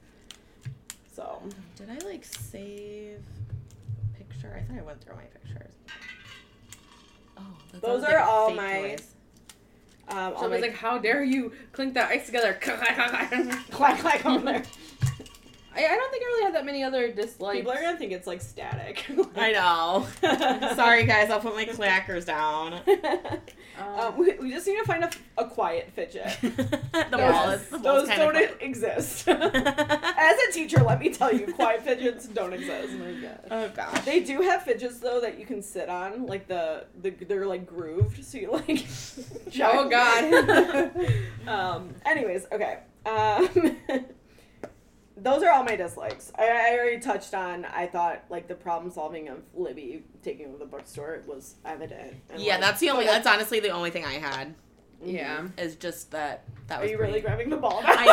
So 1.14 1.42
Did 1.78 1.90
I 1.90 2.06
like 2.06 2.26
save 2.26 3.22
a 4.14 4.18
picture? 4.18 4.54
I 4.58 4.62
thought 4.64 4.78
I 4.80 4.82
went 4.82 5.02
through 5.02 5.16
my 5.16 5.22
pictures. 5.24 5.72
Oh, 7.38 7.44
that 7.72 7.82
Those 7.82 8.02
sounds 8.02 8.14
are 8.14 8.18
like 8.20 8.28
all 8.28 8.48
fake 8.50 8.58
my- 8.58 8.82
noise. 8.82 9.15
Um, 10.10 10.18
I 10.18 10.48
was 10.48 10.52
make 10.52 10.62
like, 10.62 10.76
"How 10.76 10.98
dare 10.98 11.24
you 11.24 11.52
clink 11.72 11.94
that 11.96 12.10
ice 12.10 12.26
together?" 12.26 12.58
I, 12.68 13.62
clack 13.72 14.00
clack 14.00 14.26
over 14.26 14.46
there. 14.46 14.64
I 15.76 15.82
don't 15.82 16.12
think 16.12 16.24
I 16.24 16.26
really 16.26 16.44
have 16.46 16.54
that 16.54 16.66
many 16.66 16.84
other 16.84 17.12
dislikes. 17.12 17.58
People 17.58 17.74
are 17.74 17.82
gonna 17.82 17.98
think 17.98 18.14
it's 18.14 18.28
like 18.28 18.42
static. 18.42 19.06
I 19.36 19.52
know. 19.52 20.08
Sorry, 20.76 21.06
guys. 21.06 21.30
I'll 21.30 21.42
put 21.42 21.56
my 21.56 21.66
clackers 21.66 22.26
down. 22.26 22.80
Um, 23.80 24.00
um, 24.00 24.18
we, 24.18 24.34
we 24.40 24.50
just 24.52 24.68
need 24.68 24.78
to 24.78 24.86
find 24.86 25.04
a, 25.04 25.10
a 25.38 25.46
quiet 25.46 25.92
fidget. 25.94 26.38
the 26.42 27.08
Those- 27.12 27.20
wall 27.22 27.50
is 27.52 27.70
the 27.70 27.78
Those 27.78 28.08
don't 28.08 28.36
of 28.36 28.62
exist. 28.62 29.28
As 29.28 30.38
a 30.50 30.52
teacher, 30.52 30.80
let 30.82 31.00
me 31.00 31.10
tell 31.10 31.34
you, 31.34 31.54
quiet 31.54 31.84
fidgets 31.84 32.28
don't 32.28 32.54
exist. 32.54 32.94
oh 32.94 32.98
my 32.98 33.12
god. 33.22 33.40
Oh 33.52 33.70
gosh. 33.70 34.06
They 34.06 34.22
do 34.22 34.42
have 34.42 34.64
fidgets 34.64 35.00
though 35.00 35.22
that 35.22 35.40
you 35.40 35.46
can 35.46 35.62
sit 35.62 35.90
on, 35.90 36.26
like 36.26 36.48
the, 36.48 36.86
the 37.02 37.10
they're 37.12 37.46
like 37.48 37.66
grooved, 37.66 38.24
so 38.24 38.38
you 38.38 38.52
like. 38.52 38.86
Oh, 39.62 39.90
God. 39.90 40.92
um. 41.48 41.90
Anyways, 42.06 42.48
okay. 42.52 42.80
Um. 43.06 44.06
Those 45.18 45.44
are 45.44 45.52
all 45.52 45.64
my 45.64 45.76
dislikes. 45.76 46.32
I, 46.38 46.48
I 46.48 46.78
already 46.78 47.00
touched 47.00 47.34
on. 47.34 47.66
I 47.66 47.88
thought 47.88 48.24
like 48.30 48.48
the 48.48 48.56
problem 48.56 48.92
solving 48.92 49.30
of 49.30 49.40
Libby 49.54 50.04
taking 50.24 50.48
over 50.48 50.58
the 50.58 50.66
bookstore 50.66 51.22
was 51.28 51.56
evident. 51.66 52.16
Yeah, 52.38 52.54
like, 52.54 52.62
that's 52.62 52.80
the 52.80 52.90
only. 52.90 53.06
but 53.06 53.12
That's 53.12 53.28
honestly 53.28 53.60
the 53.60 53.70
only 53.70 53.90
thing 53.92 54.06
I 54.06 54.14
had. 54.14 54.54
Yeah. 55.04 55.48
Is 55.58 55.76
just 55.76 56.12
that. 56.12 56.44
That 56.68 56.80
Are 56.80 56.82
was 56.82 56.92
you 56.92 56.98
pretty- 56.98 57.12
really 57.12 57.22
grabbing 57.22 57.50
the 57.50 57.58
ball? 57.58 57.82
I 57.86 58.06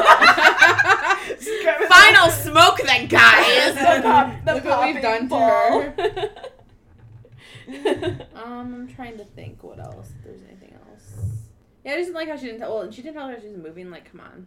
know. 1.26 1.34
Just 1.36 1.62
grabbing 1.62 1.88
the- 1.88 1.94
Final 1.94 2.30
smoke, 2.30 2.78
then, 2.84 3.02
the 3.02 3.06
guys. 3.08 4.02
pop, 4.02 4.44
the 4.44 4.54
Look 4.54 4.64
what 4.66 4.84
we've 4.84 5.02
popping 5.02 5.28
done 5.28 5.28
to 5.30 5.38
her. 5.38 6.30
Um, 8.34 8.74
I'm 8.74 8.88
trying 8.94 9.16
to 9.18 9.24
think 9.24 9.62
what 9.62 9.78
else. 9.78 10.10
If 10.18 10.24
there's 10.24 10.42
anything 10.48 10.74
else. 10.74 11.12
Yeah, 11.84 11.92
I 11.92 11.96
just 11.96 12.08
didn't 12.08 12.14
like 12.16 12.28
how 12.28 12.36
she 12.36 12.46
didn't 12.46 12.60
tell. 12.60 12.74
Well, 12.76 12.90
she 12.90 13.02
didn't 13.02 13.14
tell 13.14 13.28
her 13.28 13.40
she 13.40 13.48
was 13.48 13.56
moving. 13.56 13.90
Like, 13.90 14.10
come 14.10 14.20
on. 14.20 14.46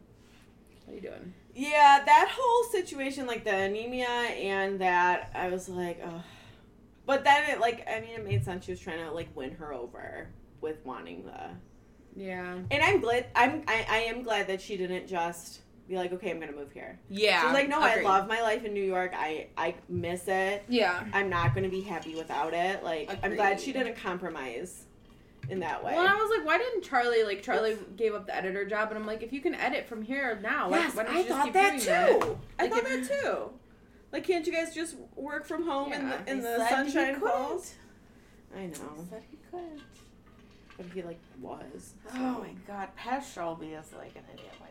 What 0.86 0.92
are 0.92 0.96
you 0.96 1.02
doing? 1.02 1.34
Yeah, 1.56 2.04
that 2.06 2.30
whole 2.38 2.72
situation, 2.72 3.28
like 3.28 3.46
the 3.46 3.56
anemia 3.56 4.08
and 4.08 4.80
that, 4.82 5.32
I 5.34 5.48
was 5.48 5.70
like, 5.70 6.02
oh. 6.06 6.22
But 7.06 7.24
then 7.24 7.50
it, 7.50 7.60
like, 7.60 7.88
I 7.90 8.02
mean, 8.02 8.12
it 8.12 8.26
made 8.26 8.44
sense. 8.44 8.66
She 8.66 8.72
was 8.72 8.80
trying 8.80 9.06
to 9.06 9.12
like 9.12 9.30
win 9.36 9.52
her 9.52 9.74
over 9.74 10.28
with 10.60 10.84
wanting 10.86 11.26
the. 11.26 11.52
Yeah. 12.16 12.58
And 12.72 12.84
I'm 12.84 13.00
glad. 13.00 13.28
I'm. 13.36 13.64
I, 13.68 13.86
I 13.90 13.98
am 14.00 14.24
glad 14.24 14.48
that 14.48 14.60
she 14.60 14.76
didn't 14.76 15.08
just 15.08 15.62
be 15.88 15.96
like, 15.96 16.12
okay, 16.14 16.32
I'm 16.32 16.40
gonna 16.40 16.52
move 16.52 16.72
here. 16.72 17.00
Yeah. 17.10 17.44
She's 17.44 17.54
like, 17.54 17.70
no, 17.70 17.78
agreed. 17.78 18.06
I 18.06 18.10
love 18.10 18.28
my 18.28 18.42
life 18.42 18.66
in 18.66 18.74
New 18.74 18.84
York. 18.84 19.14
I 19.16 19.48
I 19.56 19.76
miss 19.88 20.28
it. 20.28 20.64
Yeah. 20.68 21.06
I'm 21.14 21.30
not 21.30 21.54
gonna 21.54 21.70
be 21.70 21.82
happy 21.82 22.16
without 22.16 22.54
it. 22.54 22.84
Like, 22.84 23.18
I'm 23.24 23.36
glad 23.36 23.60
she 23.60 23.72
didn't 23.72 23.96
compromise 23.96 24.86
in 25.50 25.60
that 25.60 25.84
way. 25.84 25.94
Well, 25.96 26.08
I 26.08 26.16
was 26.16 26.38
like, 26.38 26.46
why 26.46 26.58
didn't 26.58 26.84
Charlie 26.84 27.24
like 27.24 27.42
Charlie 27.44 27.78
gave 27.96 28.14
up 28.14 28.26
the 28.28 28.36
editor 28.36 28.66
job? 28.66 28.90
And 28.90 28.98
I'm 28.98 29.06
like, 29.06 29.22
if 29.24 29.32
you 29.34 29.42
can 29.42 29.56
edit 29.56 29.88
from 29.88 30.02
here 30.02 30.40
now, 30.42 30.70
why, 30.70 30.80
yes, 30.80 30.96
why 30.96 31.04
don't 31.04 31.16
I 31.16 31.20
you 31.20 31.26
just 31.26 31.36
thought 31.38 31.46
keep 31.46 31.54
that 31.54 31.70
doing 31.72 31.80
too. 31.82 31.86
that? 31.88 32.38
I 32.60 32.64
Like, 32.64 32.72
thought 32.74 32.92
if- 32.92 33.10
that 33.10 33.22
too. 33.22 33.50
Like, 34.12 34.24
can't 34.24 34.48
you 34.48 34.54
guys 34.54 34.74
just 34.74 34.96
work 35.16 35.46
from 35.46 35.66
home 35.66 35.92
in 35.92 36.08
the 36.10 36.32
in 36.32 36.42
the 36.42 36.68
sunshine 36.70 37.20
falls? 37.20 37.74
I 38.56 38.68
know, 38.68 38.70
He 38.98 39.10
Said 39.10 39.24
he 39.30 39.38
could. 39.52 39.82
but 40.78 40.86
he 40.94 41.02
like 41.02 41.20
was. 41.42 41.94
Oh 42.14 42.40
my 42.40 42.52
god, 42.68 42.96
Pat 42.96 43.26
Shelby 43.26 43.68
is 43.74 43.92
like 43.94 44.16
an 44.16 44.24
idiot. 44.34 44.54
Why 44.60 44.68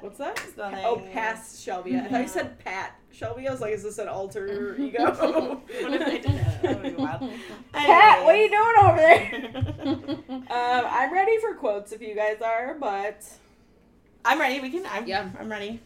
What's 0.00 0.18
that? 0.18 0.40
Nothing. 0.56 0.78
Oh, 0.84 1.02
past 1.12 1.62
Shelby. 1.62 1.96
I 1.96 2.08
thought 2.08 2.22
you 2.22 2.28
said 2.28 2.58
Pat 2.64 2.96
Shelby. 3.12 3.46
I 3.48 3.50
was 3.52 3.60
like, 3.60 3.72
is 3.72 3.82
this 3.82 3.98
an 3.98 4.08
alter 4.08 4.76
ego? 4.78 5.04
What 5.10 5.92
if 5.94 6.02
I 6.02 6.18
did 6.18 6.24
that? 6.24 6.62
That 6.62 6.82
would 6.82 6.96
be 6.96 7.02
wild. 7.02 7.30
Pat, 7.72 8.24
what 8.24 8.34
are 8.34 8.38
you 8.38 8.48
doing 8.48 8.74
over 8.84 8.96
there? 8.96 10.36
Um, 10.50 10.84
I'm 10.88 11.12
ready 11.12 11.38
for 11.38 11.54
quotes 11.54 11.92
if 11.92 12.02
you 12.02 12.14
guys 12.14 12.40
are, 12.42 12.74
but 12.74 13.24
I'm 14.24 14.40
ready. 14.40 14.60
We 14.60 14.70
can. 14.70 14.84
I'm, 14.86 15.06
Yeah. 15.06 15.30
I'm 15.38 15.48
ready. 15.50 15.80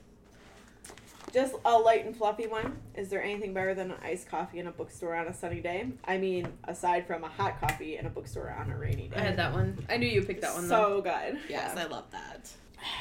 Just 1.34 1.54
a 1.64 1.76
light 1.78 2.06
and 2.06 2.16
fluffy 2.16 2.46
one. 2.46 2.78
Is 2.94 3.08
there 3.10 3.22
anything 3.22 3.52
better 3.52 3.74
than 3.74 3.90
an 3.90 3.96
iced 4.02 4.28
coffee 4.28 4.60
in 4.60 4.66
a 4.66 4.70
bookstore 4.70 5.14
on 5.16 5.26
a 5.26 5.34
sunny 5.34 5.60
day? 5.60 5.88
I 6.04 6.16
mean, 6.16 6.48
aside 6.64 7.06
from 7.06 7.24
a 7.24 7.28
hot 7.28 7.60
coffee 7.60 7.98
in 7.98 8.06
a 8.06 8.10
bookstore 8.10 8.50
on 8.58 8.70
a 8.70 8.76
rainy 8.78 9.08
day. 9.08 9.16
I 9.16 9.20
had 9.20 9.36
that 9.38 9.52
one. 9.52 9.84
I 9.90 9.96
knew 9.98 10.06
you 10.08 10.22
picked 10.22 10.42
that 10.42 10.54
one 10.54 10.62
So 10.68 10.68
though. 10.68 11.00
good. 11.02 11.40
Yes, 11.48 11.72
Yeah. 11.76 11.82
I 11.82 11.86
love 11.86 12.04
that. 12.12 12.50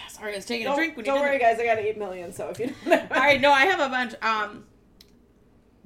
Sorry, 0.09 0.33
I 0.33 0.35
was 0.37 0.45
taking 0.45 0.65
Don't, 0.65 0.73
a 0.73 0.77
drink 0.77 0.95
when 0.97 1.05
don't 1.05 1.15
you 1.17 1.21
worry, 1.21 1.39
guys. 1.39 1.59
I 1.59 1.65
got 1.65 1.77
eight 1.79 1.97
million. 1.97 2.31
So 2.33 2.49
if 2.49 2.59
you 2.59 2.73
don't 2.85 3.11
All 3.11 3.17
right, 3.19 3.39
no, 3.41 3.51
I 3.51 3.65
have 3.65 3.79
a 3.79 3.89
bunch. 3.89 4.13
Um, 4.21 4.65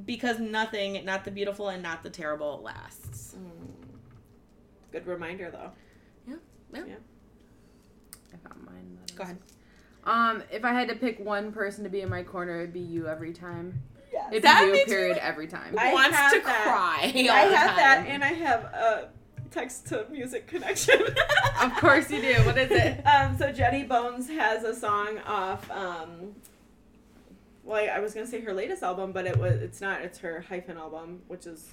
because 0.05 0.39
nothing, 0.39 1.03
not 1.05 1.25
the 1.25 1.31
beautiful 1.31 1.69
and 1.69 1.81
not 1.81 2.03
the 2.03 2.09
terrible, 2.09 2.61
lasts. 2.63 3.35
Mm. 3.35 3.87
Good 4.91 5.07
reminder, 5.07 5.49
though. 5.51 5.71
Yeah. 6.27 6.35
Yeah. 6.85 6.93
I 8.33 8.37
found 8.47 8.63
mine. 8.63 8.97
that 9.07 9.15
Go 9.15 9.23
is- 9.23 9.29
ahead. 9.29 9.37
Um, 10.03 10.43
if 10.51 10.63
I 10.63 10.71
had 10.73 10.87
to 10.89 10.95
pick 10.95 11.19
one 11.19 11.51
person 11.51 11.83
to 11.83 11.89
be 11.89 12.01
in 12.01 12.09
my 12.09 12.21
corner, 12.23 12.59
it'd 12.61 12.73
be 12.73 12.79
you 12.79 13.07
every 13.07 13.33
time. 13.33 13.81
Yes. 14.13 14.25
It'd 14.31 14.43
That 14.43 14.61
be 14.61 14.65
you, 14.67 14.71
makes 14.73 14.87
me- 14.87 14.93
period, 14.93 15.17
every 15.17 15.47
time. 15.47 15.75
I 15.77 15.91
Wants 15.93 16.09
to 16.33 16.39
that. 16.41 16.63
cry. 16.63 17.11
I 17.13 17.27
all 17.43 17.49
the 17.49 17.57
have 17.57 17.75
that, 17.75 18.05
and 18.07 18.23
I 18.23 18.27
have 18.33 18.63
a 18.65 19.09
text 19.57 19.87
to 19.87 20.05
music 20.11 20.47
connection. 20.47 20.99
Of 21.59 21.73
course 21.77 22.11
you 22.11 22.21
do. 22.21 22.35
What 22.45 22.55
is 22.59 22.69
it? 22.69 23.03
Um, 23.07 23.35
so 23.35 23.51
Jetty 23.51 23.81
Bones 23.83 24.29
has 24.29 24.63
a 24.63 24.75
song 24.75 25.17
off. 25.25 25.69
Um, 25.71 26.35
well, 27.63 27.83
I, 27.83 27.95
I 27.95 27.99
was 27.99 28.13
gonna 28.13 28.27
say 28.27 28.41
her 28.41 28.53
latest 28.53 28.83
album, 28.83 29.11
but 29.11 29.25
it 29.25 29.35
was 29.37 29.53
it's 29.61 29.81
not. 29.81 30.01
It's 30.01 30.19
her 30.19 30.45
hyphen 30.47 30.77
album, 30.77 31.23
which 31.27 31.47
is 31.47 31.67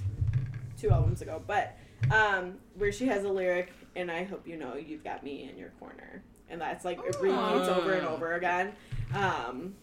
two 0.80 0.88
albums 0.90 1.20
ago. 1.20 1.42
But 1.46 1.76
um, 2.10 2.54
where 2.78 2.92
she 2.92 3.04
has 3.08 3.24
a 3.24 3.28
lyric, 3.28 3.72
and 3.94 4.10
I 4.10 4.24
hope 4.24 4.46
you 4.48 4.56
know 4.56 4.74
you've 4.76 5.04
got 5.04 5.22
me 5.22 5.48
in 5.50 5.58
your 5.58 5.68
corner, 5.78 6.22
and 6.48 6.58
that's 6.58 6.84
like 6.86 6.98
it 7.00 7.16
repeats 7.20 7.68
over 7.68 7.92
and 7.92 8.06
Oh. 8.06 8.14
over 8.14 8.32
again. 8.32 8.72
Um, 9.14 9.74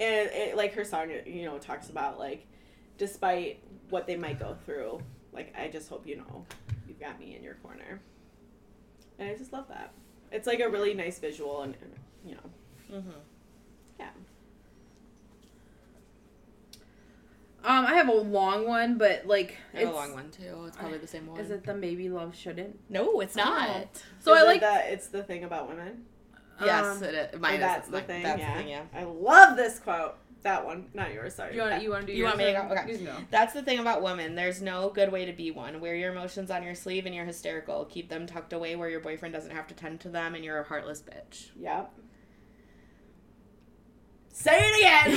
and 0.00 0.28
it, 0.32 0.56
like 0.56 0.74
her 0.74 0.84
song, 0.84 1.12
you 1.24 1.44
know, 1.44 1.58
talks 1.58 1.88
about 1.88 2.18
like, 2.18 2.46
despite 2.98 3.60
what 3.90 4.08
they 4.08 4.16
might 4.16 4.40
go 4.40 4.56
through, 4.66 5.00
like 5.32 5.54
I 5.58 5.68
just 5.68 5.88
hope 5.88 6.06
you 6.06 6.16
know 6.16 6.44
you've 6.88 7.00
got 7.00 7.18
me 7.18 7.34
in 7.36 7.42
your 7.42 7.54
corner. 7.54 8.00
And 9.18 9.28
I 9.28 9.34
just 9.34 9.52
love 9.52 9.68
that. 9.68 9.92
It's 10.30 10.46
like 10.46 10.60
a 10.60 10.68
really 10.68 10.94
nice 10.94 11.18
visual, 11.18 11.62
and, 11.62 11.74
and 11.82 11.92
you 12.24 12.34
know, 12.34 12.98
Mhm. 12.98 13.14
yeah. 14.00 14.08
Um, 17.64 17.86
I 17.86 17.94
have 17.94 18.08
a 18.08 18.12
long 18.14 18.66
one, 18.66 18.98
but 18.98 19.26
like 19.26 19.56
I 19.72 19.78
have 19.80 19.88
it's 19.88 19.92
a 19.96 20.00
long 20.00 20.14
one 20.14 20.30
too. 20.30 20.64
It's 20.66 20.76
probably 20.76 20.98
the 20.98 21.06
same 21.06 21.26
one. 21.28 21.38
Is 21.38 21.50
it 21.50 21.64
the 21.64 21.74
maybe 21.74 22.08
love 22.08 22.34
shouldn't? 22.36 22.78
No, 22.90 23.20
it's 23.20 23.36
not. 23.36 24.02
So 24.18 24.34
Is 24.34 24.40
I 24.40 24.44
it 24.44 24.46
like 24.46 24.60
that. 24.62 24.90
it's 24.90 25.06
the 25.08 25.22
thing 25.22 25.44
about 25.44 25.68
women. 25.68 26.04
Yes, 26.60 26.84
Um, 26.96 27.02
it 27.04 27.14
is. 27.14 27.28
Oh, 27.34 27.38
Mine 27.38 27.54
is. 27.54 27.60
that's 27.60 27.86
the 27.86 27.92
mine- 27.98 28.04
thing. 28.06 28.22
That's 28.24 28.38
yeah. 28.40 28.52
the 28.54 28.58
thing. 28.60 28.68
Yeah. 28.68 28.82
I 28.94 29.04
love 29.04 29.56
this 29.56 29.78
quote. 29.78 30.16
That 30.42 30.64
one, 30.64 30.86
not 30.92 31.12
yours. 31.12 31.36
Sorry. 31.36 31.54
you 31.54 31.60
want 31.60 31.82
you 31.82 31.90
want 31.90 32.02
to 32.02 32.06
do 32.08 32.12
You 32.12 32.24
yours 32.24 32.30
want 32.30 32.38
me 32.38 32.44
to 32.46 32.52
go? 32.52 32.74
Okay. 32.74 32.90
You 32.92 32.96
can 32.96 33.06
go. 33.06 33.16
That's 33.30 33.52
the 33.52 33.62
thing 33.62 33.78
about 33.78 34.02
women. 34.02 34.34
There's 34.34 34.60
no 34.60 34.90
good 34.90 35.12
way 35.12 35.24
to 35.24 35.32
be 35.32 35.52
one. 35.52 35.80
Wear 35.80 35.94
your 35.94 36.10
emotions 36.10 36.50
on 36.50 36.64
your 36.64 36.74
sleeve 36.74 37.06
and 37.06 37.14
you're 37.14 37.24
hysterical. 37.24 37.84
Keep 37.84 38.08
them 38.08 38.26
tucked 38.26 38.52
away 38.52 38.74
where 38.74 38.88
your 38.88 39.00
boyfriend 39.00 39.32
doesn't 39.32 39.52
have 39.52 39.68
to 39.68 39.74
tend 39.74 40.00
to 40.00 40.08
them 40.08 40.34
and 40.34 40.44
you're 40.44 40.58
a 40.58 40.64
heartless 40.64 41.00
bitch. 41.00 41.50
Yep. 41.56 41.92
Say 44.32 44.58
it 44.58 44.78
again. 44.80 45.12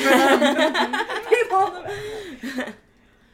People. 1.29 2.75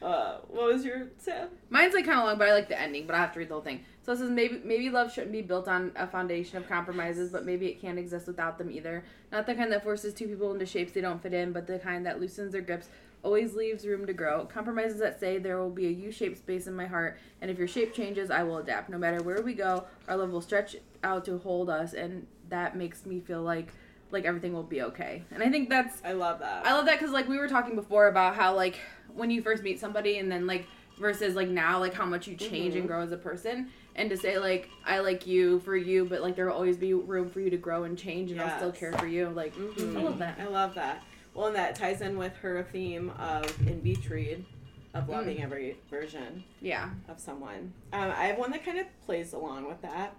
Uh, 0.00 0.38
what 0.48 0.72
was 0.72 0.84
your 0.84 1.08
Sam? 1.18 1.48
Mine's 1.68 1.94
like 1.94 2.06
kind 2.06 2.18
of 2.18 2.24
long, 2.24 2.38
but 2.38 2.48
I 2.48 2.54
like 2.54 2.68
the 2.68 2.80
ending. 2.80 3.06
But 3.06 3.16
I 3.16 3.18
have 3.18 3.32
to 3.34 3.38
read 3.38 3.48
the 3.48 3.54
whole 3.54 3.62
thing. 3.62 3.84
So 4.04 4.12
it 4.12 4.18
says 4.18 4.30
maybe 4.30 4.60
maybe 4.64 4.90
love 4.90 5.12
shouldn't 5.12 5.32
be 5.32 5.42
built 5.42 5.68
on 5.68 5.92
a 5.94 6.06
foundation 6.06 6.58
of 6.58 6.68
compromises, 6.68 7.30
but 7.30 7.44
maybe 7.44 7.66
it 7.68 7.80
can't 7.80 7.98
exist 7.98 8.26
without 8.26 8.58
them 8.58 8.70
either. 8.70 9.04
Not 9.30 9.46
the 9.46 9.54
kind 9.54 9.70
that 9.72 9.84
forces 9.84 10.12
two 10.12 10.26
people 10.26 10.52
into 10.52 10.66
shapes 10.66 10.92
they 10.92 11.00
don't 11.00 11.22
fit 11.22 11.32
in, 11.32 11.52
but 11.52 11.66
the 11.66 11.78
kind 11.78 12.04
that 12.06 12.20
loosens 12.20 12.52
their 12.52 12.62
grips, 12.62 12.88
always 13.22 13.54
leaves 13.54 13.86
room 13.86 14.04
to 14.06 14.12
grow. 14.12 14.44
Compromises 14.46 14.98
that 14.98 15.20
say 15.20 15.38
there 15.38 15.56
will 15.58 15.70
be 15.70 15.86
a 15.86 15.90
U-shaped 15.90 16.38
space 16.38 16.66
in 16.66 16.74
my 16.74 16.86
heart, 16.86 17.16
and 17.40 17.48
if 17.48 17.58
your 17.58 17.68
shape 17.68 17.94
changes, 17.94 18.28
I 18.30 18.42
will 18.42 18.58
adapt. 18.58 18.90
No 18.90 18.98
matter 18.98 19.22
where 19.22 19.40
we 19.40 19.54
go, 19.54 19.84
our 20.08 20.16
love 20.16 20.30
will 20.32 20.40
stretch 20.40 20.74
out 21.04 21.24
to 21.26 21.38
hold 21.38 21.70
us, 21.70 21.94
and 21.94 22.26
that 22.48 22.76
makes 22.76 23.06
me 23.06 23.20
feel 23.20 23.42
like 23.42 23.68
like 24.10 24.24
everything 24.26 24.52
will 24.52 24.62
be 24.64 24.82
okay. 24.82 25.22
And 25.30 25.42
I 25.44 25.48
think 25.48 25.70
that's 25.70 26.02
I 26.04 26.12
love 26.12 26.40
that. 26.40 26.66
I 26.66 26.74
love 26.74 26.86
that 26.86 26.98
because 26.98 27.12
like 27.14 27.28
we 27.28 27.38
were 27.38 27.48
talking 27.48 27.76
before 27.76 28.08
about 28.08 28.34
how 28.34 28.54
like 28.54 28.76
when 29.14 29.30
you 29.30 29.40
first 29.42 29.62
meet 29.62 29.78
somebody 29.80 30.18
and 30.18 30.30
then 30.30 30.46
like 30.46 30.66
versus 30.98 31.34
like 31.34 31.48
now 31.48 31.78
like 31.78 31.94
how 31.94 32.04
much 32.04 32.26
you 32.26 32.36
change 32.36 32.74
and 32.74 32.84
Mhm. 32.84 32.88
grow 32.88 33.00
as 33.00 33.12
a 33.12 33.16
person 33.16 33.70
and 33.96 34.08
to 34.10 34.16
say 34.16 34.38
like 34.38 34.68
I 34.84 35.00
like 35.00 35.26
you 35.26 35.60
for 35.60 35.76
you 35.76 36.04
but 36.04 36.22
like 36.22 36.36
there 36.36 36.46
will 36.46 36.54
always 36.54 36.76
be 36.76 36.94
room 36.94 37.28
for 37.30 37.40
you 37.40 37.50
to 37.50 37.56
grow 37.56 37.84
and 37.84 37.96
change 37.98 38.30
and 38.30 38.40
I'll 38.40 38.56
still 38.58 38.72
care 38.72 38.92
for 38.94 39.06
you 39.06 39.28
like 39.30 39.54
Mhm. 39.54 39.96
I 39.98 40.02
love 40.02 40.18
that. 40.18 40.38
I 40.40 40.44
love 40.46 40.74
that. 40.74 41.02
Well, 41.34 41.46
and 41.46 41.56
that 41.56 41.74
ties 41.76 42.02
in 42.02 42.18
with 42.18 42.34
her 42.36 42.62
theme 42.72 43.10
of 43.18 43.44
in 43.66 43.80
beach 43.80 44.08
read, 44.10 44.44
of 44.92 45.08
loving 45.08 45.42
every 45.42 45.78
version 45.88 46.44
Yeah. 46.60 46.90
of 47.08 47.18
someone. 47.18 47.72
Um, 47.92 48.10
I 48.10 48.24
have 48.26 48.36
one 48.38 48.50
that 48.50 48.64
kind 48.64 48.78
of 48.78 48.86
plays 49.06 49.32
along 49.32 49.66
with 49.66 49.80
that. 49.80 50.14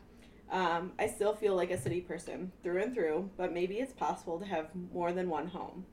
Um, 0.49 0.93
I 0.97 1.05
still 1.07 1.34
feel 1.36 1.55
like 1.55 1.69
a 1.69 1.78
city 1.78 2.01
person 2.01 2.51
through 2.63 2.82
and 2.82 2.93
through, 2.95 3.30
but 3.38 3.53
maybe 3.53 3.76
it's 3.80 3.93
possible 3.93 4.39
to 4.39 4.45
have 4.45 4.69
more 4.91 5.11
than 5.13 5.30
one 5.30 5.47
home. 5.47 5.86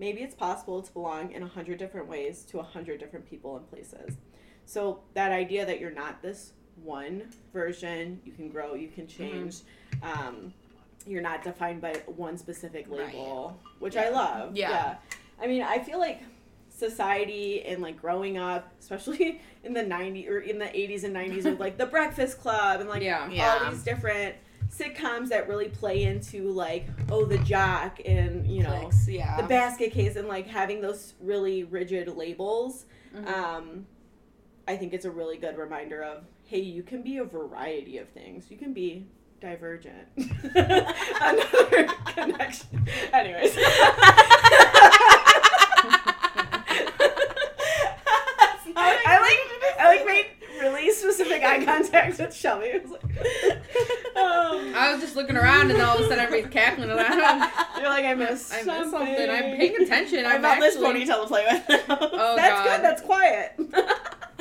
Maybe 0.00 0.22
it's 0.22 0.34
possible 0.34 0.82
to 0.82 0.92
belong 0.92 1.30
in 1.30 1.42
a 1.44 1.48
hundred 1.48 1.78
different 1.78 2.08
ways 2.08 2.42
to 2.46 2.58
a 2.58 2.62
hundred 2.64 2.98
different 2.98 3.30
people 3.30 3.56
and 3.56 3.68
places. 3.70 4.16
So 4.66 5.02
that 5.14 5.30
idea 5.30 5.64
that 5.66 5.78
you're 5.78 5.90
not 5.92 6.20
this 6.20 6.52
one 6.82 7.22
version, 7.52 8.20
you 8.24 8.32
can 8.32 8.48
grow, 8.48 8.74
you 8.74 8.88
can 8.88 9.06
change. 9.06 9.56
Um, 10.02 10.52
you're 11.06 11.22
not 11.22 11.42
defined 11.44 11.80
by 11.80 11.94
one 12.06 12.36
specific 12.38 12.90
label, 12.90 13.58
which 13.78 13.96
I 13.96 14.08
love. 14.10 14.56
Yeah. 14.56 14.96
I 15.40 15.46
mean, 15.46 15.62
I 15.62 15.78
feel 15.78 15.98
like 15.98 16.22
society 16.70 17.62
and 17.64 17.80
like 17.82 18.00
growing 18.00 18.36
up, 18.38 18.72
especially 18.80 19.40
in 19.64 19.72
the 19.74 19.82
90s 19.82 20.28
or 20.28 20.38
in 20.40 20.58
the 20.58 20.64
80s 20.66 21.04
and 21.04 21.14
90s 21.14 21.44
with 21.44 21.60
like 21.60 21.78
the 21.78 21.86
Breakfast 21.86 22.40
Club 22.40 22.80
and 22.80 22.88
like 22.88 23.02
Yeah. 23.02 23.28
Yeah. 23.30 23.60
all 23.64 23.70
these 23.70 23.82
different 23.82 24.34
sitcoms 24.74 25.28
that 25.28 25.46
really 25.48 25.68
play 25.68 26.02
into 26.04 26.50
like 26.50 26.86
oh 27.12 27.24
the 27.24 27.38
jock 27.38 28.00
and 28.04 28.44
you 28.50 28.62
know 28.62 28.80
Clicks, 28.80 29.06
yeah. 29.06 29.36
the 29.40 29.46
basket 29.46 29.92
case 29.92 30.16
and 30.16 30.26
like 30.26 30.48
having 30.48 30.80
those 30.80 31.14
really 31.20 31.62
rigid 31.64 32.08
labels 32.08 32.86
Mhm. 33.14 33.28
um 33.28 33.86
i 34.66 34.74
think 34.76 34.92
it's 34.92 35.04
a 35.04 35.10
really 35.10 35.36
good 35.36 35.58
reminder 35.58 36.02
of 36.02 36.24
hey 36.46 36.60
you 36.60 36.82
can 36.82 37.02
be 37.02 37.18
a 37.18 37.24
variety 37.24 37.98
of 37.98 38.08
things 38.10 38.50
you 38.50 38.56
can 38.56 38.72
be 38.72 39.06
divergent 39.40 40.08
another 40.16 41.86
connection 42.06 42.88
anyways 43.12 43.56
I 48.76 49.20
like 49.20 49.80
I 49.80 49.86
like 49.96 50.06
made 50.06 50.26
really 50.60 50.90
specific 50.92 51.42
eye 51.42 51.64
contact 51.64 52.18
with 52.18 52.34
Shelby. 52.34 52.72
I 52.74 52.78
was 52.78 52.90
like, 52.90 53.04
um, 54.16 54.74
I 54.74 54.90
was 54.92 55.00
just 55.00 55.16
looking 55.16 55.36
around 55.36 55.70
and 55.70 55.80
all 55.80 55.96
of 55.96 56.04
a 56.04 56.08
sudden 56.08 56.18
everybody's 56.20 56.52
cackling 56.52 56.90
and 56.90 56.98
I 57.00 57.50
you're 57.78 57.88
like 57.88 58.04
I 58.04 58.14
missed 58.14 58.52
I 58.52 58.62
something. 58.62 58.80
missed 58.80 58.90
something. 58.92 59.30
I'm 59.30 59.56
paying 59.56 59.76
attention. 59.82 60.24
I 60.24 60.34
I'm 60.36 60.42
found 60.42 60.62
this 60.62 60.76
actually, 60.76 61.04
ponytail 61.04 61.22
to 61.22 61.26
play 61.28 61.44
with. 61.50 61.84
Oh 61.90 62.36
That's 62.36 62.64
god. 62.64 62.76
good. 62.76 62.84
That's 62.84 63.02
quiet. 63.02 63.52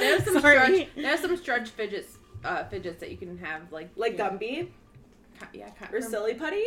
They 0.03 0.09
have 0.09 0.23
some 0.25 0.39
Sorry. 0.41 0.57
stretch. 0.57 0.95
They 0.95 1.03
have 1.03 1.19
some 1.19 1.37
stretch 1.37 1.69
fidgets, 1.69 2.17
uh, 2.43 2.63
fidgets 2.65 2.99
that 2.99 3.11
you 3.11 3.17
can 3.17 3.37
have 3.39 3.71
like 3.71 3.89
like 3.95 4.13
you 4.13 4.17
know, 4.19 4.29
Gumby 4.31 4.67
yeah, 5.53 5.69
or 5.91 6.01
from- 6.01 6.09
silly 6.11 6.33
putty. 6.35 6.63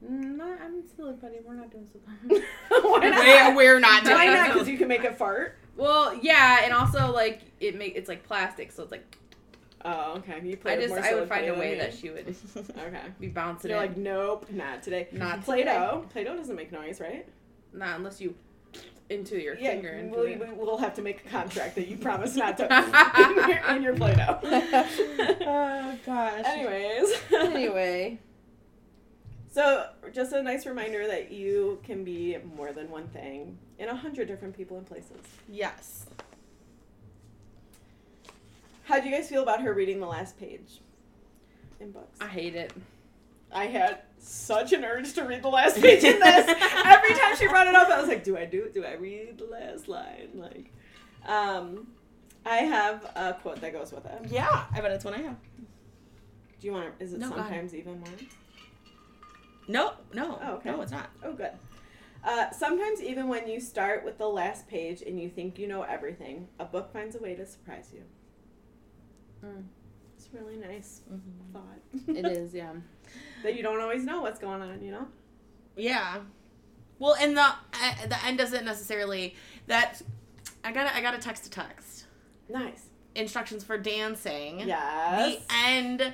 Not, 0.00 0.60
I'm 0.62 0.82
silly 0.96 1.14
buddy. 1.14 1.38
We're 1.44 1.54
not 1.54 1.72
doing 1.72 1.88
silly. 1.90 2.40
Why 2.68 3.08
not? 3.08 3.56
we're, 3.56 3.56
we're 3.56 3.80
not 3.80 4.04
doing 4.04 4.16
Why 4.16 4.26
not? 4.26 4.32
that. 4.32 4.52
Because 4.52 4.68
you 4.68 4.78
can 4.78 4.86
make 4.86 5.02
it 5.02 5.18
fart. 5.18 5.58
well, 5.76 6.16
yeah, 6.22 6.60
and 6.62 6.72
also 6.72 7.12
like 7.12 7.40
it 7.58 7.76
make 7.76 7.96
it's 7.96 8.08
like 8.08 8.22
plastic, 8.22 8.70
so 8.72 8.84
it's 8.84 8.92
like 8.92 9.16
Oh, 9.84 10.14
okay. 10.18 10.40
You 10.44 10.56
play 10.56 10.72
I 10.72 10.76
with 10.76 10.84
just 10.90 10.94
more 10.94 11.04
I 11.04 11.14
would 11.14 11.28
find 11.28 11.46
a 11.48 11.54
way 11.54 11.78
that 11.78 11.94
she 11.94 12.10
would 12.10 12.34
Okay. 12.56 13.00
be 13.20 13.28
bouncing 13.28 13.70
You're 13.70 13.78
it. 13.78 13.88
like, 13.88 13.96
nope, 13.96 14.46
not 14.50 14.82
today. 14.82 15.06
Not 15.12 15.42
Play-Doh. 15.44 16.04
Play-Doh 16.10 16.36
doesn't 16.36 16.56
make 16.56 16.72
noise, 16.72 17.00
right? 17.00 17.26
not 17.72 17.96
unless 17.98 18.20
you 18.20 18.34
into 19.10 19.40
your 19.40 19.56
Yeah, 19.58 19.70
finger. 19.70 19.88
Into 19.90 20.16
we'll, 20.16 20.26
it. 20.26 20.56
we'll 20.56 20.76
have 20.78 20.94
to 20.94 21.02
make 21.02 21.24
a 21.24 21.28
contract 21.28 21.74
that 21.76 21.88
you 21.88 21.96
promise 22.08 22.36
not 22.36 22.56
to 22.58 22.64
in 22.66 23.48
your, 23.48 23.76
in 23.76 23.82
your 23.82 23.94
Play-Doh. 23.94 24.40
oh 24.44 25.98
gosh. 26.04 26.44
Anyways. 26.44 27.14
anyway, 27.32 28.18
So, 29.50 29.86
just 30.12 30.32
a 30.32 30.42
nice 30.42 30.66
reminder 30.66 31.06
that 31.06 31.30
you 31.32 31.80
can 31.84 32.04
be 32.04 32.36
more 32.56 32.72
than 32.72 32.90
one 32.90 33.08
thing 33.08 33.58
in 33.78 33.88
a 33.88 33.94
hundred 33.96 34.28
different 34.28 34.56
people 34.56 34.76
and 34.76 34.86
places. 34.86 35.18
Yes. 35.48 36.06
How 38.84 39.00
do 39.00 39.08
you 39.08 39.14
guys 39.14 39.28
feel 39.28 39.42
about 39.42 39.60
her 39.62 39.72
reading 39.74 40.00
the 40.00 40.06
last 40.06 40.38
page 40.38 40.80
in 41.80 41.90
books? 41.92 42.18
I 42.20 42.26
hate 42.26 42.54
it. 42.54 42.72
I 43.52 43.66
had 43.66 44.00
such 44.20 44.72
an 44.72 44.84
urge 44.84 45.12
to 45.14 45.22
read 45.24 45.42
the 45.42 45.48
last 45.48 45.80
page 45.80 46.04
in 46.04 46.18
this. 46.20 46.46
Every 46.48 47.14
time 47.14 47.36
she 47.36 47.46
brought 47.48 47.66
it 47.66 47.74
up, 47.74 47.88
I 47.88 47.98
was 48.00 48.08
like, 48.08 48.24
"Do 48.24 48.36
I 48.36 48.44
do 48.44 48.64
it? 48.64 48.74
Do 48.74 48.84
I 48.84 48.94
read 48.94 49.38
the 49.38 49.44
last 49.46 49.88
line?" 49.88 50.30
Like, 50.34 50.72
um, 51.26 51.88
I 52.46 52.58
have 52.58 53.04
a 53.16 53.34
quote 53.40 53.60
that 53.60 53.72
goes 53.72 53.92
with 53.92 54.04
it. 54.06 54.22
Yeah, 54.30 54.64
I 54.72 54.80
bet 54.80 54.90
it's 54.92 55.04
one 55.04 55.14
I 55.14 55.18
have. 55.22 55.36
Do 56.60 56.66
you 56.66 56.72
want 56.72 56.98
to? 56.98 57.04
Is 57.04 57.12
it 57.12 57.20
No, 57.20 57.28
sometimes 57.28 57.74
even 57.74 58.00
more? 58.00 58.08
No, 59.68 59.92
no. 60.14 60.38
Oh, 60.42 60.54
okay. 60.54 60.70
No, 60.70 60.80
it's 60.80 60.92
not. 60.92 61.10
Oh, 61.22 61.32
good. 61.32 61.50
Uh, 62.24 62.50
sometimes, 62.50 63.00
even 63.02 63.28
when 63.28 63.46
you 63.48 63.60
start 63.60 64.04
with 64.04 64.18
the 64.18 64.26
last 64.26 64.66
page 64.66 65.02
and 65.02 65.20
you 65.20 65.28
think 65.28 65.58
you 65.58 65.68
know 65.68 65.82
everything, 65.82 66.48
a 66.58 66.64
book 66.64 66.92
finds 66.92 67.14
a 67.14 67.18
way 67.20 67.34
to 67.34 67.46
surprise 67.46 67.90
you. 67.94 68.02
Mm. 69.44 69.64
It's 70.16 70.28
really 70.32 70.56
nice 70.56 71.02
Mhm. 71.12 71.52
thought. 71.52 72.16
It 72.16 72.26
is, 72.26 72.52
yeah. 72.54 72.72
that 73.42 73.56
you 73.56 73.62
don't 73.62 73.80
always 73.80 74.04
know 74.04 74.20
what's 74.22 74.38
going 74.38 74.62
on, 74.62 74.82
you 74.82 74.90
know? 74.92 75.06
Yeah. 75.76 76.18
Well, 76.98 77.14
and 77.20 77.36
the 77.36 77.42
uh, 77.42 78.06
the 78.08 78.24
end 78.24 78.38
doesn't 78.38 78.64
necessarily 78.64 79.34
that. 79.68 80.02
I 80.64 80.72
got 80.72 80.92
I 80.94 81.00
got 81.00 81.14
a 81.14 81.18
text 81.18 81.44
to 81.44 81.50
text 81.50 82.06
Nice. 82.48 82.86
instructions 83.14 83.62
for 83.62 83.78
dancing. 83.78 84.60
Yes. 84.60 85.36
The 85.46 85.54
end. 85.54 86.12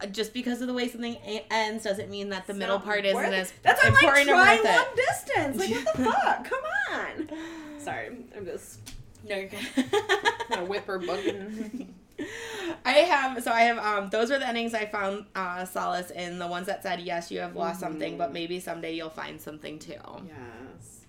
uh, 0.00 0.06
Just 0.06 0.34
because 0.34 0.60
of 0.60 0.66
the 0.66 0.74
way 0.74 0.88
something 0.88 1.16
ends 1.50 1.84
doesn't 1.84 2.10
mean 2.10 2.30
that 2.30 2.46
the 2.48 2.52
It's 2.52 2.58
middle 2.58 2.80
part 2.80 3.04
isn't 3.04 3.24
as 3.34 3.52
That's 3.62 3.82
why 3.82 3.88
I'm 3.90 3.94
like, 3.94 4.02
important 4.02 4.30
or 4.30 4.32
try 4.34 4.56
worth 4.56 4.64
long 4.64 4.96
distance. 4.96 5.56
Like, 5.56 5.70
what 5.86 5.96
the 5.96 6.04
fuck? 6.10 6.44
Come 6.44 6.60
on. 6.92 7.80
Sorry, 7.80 8.16
I'm 8.36 8.44
just. 8.44 8.80
No, 9.28 9.36
you're 9.36 9.48
good. 9.48 10.68
Whip 10.68 10.86
her 10.86 10.98
book 10.98 11.24
and 11.26 11.94
I 12.84 12.92
have 12.92 13.42
so 13.42 13.50
I 13.52 13.62
have 13.62 13.78
um 13.78 14.10
those 14.10 14.30
are 14.30 14.38
the 14.38 14.46
endings 14.48 14.74
I 14.74 14.86
found 14.86 15.26
uh 15.34 15.64
solace 15.64 16.10
in 16.10 16.38
the 16.38 16.46
ones 16.46 16.66
that 16.66 16.82
said 16.82 17.00
yes 17.00 17.30
you 17.30 17.40
have 17.40 17.54
lost 17.56 17.80
something 17.80 18.14
Mhm. 18.14 18.18
but 18.18 18.32
maybe 18.32 18.60
someday 18.60 18.94
you'll 18.94 19.10
find 19.10 19.40
something 19.40 19.78
too. 19.78 19.94
Yes. 20.26 21.00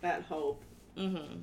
That 0.00 0.22
hope. 0.22 0.62
Mm-hmm. 0.96 1.40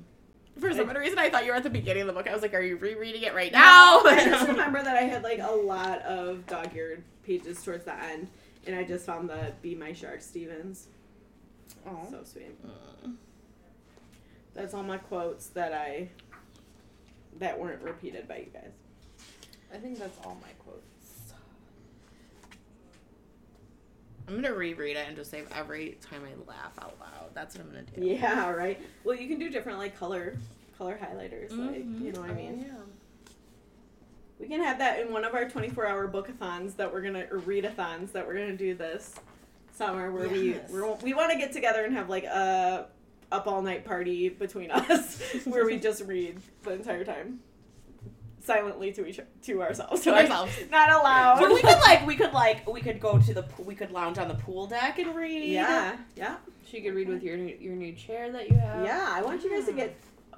For 0.60 0.72
some 0.72 0.88
reason 0.88 1.18
I 1.18 1.28
thought 1.28 1.44
you 1.44 1.50
were 1.50 1.56
at 1.56 1.62
the 1.62 1.70
beginning 1.70 2.02
of 2.02 2.06
the 2.06 2.14
book. 2.14 2.26
I 2.28 2.32
was 2.32 2.40
like, 2.42 2.54
are 2.54 2.62
you 2.62 2.76
rereading 2.76 3.22
it 3.22 3.34
right 3.34 3.52
now? 3.52 4.00
I 4.04 4.24
just 4.24 4.46
remember 4.48 4.82
that 4.82 4.96
I 4.96 5.02
had 5.02 5.22
like 5.22 5.40
a 5.40 5.52
lot 5.52 6.00
of 6.02 6.46
dog 6.46 6.74
eared 6.74 7.02
pages 7.24 7.62
towards 7.62 7.84
the 7.84 7.94
end, 7.94 8.28
and 8.66 8.74
I 8.74 8.82
just 8.84 9.04
found 9.04 9.28
the 9.28 9.52
Be 9.60 9.74
My 9.74 9.92
Shark 9.92 10.22
Stevens. 10.22 10.88
oh. 11.86 12.06
So 12.10 12.20
sweet. 12.24 12.56
Mm. 12.66 13.16
That's 14.54 14.72
all 14.72 14.82
my 14.82 14.96
quotes 14.96 15.48
that 15.48 15.74
I. 15.74 16.08
that 17.38 17.58
weren't 17.60 17.82
repeated 17.82 18.26
by 18.26 18.38
you 18.38 18.46
guys. 18.54 18.72
I 19.72 19.78
think 19.78 19.98
that's 19.98 20.18
all 20.24 20.38
my 20.42 20.50
quotes. 20.64 20.82
I'm 24.28 24.34
gonna 24.34 24.54
reread 24.54 24.96
it 24.96 25.06
and 25.06 25.16
just 25.16 25.30
save 25.30 25.46
every 25.54 25.98
time 26.00 26.22
I 26.24 26.50
laugh 26.50 26.72
out 26.80 26.96
loud. 26.98 27.30
That's 27.34 27.54
what 27.56 27.64
I'm 27.64 27.70
gonna 27.70 27.82
do. 27.82 28.04
Yeah, 28.04 28.50
right. 28.50 28.80
Well, 29.04 29.14
you 29.16 29.28
can 29.28 29.38
do 29.38 29.48
different 29.50 29.78
like 29.78 29.96
color 29.98 30.36
color 30.78 30.98
highlighters, 31.00 31.50
like 31.56 31.84
Mhm. 31.86 32.02
you 32.02 32.12
know 32.12 32.20
what 32.20 32.30
I 32.30 32.34
mean. 32.34 32.64
yeah. 32.66 32.74
We 34.38 34.48
can 34.48 34.60
have 34.62 34.78
that 34.78 35.00
in 35.00 35.12
one 35.12 35.24
of 35.24 35.32
our 35.34 35.48
24 35.48 35.86
hour 35.86 36.06
bookathons 36.08 36.76
that 36.76 36.92
we're 36.92 37.00
gonna 37.02 37.26
or 37.30 37.38
readathons 37.38 38.12
that 38.12 38.26
we're 38.26 38.34
gonna 38.34 38.56
do 38.56 38.74
this 38.74 39.14
summer, 39.72 40.10
where 40.10 40.26
Yes. 40.26 40.68
we 40.70 40.74
we're, 40.80 40.92
we 40.96 41.14
want 41.14 41.30
to 41.32 41.38
get 41.38 41.52
together 41.52 41.84
and 41.84 41.94
have 41.94 42.08
like 42.10 42.24
a 42.24 42.88
up 43.32 43.46
all 43.46 43.62
night 43.62 43.84
party 43.84 44.28
between 44.28 44.70
us, 44.72 45.22
where 45.44 45.64
we 45.64 45.78
just 45.78 46.02
read 46.02 46.38
the 46.64 46.72
entire 46.72 47.04
time, 47.04 47.40
silently 48.46 48.92
to 48.92 49.06
each 49.06 49.20
to 49.42 49.62
ourselves, 49.62 50.02
To 50.02 50.12
Like, 50.12 50.22
ourselves. 50.30 50.52
not 50.70 50.90
allowed. 50.90 51.40
But 51.40 51.50
we 51.50 51.60
could 51.60 51.78
like 51.80 52.06
we 52.06 52.16
could 52.16 52.32
like 52.32 52.66
we 52.72 52.80
could 52.80 53.00
go 53.00 53.18
to 53.18 53.34
the 53.34 53.42
pool, 53.42 53.64
we 53.64 53.74
could 53.74 53.90
lounge 53.90 54.18
on 54.18 54.28
the 54.28 54.34
pool 54.34 54.66
deck 54.66 54.98
and 54.98 55.14
read. 55.14 55.52
yeah, 55.52 55.96
yeah, 56.16 56.36
She 56.64 56.80
could 56.80 56.94
read 56.94 57.08
with 57.08 57.22
your 57.22 57.36
new, 57.36 57.56
your 57.60 57.74
new 57.74 57.92
chair 57.92 58.30
that 58.32 58.48
you 58.48 58.56
have. 58.56 58.84
yeah. 58.84 59.06
I 59.10 59.22
want 59.22 59.42
you 59.42 59.50
guys 59.54 59.66
to 59.66 59.72
get 59.72 59.96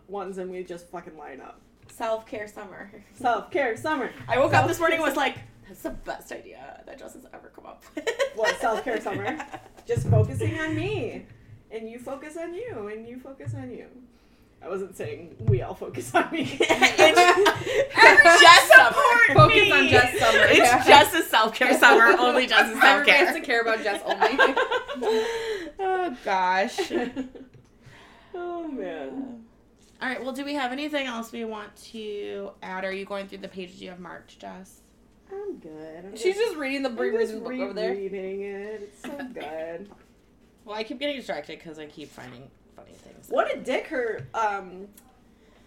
ones 0.08 0.38
and 0.38 0.50
we 0.50 0.64
just 0.64 0.88
fucking 0.88 1.16
line 1.18 1.40
up. 1.40 1.60
Self 1.88 2.26
care 2.26 2.48
summer. 2.48 2.90
Self 3.14 3.50
care 3.50 3.76
summer. 3.76 4.10
I 4.26 4.38
woke 4.38 4.54
up 4.54 4.66
this 4.66 4.78
morning 4.78 4.98
and 4.98 5.06
was 5.06 5.16
like, 5.16 5.36
that's 5.66 5.82
the 5.82 5.90
best 5.90 6.32
idea 6.32 6.82
that 6.86 6.98
Justin's 6.98 7.26
ever 7.34 7.52
come 7.54 7.66
up 7.66 7.84
with. 7.94 8.08
What, 8.36 8.60
self-care 8.60 9.00
summer? 9.00 9.36
Just 9.84 10.06
focusing 10.08 10.56
on 10.60 10.76
me. 10.76 11.26
And 11.72 11.90
you 11.90 11.98
focus 11.98 12.36
on 12.36 12.54
you, 12.54 12.86
and 12.86 13.04
you 13.06 13.18
focus 13.18 13.52
on 13.54 13.68
you. 13.72 13.86
I 14.60 14.68
wasn't 14.68 14.96
saying 14.96 15.36
we 15.40 15.62
all 15.62 15.74
focus 15.74 16.14
on 16.14 16.30
me. 16.32 16.58
It's 18.00 18.40
just 18.42 18.68
summer. 18.72 19.34
Focus 19.34 19.72
on 19.72 19.88
just 19.88 20.18
summer. 20.18 20.44
It's 20.48 20.58
yeah. 20.58 20.84
just 20.86 21.14
a 21.14 21.22
self 21.22 21.54
care 21.54 21.78
summer, 21.78 22.16
only 22.18 22.46
just 22.46 22.74
a 22.74 22.74
self 22.80 22.84
Everybody 22.84 23.12
has 23.12 23.34
to 23.34 23.40
care. 23.40 23.62
care 23.64 23.74
about 23.74 23.82
Jess 23.84 24.02
only. 24.04 24.54
oh 25.78 26.16
gosh. 26.24 26.92
oh 28.34 28.68
man. 28.68 29.44
All 30.00 30.08
right. 30.08 30.22
Well, 30.22 30.32
do 30.32 30.44
we 30.44 30.54
have 30.54 30.72
anything 30.72 31.06
else 31.06 31.32
we 31.32 31.44
want 31.44 31.74
to 31.92 32.50
add? 32.62 32.84
Are 32.84 32.92
you 32.92 33.04
going 33.04 33.28
through 33.28 33.38
the 33.38 33.48
pages 33.48 33.80
you 33.80 33.90
have 33.90 34.00
marked, 34.00 34.38
Jess? 34.38 34.80
I'm 35.32 35.58
good. 35.58 36.04
I'm 36.06 36.16
She's 36.16 36.36
just 36.36 36.56
reading 36.56 36.82
the 36.82 36.88
I'm 36.88 36.96
Brie 36.96 37.10
just 37.10 37.32
Reason 37.34 37.40
book 37.40 37.52
over 37.52 37.72
there. 37.72 37.90
rereading 37.92 38.42
it. 38.42 38.80
It's 38.92 39.02
so 39.02 39.16
good. 39.34 39.90
Well, 40.64 40.76
I 40.76 40.84
keep 40.84 40.98
getting 40.98 41.16
distracted 41.16 41.58
because 41.58 41.78
I 41.78 41.86
keep 41.86 42.10
finding 42.10 42.50
funny 42.96 43.12
things. 43.14 43.28
what 43.28 43.54
a 43.54 43.58
dick 43.60 43.86
her 43.88 44.26
um 44.34 44.88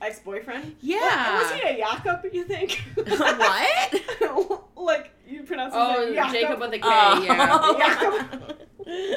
ex 0.01 0.19
boyfriend. 0.19 0.75
Yeah. 0.81 1.41
Was 1.41 1.51
he 1.51 1.61
a 1.61 1.77
Jakob, 1.77 2.25
you 2.33 2.43
think? 2.43 2.81
what? 2.95 4.61
like 4.75 5.11
you 5.27 5.43
pronounce 5.43 5.73
his 5.73 5.81
Oh, 5.83 6.05
name 6.05 6.13
Jakob. 6.15 6.33
Jacob 6.33 6.59
with 6.59 6.73
a 6.73 6.79
K, 6.79 6.83
Oh. 6.83 8.55
yeah. 8.87 9.15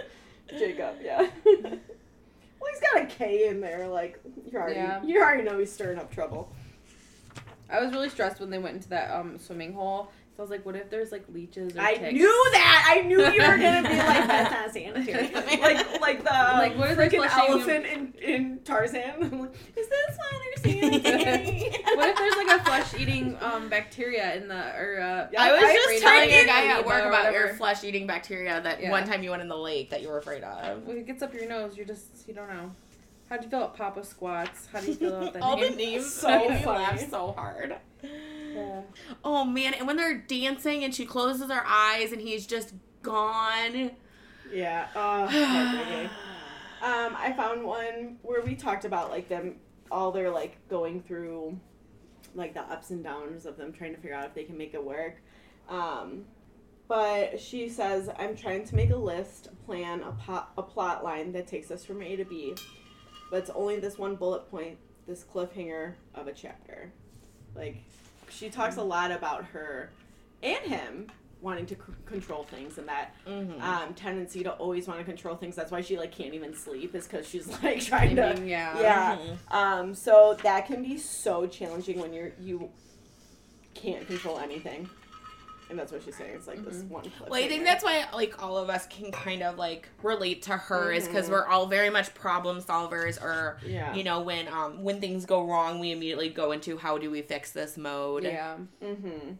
Jacob, 0.59 0.97
yeah. 1.03 1.27
well, 1.45 2.71
he's 2.71 2.81
got 2.81 3.03
a 3.03 3.07
K 3.07 3.49
in 3.49 3.61
there. 3.61 3.89
Like 3.89 4.21
you 4.51 4.59
already, 4.59 4.75
Yeah. 4.77 5.03
you 5.03 5.21
already 5.23 5.43
know 5.43 5.59
he's 5.59 5.73
stirring 5.73 5.99
up 5.99 6.13
trouble. 6.13 6.53
I 7.71 7.81
was 7.83 7.93
really 7.93 8.11
stressed 8.11 8.41
when 8.41 8.51
they 8.51 8.59
went 8.59 8.77
into 8.77 8.89
that 8.91 9.11
um 9.11 9.39
swimming 9.39 9.73
hole. 9.73 10.11
So 10.37 10.41
I 10.41 10.43
was 10.43 10.51
like, 10.51 10.67
what 10.67 10.75
if 10.75 10.91
there's 10.91 11.13
like 11.13 11.25
leeches 11.33 11.77
or 11.77 11.81
I 11.81 11.95
ticks? 11.95 12.13
knew 12.13 12.49
that. 12.53 12.93
I 12.97 13.03
knew 13.07 13.21
you 13.21 13.41
were 13.41 13.57
gonna 13.57 13.89
be 13.89 13.97
like 13.97 14.27
that's 14.27 14.51
not 14.51 14.73
sanitary. 14.73 15.33
like 15.61 16.01
like 16.01 16.19
the 16.25 16.31
Like, 16.31 16.77
what 16.77 16.91
if 16.91 16.97
they're 16.97 17.09
freaking 17.09 17.39
elephant 17.39 17.87
in, 17.87 18.13
in 18.21 18.59
Tarzan. 18.65 19.13
I'm 19.23 19.41
like, 19.41 19.55
is 19.77 19.89
this 19.89 20.17
why 20.17 20.41
they're 20.65 20.73
sanitary? 20.73 21.71
What 21.95 22.09
if 22.09 22.17
there's 22.17 22.35
like 22.37 22.61
a 22.61 22.65
flesh-eating 22.65 23.37
um 23.41 23.69
bacteria 23.69 24.35
in 24.35 24.49
the 24.49 24.57
or 24.77 25.01
uh? 25.01 25.29
Yeah, 25.33 25.41
I 25.43 25.53
was 25.53 25.63
I 25.63 25.75
just 25.75 26.03
telling 26.03 26.31
it 26.31 26.43
a 26.43 26.47
guy 26.47 26.67
at 26.67 26.85
work 26.85 27.05
about 27.05 27.33
your 27.33 27.55
flesh 27.55 27.85
eating 27.85 28.09
bacteria 28.09 28.61
that 28.61 28.81
Yeah. 28.83 28.91
one 28.91 29.05
time 29.07 29.23
you 29.23 29.31
went 29.31 29.43
in 29.43 29.49
the 29.49 29.57
lake 29.57 29.91
that 29.91 30.03
you 30.03 30.09
were 30.09 30.19
afraid 30.19 30.43
of. 30.43 30.83
When 30.83 30.97
it 30.97 31.07
gets 31.07 31.23
up 31.23 31.33
your 31.33 31.49
nose, 31.49 31.77
you're 31.77 31.87
just 31.87 32.27
you 32.27 32.35
don't 32.35 32.49
know. 32.49 32.73
How 33.31 33.37
do 33.37 33.45
you 33.45 33.51
feel 33.51 33.61
about 33.61 33.77
Papa 33.77 34.05
squats? 34.05 34.67
How 34.73 34.81
do 34.81 34.89
you 34.89 34.95
feel 34.95 35.17
about 35.17 35.33
the 35.33 35.43
All 35.43 35.57
the 35.57 35.71
names 35.71 36.13
So 36.13 36.29
made 36.29 36.65
funny. 36.65 36.79
laugh 36.83 37.09
so 37.09 37.33
hard. 37.37 37.77
Yeah. 38.75 38.83
Oh 39.25 39.45
man, 39.45 39.75
and 39.75 39.87
when 39.87 39.97
they're 39.97 40.19
dancing 40.19 40.85
and 40.85 40.95
she 40.95 41.07
closes 41.07 41.51
her 41.51 41.65
eyes 41.67 42.13
and 42.13 42.21
he's 42.21 42.47
just 42.47 42.75
gone. 43.03 43.93
yeah. 44.53 44.89
Uh. 44.95 46.09
Um, 46.83 47.17
I 47.17 47.33
found 47.33 47.65
one 47.65 48.19
where 48.21 48.43
we 48.43 48.55
talked 48.55 48.85
about 48.85 49.09
like 49.11 49.27
them 49.27 49.57
all 49.91 50.13
their 50.13 50.29
like 50.29 50.59
going 50.69 51.01
through 51.01 51.59
like 52.35 52.53
the 52.53 52.61
ups 52.61 52.91
and 52.91 53.03
downs 53.03 53.47
of 53.47 53.57
them 53.57 53.73
trying 53.73 53.95
to 53.95 54.01
figure 54.03 54.15
out 54.15 54.27
if 54.27 54.35
they 54.35 54.45
can 54.45 54.59
make 54.59 54.75
it 54.75 54.85
work. 54.85 55.17
Um, 55.71 56.27
but 56.89 57.41
she 57.41 57.71
says, 57.71 58.11
I'm 58.19 58.37
trying 58.37 58.65
to 58.67 58.77
make 58.77 58.91
a 58.91 58.97
list, 58.97 59.47
a 59.47 59.65
plan, 59.65 60.03
a, 60.03 60.13
po- 60.13 60.45
a 60.59 60.63
plot 60.63 61.03
line 61.03 61.33
that 61.33 61.47
takes 61.47 61.71
us 61.71 61.85
from 61.87 62.03
A 62.03 62.17
to 62.17 62.25
B. 62.27 62.55
But 63.31 63.39
it's 63.39 63.51
only 63.51 63.79
this 63.79 63.97
one 63.97 64.17
bullet 64.17 64.51
point, 64.51 64.77
this 65.07 65.25
cliffhanger 65.25 65.95
of 66.15 66.27
a 66.27 66.33
chapter. 66.33 66.93
Like, 67.55 67.83
she 68.35 68.51
talks 68.51 68.77
a 68.77 68.83
lot 68.83 69.11
about 69.11 69.45
her 69.47 69.91
and 70.43 70.65
him 70.65 71.07
wanting 71.41 71.67
to 71.67 71.75
c- 71.75 71.81
control 72.07 72.45
things 72.45 72.79
and 72.79 72.89
that 72.89 73.15
Mm-hmm. 73.29 73.61
um, 73.63 73.93
tendency 73.95 74.43
to 74.43 74.53
always 74.53 74.87
want 74.89 74.99
to 74.99 75.05
control 75.05 75.37
things. 75.37 75.55
That's 75.55 75.71
why 75.71 75.81
she 75.83 75.99
like 75.99 76.11
can't 76.13 76.33
even 76.35 76.55
sleep 76.55 76.95
is 76.95 77.07
because 77.07 77.29
she's 77.29 77.47
like 77.63 77.81
trying 77.81 78.17
to. 78.17 78.29
I 78.31 78.35
mean, 78.35 78.49
yeah. 78.49 78.81
Yeah. 78.81 79.17
Mm-hmm. 79.17 79.57
Um, 79.57 79.95
so 79.95 80.37
that 80.43 80.67
can 80.67 80.83
be 80.83 80.97
so 80.99 81.47
challenging 81.47 82.01
when 82.01 82.13
you're 82.13 82.33
you 82.41 82.71
can't 83.75 84.07
control 84.07 84.39
anything, 84.39 84.89
and 85.75 85.81
that's 85.81 85.91
what 85.91 86.05
she's 86.05 86.15
saying. 86.15 86.37
It's 86.37 86.47
like 86.47 86.65
this 86.65 86.83
Mhm. 86.85 86.89
one. 86.89 87.13
Well, 87.29 87.35
I 87.43 87.49
think 87.49 87.65
that's 87.65 87.83
why 87.83 88.05
like 88.15 88.41
all 88.41 88.57
of 88.57 88.71
us 88.71 88.87
can 88.87 89.11
kind 89.11 89.43
of 89.43 89.59
like 89.59 89.89
relate 90.05 90.43
to 90.43 90.53
her 90.57 90.93
is 90.93 91.09
because 91.09 91.29
we're 91.29 91.49
all 91.49 91.67
very 91.67 91.91
much 91.91 92.15
problem 92.15 92.61
solvers 92.63 93.21
or 93.21 93.59
yeah. 93.67 93.93
you 93.93 94.05
know 94.05 94.21
when 94.23 94.47
um 94.47 94.85
when 94.85 95.01
things 95.01 95.27
go 95.27 95.45
wrong 95.45 95.81
we 95.81 95.91
immediately 95.91 96.29
go 96.29 96.53
into 96.53 96.79
how 96.79 96.97
do 96.97 97.11
we 97.11 97.23
fix 97.23 97.51
this 97.51 97.77
mode 97.77 98.23
Yeah. 98.23 98.59
Mm-hmm. 98.81 99.33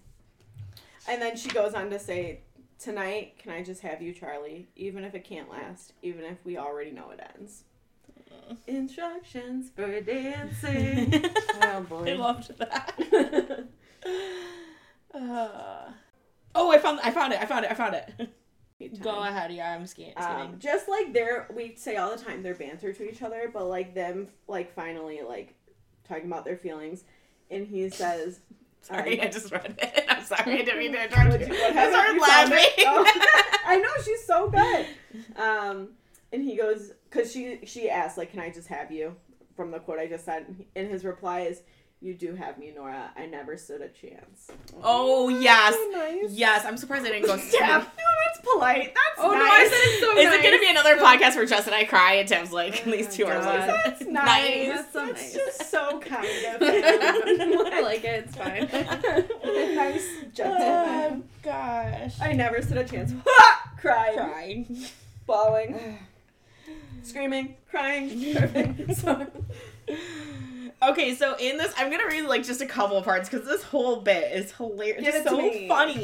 And 1.07 1.23
then 1.23 1.37
she 1.37 1.51
goes 1.51 1.73
on 1.75 1.89
to 1.91 1.99
say, 2.01 2.41
"Tonight, 2.81 3.39
can 3.39 3.53
I 3.53 3.63
just 3.63 3.83
have 3.83 4.03
you, 4.03 4.13
Charlie? 4.13 4.67
Even 4.75 5.05
if 5.05 5.15
it 5.15 5.23
can't 5.23 5.49
last, 5.49 5.93
even 6.03 6.25
if 6.25 6.39
we 6.45 6.59
already 6.59 6.91
know 6.91 7.11
it 7.11 7.21
ends." 7.39 7.63
Instructions 8.67 9.71
for 9.77 10.01
dancing. 10.01 11.25
Oh 11.63 11.81
boy. 11.83 12.11
I 12.11 12.15
loved 12.15 12.59
that. 12.59 13.69
Uh, 15.15 15.93
oh, 16.57 16.73
I 16.73 16.74
found 16.85 17.01
I 17.03 17.11
found 17.11 17.33
it. 17.33 17.41
I 17.41 17.47
found 17.47 17.65
it. 17.65 17.71
I 17.71 17.75
found 17.75 17.95
it. 17.95 18.31
Go 19.03 19.21
ahead. 19.21 19.53
Yeah, 19.53 19.73
I'm 19.73 19.87
scan- 19.87 20.13
scanning. 20.13 20.55
Um, 20.55 20.59
just 20.59 20.89
like 20.89 21.13
they're, 21.13 21.49
we 21.55 21.75
say 21.77 21.97
all 21.97 22.15
the 22.15 22.23
time, 22.23 22.43
they're 22.43 22.55
banter 22.55 22.93
to 22.93 23.09
each 23.09 23.23
other, 23.23 23.51
but 23.53 23.67
like 23.67 23.95
them, 23.95 24.29
like 24.49 24.75
finally, 24.75 25.21
like 25.27 25.55
talking 26.07 26.27
about 26.27 26.45
their 26.45 26.57
feelings, 26.57 27.05
and 27.51 27.67
he 27.67 27.89
says, 27.89 28.41
sorry, 28.83 29.21
um, 29.21 29.27
I 29.27 29.31
just 29.31 29.51
read 29.51 29.77
it. 29.79 30.05
I'm 30.09 30.25
sorry. 30.25 30.53
I 30.53 30.57
didn't 30.59 30.79
mean 30.79 30.93
to 30.93 31.05
interrupt 31.05 31.31
What, 31.31 31.49
you. 31.49 31.55
I 31.55 31.91
started 31.91 32.15
You 32.15 32.21
laughing. 32.21 32.67
Oh, 32.81 33.13
I 33.65 33.77
know 33.79 33.89
she's 34.05 34.25
so 34.27 34.51
good. 34.51 34.87
Um, 35.37 35.89
and 36.33 36.43
he 36.43 36.57
goes 36.57 36.93
because 37.09 37.33
she 37.33 37.61
she 37.65 37.89
asked 37.89 38.19
like, 38.19 38.33
"Can 38.33 38.41
I 38.41 38.51
just 38.51 38.69
have 38.69 38.91
you?" 38.91 39.15
From 39.57 39.71
the 39.71 39.79
quote 39.79 40.01
I 40.01 40.09
just 40.09 40.25
said, 40.25 40.47
and 40.75 40.89
his 40.91 41.05
reply 41.05 41.43
is, 41.43 41.63
"You 42.05 42.15
do 42.15 42.35
have 42.35 42.59
me, 42.59 42.71
Nora. 42.77 43.11
I 43.17 43.27
never 43.27 43.57
stood 43.57 43.81
a 43.81 43.89
chance." 43.89 44.51
Oh, 44.77 45.27
oh 45.27 45.29
yes, 45.31 45.75
So 45.75 45.91
nice. 45.99 46.31
yes. 46.33 46.65
I'm 46.65 46.77
surprised 46.77 47.07
I 47.07 47.11
didn't 47.11 47.27
go. 47.27 47.35
Yeah, 47.53 47.79
no, 47.79 47.85
that's 48.27 48.41
polite. 48.47 48.95
That's 48.95 49.19
Oh 49.19 49.31
nice. 49.33 49.41
no, 49.41 49.45
I 49.45 49.69
said 49.71 49.79
it's 49.85 50.01
so 50.01 50.11
Is 50.19 50.25
nice. 50.27 50.35
it 50.35 50.43
gonna 50.43 50.59
be 50.59 50.71
another 50.71 50.97
podcast 50.99 51.37
where 51.37 51.47
Jess 51.47 51.67
and 51.67 51.75
I 51.75 51.85
cry 51.85 52.15
and 52.15 52.29
Tim's 52.29 52.53
like 52.53 52.85
these 52.85 53.07
oh 53.09 53.11
two 53.11 53.25
are 53.27 53.41
God. 53.41 53.69
like 53.69 53.85
That's 53.85 54.01
nice. 54.03 54.13
Nice. 54.27 54.69
That's 54.69 54.93
so 54.93 55.07
That's 55.07 55.23
nice. 55.23 55.35
just 55.35 55.71
so 55.71 56.01
kind 56.05 56.25
of 56.27 56.63
I 56.63 57.81
like 57.83 58.05
it. 58.05 58.27
It's 58.27 58.37
fine. 58.37 58.69
nice 59.77 60.07
Oh 60.41 61.23
gosh. 61.43 62.21
I 62.21 62.33
never 62.33 62.61
stood 62.63 62.79
a 62.79 62.85
chance. 62.85 63.13
crying, 63.81 64.17
Crying. 64.17 64.87
bawling, 65.27 65.99
screaming, 67.03 67.57
crying. 67.71 68.35
Perfect. 68.35 69.05
Okay, 70.91 71.15
so 71.15 71.37
in 71.39 71.57
this, 71.57 71.73
I'm 71.77 71.91
gonna 71.91 72.07
read 72.07 72.23
like 72.27 72.45
just 72.45 72.61
a 72.61 72.67
couple 72.67 72.97
of 72.97 73.05
parts 73.05 73.29
because 73.29 73.47
this 73.47 73.63
whole 73.63 74.01
bit 74.01 74.33
is 74.33 74.53
hilarious. 74.53 75.05
Give 75.05 75.15
It's 75.15 75.27
it 75.27 75.31
to 75.31 75.31
so 75.31 75.37
me. 75.41 75.69
funny. 75.69 75.95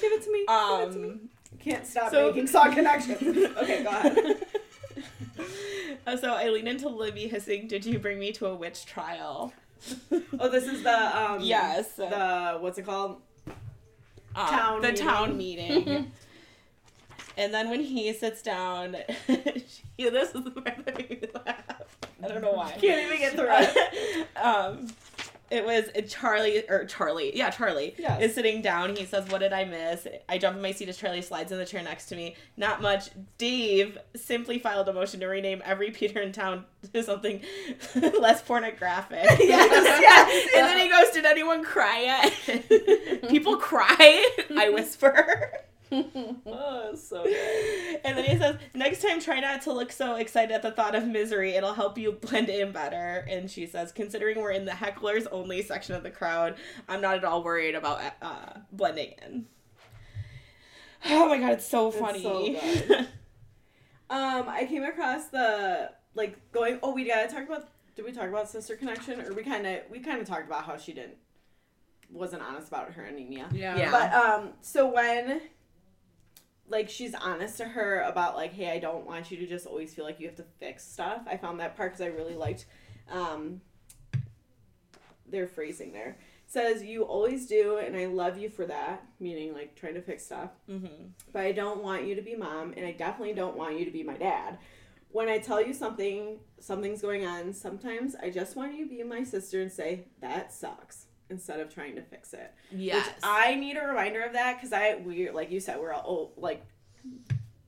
Give 0.00 0.12
it 0.12 0.22
to 0.24 0.32
me. 0.32 0.44
Give 0.46 0.82
it 0.82 0.92
to 0.92 0.98
me. 0.98 1.08
Um, 1.08 1.20
Can't 1.60 1.86
stop 1.86 2.10
so- 2.10 2.28
making 2.28 2.46
song 2.46 2.72
connections. 2.74 3.20
Okay, 3.58 3.82
go 3.82 3.90
ahead. 3.90 4.46
Uh, 6.06 6.16
so 6.20 6.32
I 6.34 6.48
lean 6.50 6.66
into 6.66 6.88
Libby 6.88 7.28
hissing, 7.28 7.66
"Did 7.68 7.84
you 7.84 7.98
bring 7.98 8.18
me 8.18 8.32
to 8.32 8.46
a 8.46 8.54
witch 8.54 8.86
trial?" 8.86 9.52
Oh, 10.40 10.48
this 10.48 10.64
is 10.66 10.82
the 10.82 11.18
um. 11.18 11.40
Yes. 11.40 11.92
The 11.94 12.56
what's 12.60 12.78
it 12.78 12.86
called? 12.86 13.20
Um, 14.36 14.46
Town 14.48 14.80
the 14.82 14.88
meeting. 14.88 15.06
town 15.06 15.36
meeting. 15.36 16.12
and 17.38 17.54
then 17.54 17.70
when 17.70 17.80
he 17.80 18.12
sits 18.12 18.42
down, 18.42 18.96
she, 19.26 20.10
this 20.10 20.34
is 20.34 20.44
the 20.44 20.50
part 20.50 20.84
that 20.84 20.98
made 20.98 21.22
me 21.22 21.28
laugh. 21.46 21.82
I 22.22 22.28
don't 22.28 22.42
know 22.42 22.52
why. 22.52 22.72
Can't 22.72 23.06
even 23.06 23.18
get 23.18 23.32
through 23.32 23.46
it. 23.48 24.28
um, 24.36 24.88
it 25.50 25.64
was 25.64 25.84
Charlie 26.12 26.68
or 26.68 26.84
Charlie, 26.84 27.34
yeah, 27.34 27.48
Charlie 27.48 27.94
Yes. 27.96 28.20
is 28.20 28.34
sitting 28.34 28.60
down. 28.60 28.94
He 28.94 29.06
says, 29.06 29.26
"What 29.30 29.38
did 29.38 29.52
I 29.54 29.64
miss?" 29.64 30.06
I 30.28 30.36
jump 30.36 30.56
in 30.56 30.62
my 30.62 30.72
seat 30.72 30.90
as 30.90 30.98
Charlie 30.98 31.22
slides 31.22 31.50
in 31.52 31.56
the 31.58 31.64
chair 31.64 31.82
next 31.82 32.06
to 32.06 32.16
me. 32.16 32.36
Not 32.58 32.82
much. 32.82 33.08
Dave 33.38 33.96
simply 34.14 34.58
filed 34.58 34.88
a 34.90 34.92
motion 34.92 35.20
to 35.20 35.26
rename 35.26 35.62
every 35.64 35.90
Peter 35.90 36.20
in 36.20 36.32
town 36.32 36.64
to 36.92 37.02
something 37.02 37.40
less 38.20 38.42
pornographic. 38.42 39.24
Yes, 39.38 40.00
yes. 40.00 40.48
and 40.54 40.66
then 40.66 40.78
he 40.80 40.90
goes, 40.90 41.10
"Did 41.14 41.24
anyone 41.24 41.64
cry 41.64 42.02
yet?" 42.46 43.30
People 43.30 43.56
cry. 43.56 44.28
I 44.54 44.68
whisper. 44.68 45.52
Oh, 45.90 46.94
so 46.94 47.24
good. 47.24 48.00
And 48.04 48.16
then 48.18 48.24
he 48.24 48.36
says, 48.36 48.56
next 48.74 49.02
time 49.02 49.20
try 49.20 49.40
not 49.40 49.62
to 49.62 49.72
look 49.72 49.90
so 49.92 50.16
excited 50.16 50.52
at 50.54 50.62
the 50.62 50.70
thought 50.70 50.94
of 50.94 51.06
misery. 51.06 51.52
It'll 51.52 51.74
help 51.74 51.96
you 51.98 52.12
blend 52.12 52.48
in 52.48 52.72
better. 52.72 53.26
And 53.28 53.50
she 53.50 53.66
says, 53.66 53.92
considering 53.92 54.40
we're 54.40 54.50
in 54.52 54.64
the 54.64 54.72
hecklers 54.72 55.26
only 55.32 55.62
section 55.62 55.94
of 55.94 56.02
the 56.02 56.10
crowd, 56.10 56.56
I'm 56.88 57.00
not 57.00 57.16
at 57.16 57.24
all 57.24 57.42
worried 57.42 57.74
about 57.74 58.00
uh, 58.22 58.60
blending 58.72 59.14
in. 59.24 59.46
Oh 61.06 61.28
my 61.28 61.38
god, 61.38 61.52
it's 61.52 61.66
so 61.66 61.88
It's 61.88 61.96
funny. 61.98 62.22
so 62.22 62.86
good. 62.88 63.08
Um, 64.10 64.48
I 64.48 64.64
came 64.64 64.84
across 64.84 65.26
the 65.26 65.90
like 66.14 66.50
going. 66.50 66.78
Oh, 66.82 66.94
we 66.94 67.04
gotta 67.06 67.28
talk 67.28 67.46
about. 67.46 67.68
Did 67.94 68.06
we 68.06 68.12
talk 68.12 68.26
about 68.28 68.48
sister 68.48 68.74
connection, 68.74 69.20
or 69.20 69.34
we 69.34 69.42
kind 69.42 69.66
of 69.66 69.80
we 69.90 69.98
kind 70.00 70.18
of 70.18 70.26
talked 70.26 70.46
about 70.46 70.64
how 70.64 70.78
she 70.78 70.94
didn't 70.94 71.16
wasn't 72.10 72.40
honest 72.40 72.68
about 72.68 72.90
her 72.92 73.02
anemia. 73.02 73.48
Yeah. 73.52 73.76
Yeah. 73.76 73.90
But 73.90 74.12
um, 74.14 74.52
so 74.62 74.90
when 74.90 75.42
like 76.70 76.88
she's 76.88 77.14
honest 77.14 77.58
to 77.58 77.64
her 77.64 78.00
about 78.02 78.36
like, 78.36 78.52
hey, 78.52 78.70
I 78.70 78.78
don't 78.78 79.06
want 79.06 79.30
you 79.30 79.36
to 79.38 79.46
just 79.46 79.66
always 79.66 79.94
feel 79.94 80.04
like 80.04 80.20
you 80.20 80.26
have 80.26 80.36
to 80.36 80.44
fix 80.58 80.84
stuff. 80.84 81.22
I 81.30 81.36
found 81.36 81.60
that 81.60 81.76
part 81.76 81.92
because 81.92 82.00
I 82.00 82.08
really 82.08 82.34
liked 82.36 82.66
um 83.10 83.60
their 85.26 85.46
phrasing 85.46 85.92
there. 85.92 86.18
Says 86.46 86.82
you 86.82 87.02
always 87.02 87.46
do, 87.46 87.76
and 87.76 87.94
I 87.94 88.06
love 88.06 88.38
you 88.38 88.48
for 88.48 88.64
that. 88.66 89.04
Meaning 89.20 89.52
like 89.52 89.74
trying 89.74 89.94
to 89.94 90.02
fix 90.02 90.24
stuff 90.24 90.50
hmm 90.66 90.86
but 91.32 91.42
I 91.42 91.52
don't 91.52 91.82
want 91.82 92.06
you 92.06 92.14
to 92.14 92.22
be 92.22 92.34
mom, 92.34 92.72
and 92.76 92.86
I 92.86 92.92
definitely 92.92 93.34
don't 93.34 93.56
want 93.56 93.78
you 93.78 93.84
to 93.84 93.90
be 93.90 94.02
my 94.02 94.16
dad. 94.16 94.58
When 95.10 95.28
I 95.28 95.38
tell 95.38 95.60
you 95.64 95.72
something, 95.74 96.38
something's 96.60 97.02
going 97.02 97.26
on, 97.26 97.52
sometimes 97.52 98.14
I 98.14 98.30
just 98.30 98.56
want 98.56 98.74
you 98.74 98.84
to 98.84 98.90
be 98.90 99.02
my 99.02 99.24
sister 99.24 99.60
and 99.60 99.70
say, 99.72 100.04
that 100.20 100.52
sucks, 100.52 101.06
instead 101.30 101.60
of 101.60 101.72
trying 101.72 101.94
to 101.96 102.02
fix 102.02 102.32
it. 102.32 102.52
Yes. 102.70 103.06
Which 103.06 103.14
I 103.22 103.54
need 103.54 103.76
a 103.76 103.86
reminder 103.86 104.22
of 104.22 104.32
that 104.32 104.56
because 104.56 104.72
I, 104.72 104.96
we, 104.96 105.30
like 105.30 105.50
you 105.50 105.60
said, 105.60 105.78
we're 105.80 105.92
all, 105.92 106.32
like, 106.36 106.64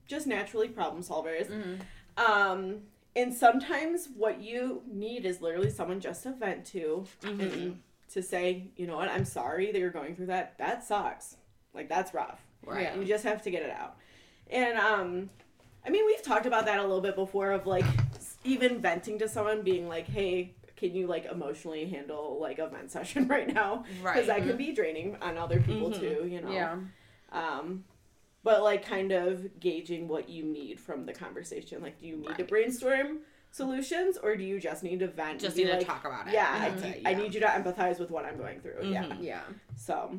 just 0.07 0.27
naturally 0.27 0.67
problem 0.67 1.03
solvers. 1.03 1.47
Mhm. 1.49 1.81
Um, 2.17 2.81
and 3.15 3.33
sometimes 3.33 4.09
what 4.15 4.41
you 4.41 4.83
need 4.87 5.25
is 5.25 5.41
literally 5.41 5.69
someone 5.69 5.99
just 5.99 6.23
to 6.23 6.31
vent 6.33 6.65
to 6.67 7.05
Mhm. 7.21 7.39
and 7.41 7.81
to 8.13 8.21
say, 8.21 8.67
you 8.75 8.87
know 8.87 8.97
what, 8.97 9.09
I'm 9.09 9.25
sorry 9.25 9.71
that 9.71 9.79
you're 9.79 9.89
going 9.89 10.15
through 10.15 10.25
that. 10.27 10.57
That 10.57 10.83
sucks. 10.83 11.37
Like, 11.73 11.87
that's 11.87 12.13
rough. 12.13 12.41
Right. 12.65 12.83
Yeah. 12.83 12.95
You 12.95 13.05
just 13.05 13.23
have 13.23 13.41
to 13.43 13.51
get 13.51 13.63
it 13.63 13.71
out. 13.71 13.95
And 14.49 14.77
um 14.77 15.29
I 15.85 15.89
mean, 15.89 16.05
we've 16.05 16.21
talked 16.21 16.45
about 16.45 16.65
that 16.65 16.77
a 16.77 16.81
little 16.83 17.01
bit 17.01 17.15
before 17.15 17.51
of 17.51 17.65
like 17.65 17.85
even 18.43 18.79
venting 18.81 19.17
to 19.19 19.27
someone 19.27 19.63
being 19.63 19.87
like, 19.87 20.05
"Hey, 20.05 20.53
can 20.81 20.93
you 20.93 21.07
like 21.07 21.25
emotionally 21.25 21.85
handle 21.87 22.37
like 22.41 22.59
a 22.59 22.67
vent 22.67 22.91
session 22.97 23.27
right 23.29 23.47
now?" 23.53 23.85
Right. 24.01 24.15
Because 24.15 24.27
that 24.27 24.39
can 24.45 24.57
be 24.57 24.73
draining 24.73 25.15
on 25.21 25.37
other 25.37 25.61
people 25.61 25.91
Mhm. 25.91 25.99
too, 25.99 26.27
you 26.27 26.41
know. 26.41 26.51
Yeah. 26.51 26.77
Um 27.31 27.85
but 28.43 28.63
like 28.63 28.83
kind 28.85 29.11
of 29.11 29.59
gauging 29.59 30.07
what 30.07 30.27
you 30.27 30.43
need 30.43 30.79
from 30.79 31.05
the 31.05 31.13
conversation. 31.13 31.81
Like 31.81 31.99
do 31.99 32.07
you 32.07 32.17
need 32.17 32.35
to 32.37 32.43
brainstorm 32.43 33.19
solutions 33.51 34.17
or 34.17 34.35
do 34.35 34.43
you 34.43 34.59
just 34.59 34.81
need 34.83 34.99
to 34.99 35.07
vent? 35.07 35.39
Just 35.41 35.55
be 35.55 35.63
need 35.65 35.79
to 35.79 35.85
talk 35.85 36.03
about 36.05 36.27
it. 36.27 36.33
Yeah, 36.33 36.49
I, 36.51 36.69
That's 36.69 36.81
need, 36.83 36.95
it, 36.95 37.01
I 37.05 37.13
need 37.13 37.33
you 37.33 37.39
to 37.41 37.47
empathize 37.47 37.99
with 37.99 38.09
what 38.09 38.25
I'm 38.25 38.37
going 38.37 38.59
through. 38.61 38.79
Yeah. 38.89 39.03
Mhm. 39.03 39.17
Yeah. 39.21 39.41
So 39.75 40.17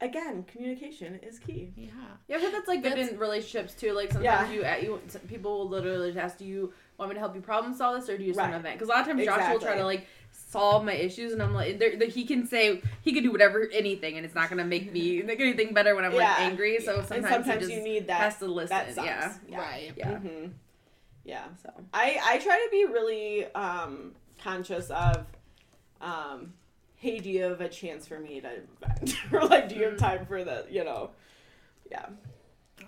again, 0.00 0.44
communication 0.44 1.18
is 1.22 1.38
key. 1.40 1.72
Yeah. 1.76 1.90
Yeah, 2.28 2.38
but 2.40 2.52
that's 2.52 2.68
like 2.68 2.82
good 2.84 2.98
in 2.98 3.18
relationships 3.18 3.74
too. 3.74 3.92
Like 3.92 4.12
sometimes 4.12 4.50
Yeah. 4.50 4.52
you 4.52 4.62
at 4.62 4.82
you 4.84 5.00
people 5.26 5.58
will 5.58 5.68
literally 5.68 6.10
just 6.12 6.18
ask, 6.24 6.38
"Do 6.38 6.44
you 6.44 6.72
want 6.98 7.10
me 7.10 7.14
to 7.14 7.20
help 7.20 7.34
you 7.34 7.40
problem 7.40 7.74
solve 7.74 8.00
this, 8.00 8.08
or 8.08 8.16
do 8.18 8.24
you 8.24 8.30
just 8.30 8.38
want 8.40 8.50
to 8.52 8.56
Right. 8.56 8.62
vent?" 8.62 8.74
Because 8.78 8.88
a 8.88 8.92
lot 8.92 9.00
of 9.02 9.06
times 9.06 9.24
Joshua 9.24 9.52
will 9.52 9.60
try 9.60 9.76
to 9.76 9.84
like 9.84 10.06
solve 10.32 10.84
my 10.84 10.94
issues, 10.94 11.32
and 11.32 11.42
I'm 11.42 11.54
like, 11.54 11.78
there, 11.78 11.96
there- 11.96 12.08
he 12.08 12.24
can 12.24 12.46
say 12.46 12.82
he 13.02 13.12
can 13.12 13.22
do 13.22 13.30
whatever 13.30 13.68
anything, 13.72 14.16
and 14.16 14.26
it's 14.26 14.34
not 14.34 14.48
gonna 14.50 14.64
make 14.64 14.92
me 14.92 15.22
make 15.26 15.40
anything 15.40 15.74
better 15.74 15.94
when 15.94 16.04
I'm 16.04 16.12
Yeah. 16.12 16.18
like 16.30 16.38
angry. 16.40 16.80
So 16.80 17.02
sometimes, 17.02 17.10
and 17.12 17.24
he 17.26 17.32
sometimes 17.32 17.60
just 17.62 17.72
you 17.74 17.82
need 17.82 18.06
that. 18.08 18.20
has 18.20 18.38
to 18.38 18.46
listen. 18.46 18.76
that 18.76 18.94
sucks. 18.94 19.06
Yeah. 19.06 19.32
Yeah. 19.48 19.58
Right. 19.60 19.92
Yeah. 19.96 20.18
hmm 20.18 20.46
Yeah. 21.24 21.44
So 21.62 21.70
I 21.94 22.18
I 22.22 22.38
try 22.38 22.56
to 22.56 22.68
be 22.70 22.84
really 22.86 23.44
um 23.54 24.14
conscious 24.42 24.90
of 24.90 25.26
um 26.00 26.52
hey 26.96 27.18
do 27.20 27.30
you 27.30 27.42
have 27.42 27.60
a 27.60 27.68
chance 27.68 28.06
for 28.06 28.18
me 28.18 28.40
to 28.40 28.50
vent 28.80 29.16
or 29.32 29.44
like 29.46 29.68
do 29.68 29.74
you 29.76 29.84
have 29.84 29.94
Mm. 29.94 29.98
time 29.98 30.26
for 30.26 30.42
the 30.44 30.64
you 30.70 30.84
know 30.84 31.10
yeah 31.90 32.06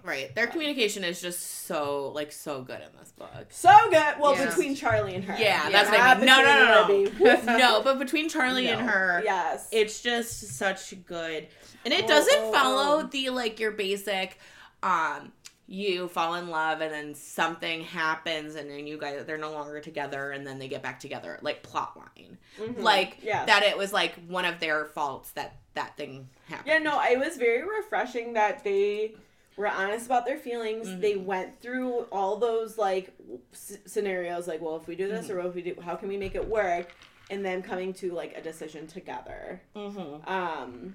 Right. 0.02 0.34
Their 0.34 0.46
communication 0.46 1.04
is 1.04 1.20
just 1.20 1.66
so 1.66 2.10
like 2.14 2.32
so 2.32 2.62
good 2.62 2.80
in 2.80 2.88
this 2.98 3.12
book. 3.12 3.46
so 3.50 3.70
good 3.90 4.14
well 4.18 4.34
Yeah. 4.34 4.46
between 4.46 4.74
Charlie 4.74 5.14
and 5.14 5.24
her 5.24 5.34
Yeah, 5.38 5.68
Yeah. 5.68 5.70
that's 5.70 5.90
what 5.90 6.00
I 6.00 6.14
mean. 6.16 6.26
No, 6.26 6.42
no, 6.42 6.84
no, 7.20 7.34
no. 7.46 7.56
no, 7.58 7.82
but 7.82 7.98
between 7.98 8.28
Charlie 8.28 8.68
and 8.68 8.80
her, 8.88 9.22
yes 9.24 9.68
it's 9.72 10.00
just 10.00 10.56
such 10.56 10.94
good 11.06 11.46
and 11.84 11.94
it 11.94 12.04
Oh, 12.04 12.08
doesn't 12.08 12.38
oh, 12.38 12.52
follow 12.52 13.00
oh. 13.04 13.08
the 13.10 13.30
like 13.30 13.60
your 13.60 13.70
basic 13.72 14.38
um 14.82 15.32
you 15.66 16.08
fall 16.08 16.34
in 16.34 16.48
love 16.48 16.80
and 16.80 16.92
then 16.92 17.14
something 17.14 17.82
happens 17.82 18.56
and 18.56 18.68
then 18.68 18.88
you 18.88 18.98
guys 18.98 19.24
they're 19.24 19.38
no 19.38 19.52
longer 19.52 19.78
together 19.80 20.32
and 20.32 20.44
then 20.44 20.58
they 20.58 20.66
get 20.66 20.82
back 20.82 20.98
together 20.98 21.38
like 21.42 21.62
plot 21.62 21.96
line 21.96 22.36
Mhm. 22.58 22.80
like 22.80 23.18
Yes. 23.22 23.46
that 23.46 23.62
it 23.62 23.78
was 23.78 23.92
like 23.92 24.14
one 24.26 24.44
of 24.44 24.58
their 24.58 24.86
faults 24.86 25.30
that 25.32 25.56
that 25.74 25.96
thing 25.96 26.28
happened 26.48 26.66
Yeah, 26.66 26.78
no, 26.78 27.00
it 27.02 27.18
was 27.18 27.36
very 27.36 27.62
refreshing 27.62 28.32
that 28.32 28.64
they 28.64 29.14
were 29.56 29.66
honest 29.68 30.06
about 30.06 30.24
their 30.26 30.38
feelings. 30.38 30.88
Mhm. 30.88 31.00
They 31.00 31.16
went 31.16 31.60
through 31.60 32.06
all 32.12 32.36
those 32.36 32.78
like 32.78 33.12
s- 33.52 33.78
scenarios, 33.86 34.46
like, 34.48 34.60
well, 34.60 34.76
if 34.76 34.86
we 34.86 34.94
do 34.96 35.08
this 35.08 35.26
Mm-hmm. 35.28 35.38
or 35.38 35.48
if 35.48 35.54
we 35.54 35.62
do, 35.62 35.76
how 35.82 35.96
can 35.96 36.08
we 36.08 36.16
make 36.16 36.34
it 36.34 36.46
work? 36.48 36.94
And 37.30 37.44
then 37.44 37.62
coming 37.62 37.92
to 37.94 38.12
like 38.12 38.36
a 38.36 38.40
decision 38.42 38.86
together. 38.86 39.60
mm-hmm. 39.76 40.28
Um, 40.30 40.94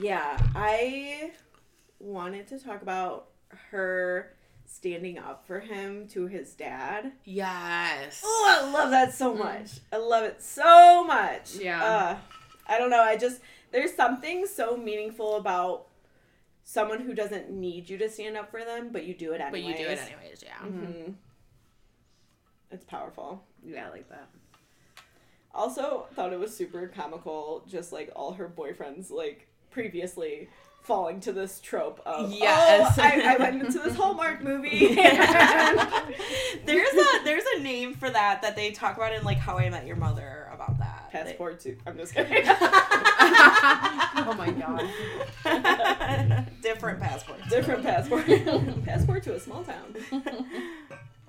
yeah, 0.00 0.38
I 0.54 1.32
wanted 1.98 2.46
to 2.48 2.58
talk 2.58 2.82
about 2.82 3.28
her 3.70 4.34
standing 4.66 5.18
up 5.18 5.44
for 5.46 5.58
him 5.60 6.06
to 6.08 6.26
his 6.26 6.54
dad. 6.54 7.12
yes 7.24 8.22
Oh, 8.24 8.56
I 8.62 8.70
love 8.70 8.90
that 8.92 9.12
so 9.12 9.34
much. 9.34 9.80
I 9.92 9.96
love 9.96 10.22
it 10.24 10.40
so 10.42 11.04
much. 11.04 11.56
Yeah. 11.56 11.82
Uh, 11.84 12.16
I 12.66 12.78
don't 12.78 12.90
know. 12.90 13.02
I 13.02 13.16
just 13.16 13.40
there's 13.72 13.92
something 13.94 14.46
so 14.46 14.76
meaningful 14.76 15.36
about 15.36 15.86
someone 16.72 17.00
who 17.00 17.14
doesn't 17.14 17.50
need 17.50 17.88
you 17.90 17.98
to 17.98 18.08
stand 18.08 18.36
up 18.36 18.48
for 18.50 18.64
them, 18.64 18.90
but 18.92 19.04
you 19.04 19.14
do 19.14 19.32
it 19.32 19.38
but 19.38 19.54
anyways. 19.58 19.78
you 19.80 19.84
do 19.86 19.90
it 19.90 19.98
anyways 19.98 20.44
yeah 20.44 20.58
hmm 20.58 21.12
It's 22.70 22.84
powerful. 22.84 23.42
yeah, 23.66 23.88
I 23.88 23.90
like 23.90 24.08
that. 24.10 24.28
Also, 25.52 26.06
thought 26.14 26.32
it 26.32 26.38
was 26.38 26.54
super 26.56 26.86
comical, 26.86 27.64
just 27.68 27.90
like 27.92 28.12
all 28.14 28.32
her 28.34 28.48
boyfriends, 28.48 29.10
like 29.10 29.48
previously 29.72 30.48
falling 30.84 31.18
to 31.20 31.32
this 31.32 31.58
trope 31.60 32.00
of 32.06 32.32
Yes. 32.32 32.96
oh, 32.98 33.02
I, 33.02 33.34
I 33.34 33.36
went 33.36 33.60
into 33.62 33.80
this 33.80 33.96
Hallmark 33.96 34.42
movie. 34.42 34.94
there's 36.64 36.94
a 36.94 37.24
There's 37.24 37.44
a 37.56 37.60
name 37.60 37.94
for 37.94 38.08
that 38.10 38.42
that 38.42 38.54
they 38.54 38.70
talk 38.70 38.96
about 38.96 39.12
in 39.12 39.24
like 39.24 39.38
How 39.38 39.58
I 39.58 39.68
Met 39.70 39.86
Your 39.86 39.96
Mother 39.96 40.48
about 40.54 40.78
that. 40.78 41.10
They- 41.12 41.18
Passport 41.18 41.58
to. 41.60 41.76
I'm 41.84 41.96
just 41.96 42.14
kidding. 42.14 42.44
oh 44.30 44.34
my 44.34 44.50
god. 44.50 46.46
Different 46.62 47.00
passport. 47.00 47.40
Different 47.48 47.82
passport. 47.82 48.26
passport 48.84 49.22
to 49.24 49.34
a 49.34 49.40
small 49.40 49.64
town. 49.64 49.94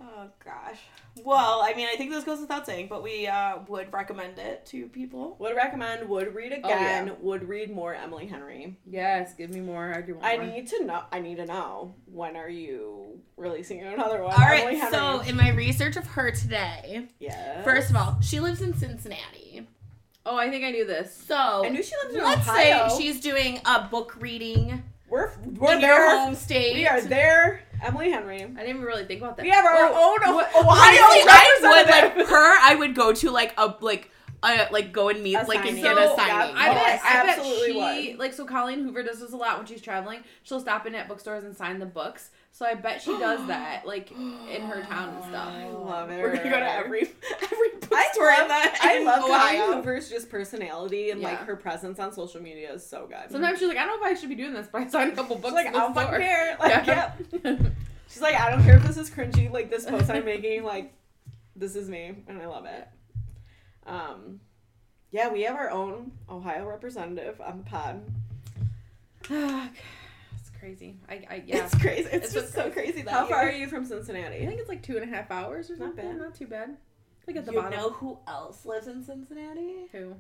Oh 0.04 0.28
gosh. 0.44 0.78
Well, 1.24 1.62
I 1.64 1.74
mean, 1.74 1.88
I 1.92 1.96
think 1.96 2.12
this 2.12 2.24
goes 2.24 2.40
without 2.42 2.66
saying, 2.66 2.88
but 2.90 3.02
we 3.02 3.28
uh, 3.28 3.60
would 3.68 3.92
recommend 3.94 4.38
it 4.38 4.66
to 4.68 4.88
people. 4.88 5.36
Would 5.40 5.56
recommend. 5.56 6.08
Would 6.10 6.36
read 6.36 6.52
Oh, 6.64 6.68
yeah. 6.70 6.76
again. 7.04 7.16
Would 7.22 7.48
read 7.48 7.72
more 7.74 7.96
Emily 7.96 8.28
Henry. 8.28 8.78
Yes, 8.86 9.34
give 9.36 9.50
me 9.52 9.62
more. 9.62 9.94
I 9.96 10.02
do 10.02 10.20
I 10.22 10.38
more. 10.38 10.46
need 10.46 10.68
to 10.68 10.84
know. 10.86 11.04
I 11.12 11.20
need 11.22 11.38
to 11.38 11.46
know 11.46 11.96
when 12.06 12.36
are 12.36 12.50
you 12.50 13.20
releasing 13.38 13.82
another 13.82 14.22
one? 14.22 14.34
All 14.34 14.40
right. 14.40 14.62
Emily 14.64 14.78
Henry. 14.78 14.92
So, 14.92 15.22
in 15.22 15.36
my 15.38 15.50
research 15.52 15.96
of 15.96 16.06
her 16.08 16.30
today, 16.30 17.08
yeah. 17.20 17.64
first 17.64 17.90
of 17.90 17.96
all, 17.96 18.20
she 18.22 18.40
lives 18.40 18.62
in 18.62 18.76
Cincinnati. 18.78 19.51
Oh, 20.26 20.38
I 20.38 20.50
think 20.50 20.64
I 20.64 20.72
knew 20.72 20.86
this. 20.86 21.16
So 21.28 21.36
I 21.66 21.70
knew 21.70 21.82
she 21.82 21.94
lived 22.04 22.16
in 22.16 22.24
let's 22.24 22.48
Ohio. 22.48 22.88
say 22.90 22.98
she's 23.02 23.20
doing 23.22 23.60
a 23.66 23.84
book 23.90 24.16
reading 24.20 24.84
we're 25.10 25.32
we're 25.58 25.74
in 25.74 25.82
there. 25.82 26.06
your 26.06 26.20
home 26.20 26.36
state. 26.36 26.74
We 26.76 26.88
are 26.88 27.02
there. 27.02 27.64
Emily 27.84 28.12
Henry. 28.12 28.44
I 28.44 28.46
didn't 28.48 28.70
even 28.70 28.82
really 28.84 29.06
think 29.06 29.22
about 29.22 29.36
that. 29.38 29.44
We 29.44 29.50
have 29.50 29.66
our 29.66 29.88
own 29.88 30.24
Ohio 30.24 30.46
Honestly, 30.56 31.24
I 31.28 31.58
would 31.62 31.90
like 32.18 32.28
her. 32.30 32.58
I 32.62 32.76
would 32.76 32.96
go 32.96 33.12
to 33.12 33.32
like 33.32 33.54
a 33.58 33.76
like 33.82 34.10
uh, 34.44 34.66
like 34.72 34.92
go 34.94 35.10
and 35.10 35.22
meet 35.24 35.36
A 35.36 35.44
like 35.46 35.60
and 35.66 35.78
signing. 35.78 35.84
get 35.84 35.96
So, 35.98 36.14
a 36.14 36.16
signing. 36.16 36.56
I 36.56 36.74
bet, 36.74 37.02
I 37.04 37.26
bet 37.26 37.46
she 37.46 38.12
would. 38.12 38.20
like 38.20 38.34
so. 38.34 38.46
Colleen 38.46 38.84
Hoover 38.84 39.04
does 39.04 39.20
this 39.20 39.34
a 39.34 39.38
lot 39.38 39.58
when 39.58 39.66
she's 39.66 39.82
traveling. 39.82 40.24
She'll 40.44 40.60
stop 40.62 40.86
in 40.86 40.96
at 40.96 41.08
bookstores 41.08 41.44
and 41.44 41.56
sign 41.58 41.80
the 41.80 41.86
books. 41.86 42.30
So 42.54 42.66
I 42.66 42.76
bet 42.76 43.02
she 43.02 43.18
does 43.18 43.46
that 43.48 43.86
like 43.88 44.12
in 44.12 44.62
her 44.64 44.82
town 44.84 45.16
and 45.16 45.24
stuff. 45.26 45.48
I 45.54 45.70
love 45.70 46.10
it. 46.12 46.22
We're 46.22 46.36
gonna 46.36 46.50
go 46.50 46.60
to 46.60 46.72
every 46.72 47.02
every 47.42 47.68
I 47.68 47.80
bookstore 47.90 48.26
love, 48.28 48.42
in 48.42 48.48
the 48.48 48.54
I 48.82 49.04
love 49.04 49.20
Colleen 49.22 49.36
Ohio. 49.62 49.74
Hoover's 49.78 50.10
just 50.10 50.30
personality 50.30 51.10
and 51.12 51.22
like 51.22 51.40
her 51.46 51.56
presence 51.56 52.00
on 52.00 52.14
social 52.14 52.42
media 52.42 52.74
is 52.74 52.86
so 52.88 53.08
good. 53.08 53.32
Sometimes 53.32 53.60
she's 53.60 53.68
like, 53.68 53.78
I 53.78 53.86
don't 53.86 54.00
know 54.02 54.08
if 54.08 54.18
I 54.18 54.20
should 54.20 54.30
be 54.30 54.36
doing 54.36 54.54
this, 54.54 54.68
but 54.72 54.82
I 54.82 54.88
signed 54.88 55.14
a 55.14 55.16
couple 55.16 55.36
She's 55.38 55.42
books. 55.44 55.54
like, 55.56 55.68
in 55.68 55.76
I 55.76 55.80
don't 55.80 55.94
store." 55.94 56.18
care. 56.20 56.58
Like, 56.60 56.86
Yeah. 56.86 57.12
yeah. 57.44 57.58
She's 58.10 58.22
like, 58.22 58.36
I 58.36 58.50
don't 58.52 58.64
care 58.64 58.76
if 58.78 58.84
this 58.86 58.98
is 58.98 59.10
cringy. 59.10 59.50
Like 59.52 59.70
this 59.72 59.86
post 59.86 60.10
I'm 60.10 60.26
making, 60.26 60.64
like 60.64 60.94
this 61.56 61.76
is 61.76 61.90
me, 61.90 62.14
and 62.28 62.42
I 62.42 62.46
love 62.48 62.66
it. 62.66 62.88
Um, 63.88 64.40
yeah, 65.12 65.30
we 65.30 65.42
have 65.44 65.56
our 65.56 65.70
own 65.70 66.12
Ohio 66.30 66.66
representative 66.68 67.40
on 67.42 67.58
the 67.60 67.64
pod. 67.64 68.02
It's 70.62 70.80
crazy. 70.80 70.98
I, 71.10 71.14
I 71.30 71.44
yeah. 71.48 71.66
It's 71.66 71.76
crazy. 71.76 72.10
It's, 72.12 72.26
It's 72.26 72.34
just 72.34 72.54
so 72.54 72.70
crazy. 72.70 73.02
That 73.02 73.12
How 73.14 73.26
far 73.26 73.48
are 73.48 73.52
you 73.52 73.68
from 73.68 73.86
Cincinnati? 73.86 74.38
I 74.44 74.46
think 74.46 74.60
it's 74.60 74.70
like 74.70 74.84
two 74.84 74.98
and 74.98 75.12
a 75.12 75.16
half 75.16 75.32
hours 75.32 75.70
or 75.72 75.78
Not 75.78 75.88
something. 75.90 76.06
bad. 76.06 76.18
Not 76.18 76.36
too 76.36 76.48
bad. 76.48 76.78
Like 77.28 77.36
at 77.38 77.46
the 77.46 77.52
You 77.54 77.62
bottom. 77.62 77.80
know 77.80 77.90
who 77.92 78.20
else 78.28 78.66
lives 78.66 78.88
in 78.88 79.04
Cincinnati? 79.04 79.88
Who? 79.92 80.16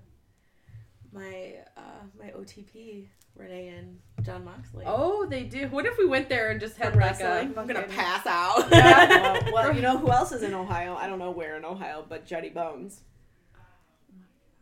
My 1.13 1.55
uh 1.77 1.81
my 2.17 2.27
OTP 2.31 3.07
Renee 3.35 3.69
and 3.69 3.99
Jon 4.23 4.45
Moxley. 4.45 4.83
Oh, 4.87 5.25
they 5.25 5.43
do. 5.43 5.67
What 5.69 5.85
if 5.85 5.97
we 5.97 6.05
went 6.05 6.29
there 6.29 6.51
and 6.51 6.59
just 6.59 6.77
had 6.77 6.87
like 6.87 6.95
a? 6.95 6.97
wrestling? 6.97 7.53
I'm 7.57 7.67
gonna 7.67 7.83
pass 7.83 8.25
out. 8.25 8.67
Yeah, 8.71 9.33
well, 9.43 9.43
well, 9.53 9.75
you 9.75 9.81
know 9.81 9.97
who 9.97 10.11
else 10.11 10.31
is 10.31 10.43
in 10.43 10.53
Ohio? 10.53 10.95
I 10.95 11.07
don't 11.07 11.19
know 11.19 11.31
where 11.31 11.55
in 11.57 11.65
Ohio, 11.65 12.05
but 12.07 12.25
Jetty 12.25 12.49
Bones. 12.49 13.01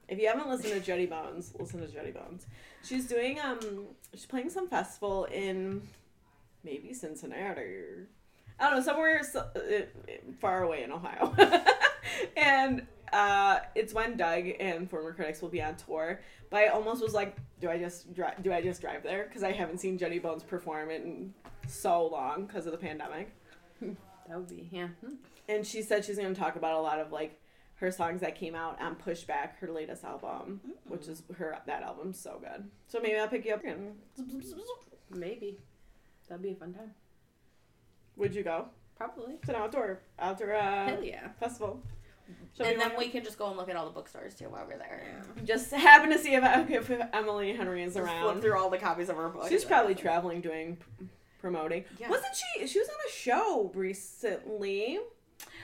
If 0.07 0.17
you 0.19 0.27
haven't 0.27 0.49
listened 0.49 0.73
to 0.73 0.79
Jetty 0.79 1.05
Bones, 1.05 1.53
listen 1.59 1.81
to 1.81 1.87
Jetty 1.87 2.11
Bones. 2.11 2.47
She's 2.83 3.07
doing 3.07 3.39
um, 3.39 3.59
she's 4.13 4.25
playing 4.25 4.49
some 4.49 4.67
festival 4.67 5.25
in 5.25 5.81
maybe 6.63 6.93
Cincinnati 6.93 7.61
or 7.61 8.07
I 8.59 8.69
don't 8.69 8.79
know 8.79 8.83
somewhere 8.83 9.23
so, 9.23 9.39
uh, 9.39 9.81
far 10.39 10.63
away 10.63 10.83
in 10.83 10.91
Ohio, 10.91 11.33
and 12.37 12.85
uh, 13.13 13.59
it's 13.73 13.93
when 13.93 14.17
Doug 14.17 14.45
and 14.59 14.89
former 14.89 15.13
critics 15.13 15.41
will 15.41 15.49
be 15.49 15.61
on 15.61 15.75
tour. 15.75 16.19
But 16.49 16.57
I 16.57 16.67
almost 16.67 17.01
was 17.01 17.13
like, 17.13 17.37
do 17.61 17.69
I 17.69 17.77
just 17.77 18.13
drive? 18.13 18.41
Do 18.43 18.51
I 18.51 18.61
just 18.61 18.81
drive 18.81 19.03
there? 19.03 19.25
Because 19.25 19.43
I 19.43 19.51
haven't 19.51 19.79
seen 19.79 19.97
Jetty 19.97 20.19
Bones 20.19 20.43
perform 20.43 20.89
in 20.89 21.33
so 21.67 22.07
long 22.07 22.45
because 22.45 22.65
of 22.65 22.71
the 22.71 22.77
pandemic. 22.77 23.31
That 23.81 24.37
would 24.37 24.47
be 24.47 24.69
yeah. 24.71 24.87
Hmm. 25.03 25.15
And 25.47 25.65
she 25.65 25.81
said 25.81 26.05
she's 26.05 26.17
going 26.17 26.33
to 26.33 26.39
talk 26.39 26.55
about 26.55 26.75
a 26.75 26.81
lot 26.81 26.99
of 26.99 27.11
like 27.11 27.39
her 27.79 27.91
songs 27.91 28.21
that 28.21 28.35
came 28.35 28.55
out 28.55 28.81
on 28.81 28.95
Pushback, 28.95 29.55
her 29.61 29.71
latest 29.71 30.03
album, 30.03 30.59
which 30.87 31.07
is 31.07 31.23
her 31.37 31.57
that 31.65 31.81
album's 31.83 32.19
so 32.19 32.39
good. 32.39 32.65
So 32.87 32.99
maybe 32.99 33.17
I'll 33.17 33.27
pick 33.27 33.45
you 33.45 33.53
up. 33.53 33.63
And 33.63 33.95
Maybe. 35.09 35.57
That'd 36.27 36.43
be 36.43 36.51
a 36.51 36.55
fun 36.55 36.73
time. 36.73 36.91
would 38.17 38.35
you 38.35 38.43
go? 38.43 38.65
Probably. 38.95 39.35
It's 39.35 39.49
an 39.49 39.55
outdoor 39.55 40.01
outdoor 40.19 40.55
uh, 40.55 40.87
Hell 40.89 41.03
yeah. 41.03 41.29
festival. 41.39 41.81
Show 42.55 42.63
and 42.65 42.79
then 42.79 42.91
we 42.97 43.07
can 43.09 43.23
just 43.23 43.39
go 43.39 43.47
and 43.47 43.57
look 43.57 43.69
at 43.69 43.75
all 43.75 43.85
the 43.85 43.91
bookstores 43.91 44.35
too 44.35 44.49
while 44.49 44.63
we're 44.67 44.77
there. 44.77 45.01
just 45.45 45.71
happen 45.71 46.11
to 46.11 46.19
see 46.19 46.35
if, 46.35 46.43
if 46.69 46.91
Emily 47.13 47.55
Henry 47.55 47.81
is 47.81 47.95
Just 47.95 48.05
flip 48.05 48.15
around. 48.23 48.41
through 48.41 48.55
all 48.59 48.69
the 48.69 48.77
copies 48.77 49.09
of 49.09 49.15
her 49.15 49.29
book. 49.29 49.47
She's 49.49 49.65
probably 49.65 49.95
traveling, 49.95 50.41
doing 50.41 50.77
promoting. 51.39 51.85
Yeah. 51.97 52.09
Wasn't 52.09 52.35
she? 52.35 52.67
She 52.67 52.77
was 52.77 52.87
on 52.87 52.95
a 53.07 53.11
show 53.11 53.71
recently, 53.73 54.99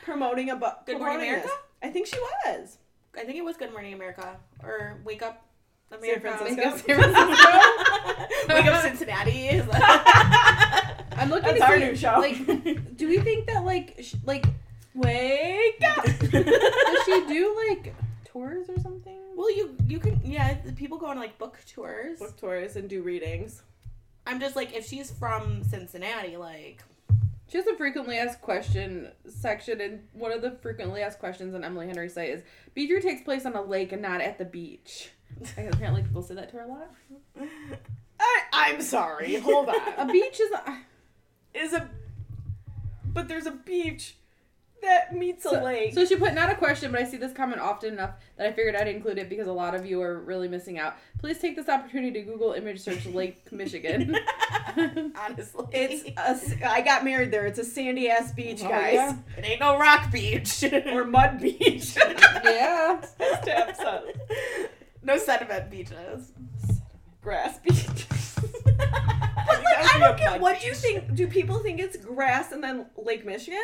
promoting 0.03 0.49
a 0.49 0.55
book. 0.55 0.79
Good 0.87 0.97
Morning 0.97 1.17
America? 1.29 1.47
this. 1.49 1.55
I 1.85 1.89
think 1.91 2.07
she 2.07 2.17
was. 2.19 2.79
I 3.15 3.23
think 3.25 3.37
it 3.37 3.43
was 3.45 3.57
Good 3.57 3.71
Morning 3.71 3.93
America 3.93 4.37
or 4.63 4.97
Wake 5.05 5.21
Up 5.21 5.45
San 5.91 5.99
America. 5.99 6.35
Francisco. 6.37 6.77
San 6.77 7.11
Francisco? 7.11 8.47
Wake 8.55 8.65
Up 8.65 8.81
Cincinnati. 8.87 9.49
I'm 11.15 11.29
looking 11.29 11.43
That's 11.43 11.59
to 11.59 11.65
our 11.65 11.77
see, 11.77 11.85
new 11.85 11.95
show. 11.95 12.15
Like, 12.17 12.97
do 12.97 13.07
we 13.07 13.19
think 13.19 13.45
that 13.45 13.63
like 13.63 13.97
sh- 14.01 14.15
like 14.25 14.45
Wake 14.95 15.79
up! 15.95 16.03
does 16.31 17.03
she 17.05 17.25
do 17.27 17.55
like 17.69 17.93
tours 18.25 18.67
or 18.67 18.79
something? 18.79 19.19
well, 19.35 19.55
you 19.55 19.75
you 19.87 19.99
can 19.99 20.19
yeah. 20.23 20.55
People 20.75 20.97
go 20.97 21.05
on 21.05 21.17
like 21.17 21.37
book 21.37 21.59
tours. 21.71 22.17
Book 22.17 22.35
tours 22.35 22.77
and 22.77 22.89
do 22.89 23.03
readings. 23.03 23.61
I'm 24.25 24.39
just 24.39 24.55
like 24.55 24.73
if 24.73 24.87
she's 24.87 25.11
from 25.11 25.63
Cincinnati, 25.63 26.35
like 26.35 26.81
She 27.55 27.59
has 27.59 27.67
a 27.67 27.77
frequently 27.77 28.17
asked 28.17 28.41
question 28.41 29.13
section, 29.27 29.79
and 29.79 30.01
one 30.11 30.33
of 30.33 30.41
the 30.41 30.51
frequently 30.61 31.01
asked 31.01 31.19
questions 31.19 31.55
on 31.55 31.63
Emily 31.63 31.87
Henry's 31.87 32.13
site 32.13 32.31
is 32.31 32.43
Beach 32.73 32.91
Read 32.91 33.01
takes 33.01 33.21
place 33.21 33.45
on 33.45 33.55
a 33.55 33.61
lake 33.61 33.93
and 33.93 34.01
not 34.01 34.19
at 34.19 34.37
the 34.37 34.43
beach. 34.43 35.11
I 35.57 35.61
apparently 35.61 36.03
people 36.03 36.21
say 36.21 36.35
that 36.35 36.49
to 36.49 36.57
her 36.57 36.63
a 36.63 36.67
lot. 36.67 36.91
I, 38.19 38.41
I'm 38.51 38.81
sorry. 38.81 39.35
Hold 39.35 39.69
on. 39.69 39.75
A 39.97 40.05
beach 40.05 40.37
is 40.37 40.51
a, 40.51 40.77
Is 41.53 41.71
a, 41.71 41.89
but 43.05 43.29
there's 43.29 43.45
a 43.45 43.51
beach 43.51 44.17
that 44.85 45.13
meets 45.15 45.45
a 45.45 45.49
so, 45.49 45.63
lake. 45.63 45.93
so 45.93 46.05
she 46.05 46.15
put 46.15 46.33
not 46.33 46.49
a 46.49 46.55
question, 46.55 46.91
but 46.91 47.01
I 47.01 47.03
see 47.03 47.17
this 47.17 47.33
comment 47.33 47.59
often 47.61 47.93
enough 47.93 48.11
that 48.37 48.47
I 48.47 48.51
figured 48.51 48.75
I'd 48.75 48.87
include 48.87 49.17
it 49.17 49.29
because 49.29 49.47
a 49.47 49.53
lot 49.53 49.75
of 49.75 49.85
you 49.85 50.01
are 50.01 50.21
really 50.21 50.47
missing 50.47 50.79
out. 50.79 50.95
Please 51.19 51.37
take 51.39 51.55
this 51.55 51.67
opportunity 51.69 52.11
to 52.13 52.21
Google 52.21 52.53
image 52.53 52.79
search 52.79 53.05
Lake 53.07 53.51
Michigan. 53.51 54.15
honestly, 55.15 55.65
it's 55.71 56.03
a 56.17 56.19
s 56.19 56.53
I 56.65 56.81
got 56.81 57.03
married 57.03 57.31
there. 57.31 57.45
It's 57.45 57.59
a 57.59 57.63
sandy 57.65 58.09
ass 58.09 58.31
beach, 58.31 58.61
Oh, 58.63 58.69
guys, 58.69 58.93
yeah. 58.93 59.17
it 59.37 59.45
ain't 59.45 59.59
no 59.59 59.77
rock 59.77 60.11
beach 60.11 60.63
or 60.87 61.05
mud 61.05 61.39
beach. 61.41 61.95
yeah. 61.95 63.01
Stab 63.01 63.75
sun. 63.75 64.03
no 65.03 65.17
sediment 65.17 65.69
beaches. 65.69 66.31
Grass 67.21 67.57
beach. 67.59 68.07
But 68.65 69.63
like, 69.63 69.95
I 69.95 69.99
don't 69.99 70.17
get 70.17 70.41
what 70.41 70.59
do 70.59 70.67
you 70.67 70.73
think? 70.73 71.13
Do 71.15 71.27
people 71.27 71.59
think 71.59 71.79
it's 71.79 71.97
grass 71.97 72.51
and 72.51 72.63
then 72.63 72.85
Lake 72.97 73.25
Michigan? 73.25 73.59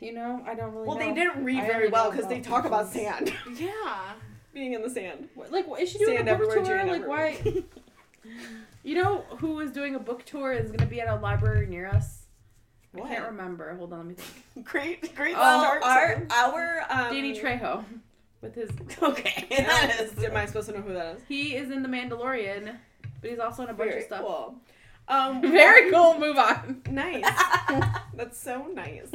You 0.00 0.12
know, 0.12 0.42
I 0.46 0.54
don't 0.54 0.72
really 0.74 0.86
Well, 0.86 0.98
know. 0.98 1.06
they 1.06 1.14
didn't 1.14 1.42
read 1.44 1.60
I 1.60 1.66
very 1.66 1.88
well 1.88 2.10
because 2.10 2.26
they 2.28 2.40
about 2.40 2.48
talk 2.48 2.64
about 2.66 2.88
sand, 2.92 3.32
Yeah. 3.58 4.12
being 4.52 4.74
in 4.74 4.82
the 4.82 4.90
sand. 4.90 5.28
Like, 5.50 5.66
is 5.80 5.90
she 5.90 5.98
doing 5.98 6.16
Sand 6.18 6.28
a 6.28 6.36
book 6.36 6.52
tour? 6.52 6.64
Jane 6.64 6.88
Like, 6.88 7.06
why? 7.08 7.36
You 8.82 8.94
know 9.02 9.18
who 9.38 9.58
is 9.60 9.70
doing 9.72 9.94
a 9.94 9.98
book 9.98 10.24
tour 10.24 10.52
is 10.52 10.66
going 10.68 10.78
to 10.80 10.86
be 10.86 11.00
at 11.00 11.08
a 11.08 11.16
library 11.20 11.66
near 11.66 11.88
us? 11.88 12.22
What? 12.92 13.06
I 13.10 13.14
can't 13.16 13.26
remember. 13.26 13.74
Hold 13.76 13.92
on, 13.92 13.98
let 14.00 14.06
me 14.08 14.14
think. 14.14 14.66
Great, 14.66 15.14
great 15.14 15.34
Oh, 15.36 15.78
start. 15.78 15.82
our 15.82 16.26
our 16.30 16.82
um, 16.88 17.14
Danny 17.14 17.38
Trejo 17.38 17.84
with 18.40 18.54
his. 18.54 18.70
Okay, 19.02 19.46
that 19.50 19.96
is. 20.00 20.22
Am 20.24 20.36
I 20.36 20.46
supposed 20.46 20.68
to 20.68 20.74
know 20.76 20.82
who 20.82 20.92
that 20.94 21.16
is? 21.16 21.22
He 21.28 21.56
is 21.56 21.70
in 21.70 21.82
The 21.82 21.88
Mandalorian, 21.88 22.76
but 23.20 23.30
he's 23.30 23.38
also 23.40 23.64
in 23.64 23.70
a 23.70 23.74
bunch 23.74 23.90
Very 23.90 24.00
of 24.02 24.06
stuff. 24.06 24.20
cool. 24.20 24.54
Um, 25.08 25.40
Very 25.52 25.90
cool. 25.90 26.18
Move 26.18 26.36
on. 26.36 26.82
Nice. 26.90 27.24
That's 28.14 28.38
so 28.38 28.66
nice. 28.72 29.12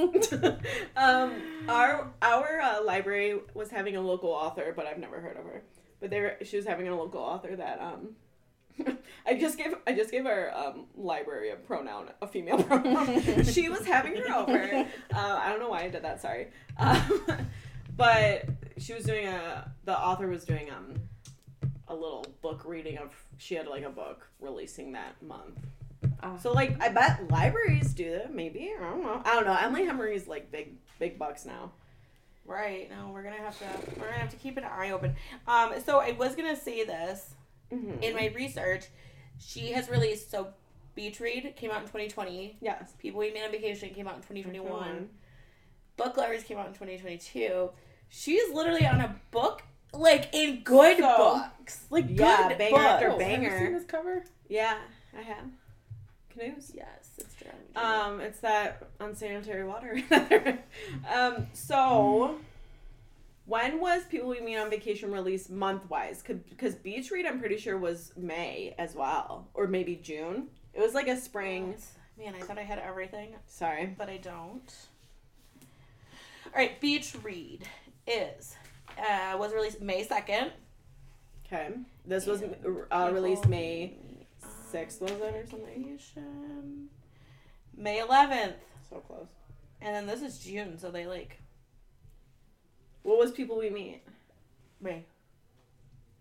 um, 0.95 1.33
our 1.67 2.11
our 2.21 2.61
uh, 2.61 2.83
library 2.83 3.39
was 3.53 3.69
having 3.69 3.95
a 3.95 4.01
local 4.01 4.29
author, 4.29 4.73
but 4.75 4.85
I've 4.85 4.97
never 4.99 5.19
heard 5.19 5.37
of 5.37 5.45
her. 5.45 5.63
But 5.99 6.09
they 6.09 6.21
were, 6.21 6.37
she 6.43 6.57
was 6.57 6.65
having 6.65 6.87
a 6.87 6.95
local 6.95 7.21
author 7.21 7.55
that 7.55 7.79
um. 7.81 8.09
I 9.27 9.35
just 9.35 9.57
gave 9.57 9.75
I 9.85 9.91
just 9.93 10.11
gave 10.11 10.25
our 10.25 10.49
um, 10.55 10.85
library 10.95 11.51
a 11.51 11.55
pronoun, 11.55 12.09
a 12.21 12.27
female 12.27 12.63
pronoun. 12.63 13.43
she 13.43 13.67
was 13.69 13.85
having 13.85 14.15
her 14.15 14.33
over. 14.33 14.87
Uh, 15.13 15.39
I 15.43 15.49
don't 15.49 15.59
know 15.59 15.69
why 15.69 15.81
I 15.81 15.89
did 15.89 16.03
that. 16.03 16.21
Sorry, 16.21 16.47
um, 16.77 17.21
but 17.97 18.45
she 18.77 18.93
was 18.93 19.03
doing 19.03 19.27
a. 19.27 19.69
The 19.83 19.95
author 19.95 20.27
was 20.27 20.45
doing 20.45 20.71
um 20.71 20.95
a 21.89 21.93
little 21.93 22.25
book 22.41 22.63
reading 22.65 22.97
of. 22.97 23.13
She 23.37 23.55
had 23.55 23.67
like 23.67 23.83
a 23.83 23.89
book 23.89 24.25
releasing 24.39 24.93
that 24.93 25.21
month. 25.21 25.59
Ah. 26.23 26.37
So 26.37 26.51
like 26.51 26.81
I 26.81 26.89
bet 26.89 27.29
libraries 27.29 27.93
do 27.93 28.11
that. 28.11 28.33
Maybe 28.33 28.71
I 28.79 28.83
don't 28.83 29.03
know. 29.03 29.21
I 29.25 29.33
don't 29.35 29.45
know. 29.45 29.57
Emily 29.59 29.85
Henry's 29.85 30.27
like 30.27 30.51
big 30.51 30.75
big 30.99 31.17
bucks 31.19 31.45
now. 31.45 31.71
Right. 32.45 32.89
No, 32.89 33.09
we're 33.13 33.23
gonna 33.23 33.37
have 33.37 33.57
to. 33.59 33.65
We're 33.99 34.05
gonna 34.07 34.17
have 34.19 34.29
to 34.31 34.37
keep 34.37 34.57
an 34.57 34.63
eye 34.63 34.91
open. 34.91 35.15
Um. 35.47 35.73
So 35.85 35.99
I 35.99 36.11
was 36.11 36.35
gonna 36.35 36.55
say 36.55 36.83
this 36.85 37.35
Mhm. 37.71 38.01
in 38.01 38.15
my 38.15 38.27
research. 38.35 38.85
She 39.39 39.71
has 39.71 39.89
released 39.89 40.29
so. 40.31 40.53
Beach 40.93 41.21
Read 41.21 41.55
came 41.55 41.71
out 41.71 41.77
in 41.83 41.87
2020. 41.87 42.57
yes. 42.59 42.91
People 42.99 43.21
We 43.21 43.31
Meet 43.31 43.43
on 43.45 43.51
Vacation 43.51 43.91
came 43.93 44.07
out 44.09 44.15
in 44.15 44.21
2021. 44.21 44.83
Mhm. 44.93 45.07
Book 45.95 46.17
Lovers 46.17 46.43
came 46.43 46.57
out 46.57 46.67
in 46.67 46.73
2022. 46.73 47.71
She's 48.09 48.53
literally 48.53 48.85
on 48.85 48.99
a 48.99 49.15
book, 49.31 49.63
like 49.93 50.33
in 50.35 50.63
good 50.63 50.97
So- 50.97 51.15
books, 51.57 51.85
like 51.89 52.05
Yeah, 52.09 52.49
good 52.49 52.57
banger 52.57 52.71
books. 52.71 52.83
after 52.83 53.07
Oh, 53.07 53.11
Have 53.11 53.21
you 53.21 53.25
banger. 53.25 53.57
seen 53.59 53.73
this 53.73 53.85
cover? 53.85 54.25
Yeah, 54.49 54.79
I 55.17 55.21
have. 55.21 55.45
Canoes. 56.33 56.71
Yes, 56.73 57.11
it's 57.17 57.35
true. 57.35 57.51
Um, 57.75 58.19
it's 58.19 58.39
that 58.39 58.87
unsanitary 58.99 59.63
water. 59.63 60.01
um, 61.13 61.47
so 61.53 62.37
when 63.45 63.79
was 63.79 64.03
People 64.05 64.29
We 64.29 64.39
Meet 64.39 64.57
on 64.57 64.69
Vacation 64.69 65.11
released 65.11 65.49
month 65.49 65.89
wise? 65.89 66.21
Could 66.21 66.47
Because 66.49 66.75
Beach 66.75 67.11
Read, 67.11 67.25
I'm 67.25 67.39
pretty 67.39 67.57
sure 67.57 67.77
was 67.77 68.13
May 68.15 68.75
as 68.77 68.95
well, 68.95 69.47
or 69.53 69.67
maybe 69.67 69.95
June. 69.95 70.47
It 70.73 70.79
was 70.79 70.93
like 70.93 71.07
a 71.07 71.17
spring. 71.17 71.75
Man, 72.17 72.35
I 72.35 72.39
thought 72.41 72.57
I 72.57 72.63
had 72.63 72.79
everything, 72.79 73.35
Sorry. 73.47 73.93
but 73.97 74.09
I 74.09 74.17
don't. 74.17 74.73
All 76.45 76.51
right, 76.55 76.79
Beach 76.79 77.13
Read 77.23 77.63
is 78.07 78.55
uh, 78.97 79.37
was 79.37 79.53
released 79.53 79.81
May 79.81 80.03
second. 80.03 80.51
Okay. 81.45 81.69
This 82.05 82.25
was 82.25 82.43
uh, 82.91 83.11
released 83.13 83.47
May 83.47 83.95
6th, 84.73 85.01
was 85.01 85.11
it, 85.11 85.35
or 85.35 85.45
something? 85.47 85.99
May 87.75 87.99
eleventh, 87.99 88.55
So 88.89 88.97
close. 88.97 89.27
and 89.81 89.95
then 89.95 90.05
this 90.07 90.21
is 90.21 90.39
June, 90.43 90.77
so 90.77 90.91
they 90.91 91.05
like 91.07 91.39
What 93.03 93.17
was 93.17 93.31
People 93.31 93.57
We 93.57 93.69
Meet? 93.69 94.03
May. 94.79 95.05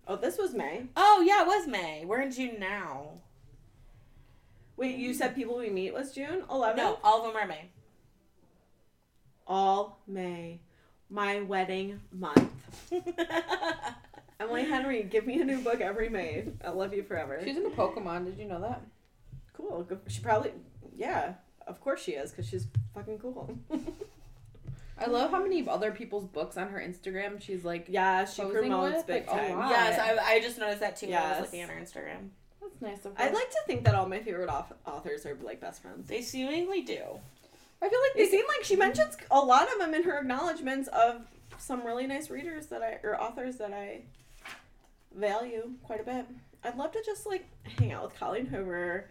Oh, 0.07 0.17
this 0.17 0.39
was 0.39 0.55
May. 0.55 0.87
Oh 0.97 1.23
yeah, 1.27 1.43
it 1.43 1.47
was 1.47 1.67
May. 1.67 2.05
We're 2.05 2.23
in 2.23 2.31
June 2.33 2.59
now. 2.59 3.09
Wait, 4.77 4.97
you 4.97 5.13
said 5.15 5.35
People 5.35 5.59
We 5.59 5.69
Meet 5.71 5.93
was 5.95 6.13
June 6.13 6.43
11th? 6.51 6.77
No, 6.77 6.99
all 7.05 7.25
of 7.27 7.33
them 7.33 7.43
are 7.43 7.47
May. 7.47 7.69
All 9.47 9.99
May. 10.07 10.61
My 11.11 11.41
wedding 11.41 12.01
month. 12.13 12.51
Emily 14.41 14.65
Henry, 14.65 15.03
give 15.03 15.27
me 15.27 15.41
a 15.41 15.45
new 15.45 15.61
book 15.61 15.81
every 15.81 16.09
May. 16.09 16.45
I 16.65 16.71
love 16.71 16.95
you 16.95 17.03
forever. 17.03 17.41
She's 17.45 17.57
into 17.57 17.71
Pokemon. 17.71 18.25
Did 18.25 18.39
you 18.39 18.47
know 18.47 18.61
that? 18.61 18.81
cool. 19.57 19.87
She 20.09 20.21
probably, 20.23 20.53
yeah, 20.97 21.35
of 21.67 21.81
course 21.81 22.03
she 22.03 22.13
is, 22.13 22.31
because 22.31 22.49
she's 22.49 22.67
fucking 22.95 23.19
cool. 23.19 23.57
I 24.99 25.07
love 25.07 25.31
how 25.31 25.43
many 25.43 25.67
other 25.67 25.93
people's 25.93 26.25
books 26.27 26.57
on 26.57 26.69
her 26.69 26.79
Instagram 26.79 27.41
she's 27.41 27.65
like. 27.65 27.87
yeah, 27.89 28.25
she 28.25 28.43
promotes 28.43 28.97
with, 28.97 29.07
big 29.07 29.27
like, 29.27 29.37
a 29.37 29.49
time. 29.49 29.59
lot. 29.59 29.71
yes, 29.71 29.99
I, 29.99 30.35
I 30.35 30.41
just 30.41 30.59
noticed 30.59 30.81
that 30.81 30.97
too. 30.97 31.07
when 31.09 31.17
I 31.17 31.31
was 31.33 31.41
looking 31.41 31.61
at 31.63 31.71
her 31.71 31.81
Instagram. 31.81 32.29
That's 32.61 32.81
nice 32.83 33.05
of 33.07 33.17
her. 33.17 33.23
I'd 33.23 33.33
like 33.35 33.51
to 33.51 33.61
think 33.67 33.85
that 33.85 33.95
all 33.95 34.07
my 34.07 34.21
favorite 34.21 34.51
auth- 34.51 34.75
authors 34.87 35.25
are 35.25 35.37
like 35.43 35.61
best 35.61 35.81
friends. 35.83 36.07
They 36.09 36.21
seemingly 36.23 36.83
do. 36.83 37.03
I 37.83 37.89
feel 37.89 37.99
like 38.01 38.13
They 38.15 38.25
they 38.25 38.31
seem 38.31 38.45
like 38.47 38.65
she 38.65 38.77
mentions 38.77 39.17
a 39.31 39.39
lot 39.39 39.73
of 39.73 39.79
them 39.79 39.95
in 39.95 40.03
her 40.03 40.19
acknowledgments 40.19 40.89
of 40.89 41.23
some 41.59 41.85
really 41.87 42.07
nice 42.07 42.29
readers 42.29 42.67
that 42.67 42.83
I 42.83 42.99
or 43.03 43.19
authors 43.21 43.57
that 43.57 43.73
I 43.73 44.03
value 45.15 45.71
quite 45.83 46.01
a 46.01 46.05
bit. 46.05 46.27
I'd 46.65 46.77
love 46.77 46.93
to 46.93 47.03
just 47.05 47.27
like 47.27 47.47
hang 47.79 47.93
out 47.93 48.03
with 48.05 48.15
Colleen 48.17 48.47
Hoover, 48.47 49.07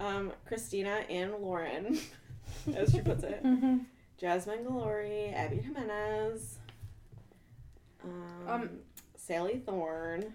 um, 0.00 0.32
Christina 0.46 1.02
and 1.10 1.32
Lauren, 1.40 1.98
as 2.74 2.90
she 2.92 3.00
puts 3.00 3.22
it, 3.24 3.42
Mhm. 3.44 3.84
Jasmine 4.18 4.64
Guillory, 4.64 5.32
Abby 5.34 5.56
Jimenez, 5.58 6.58
um, 8.04 8.44
Um, 8.48 8.70
Sally 9.16 9.62
Thorne. 9.64 10.32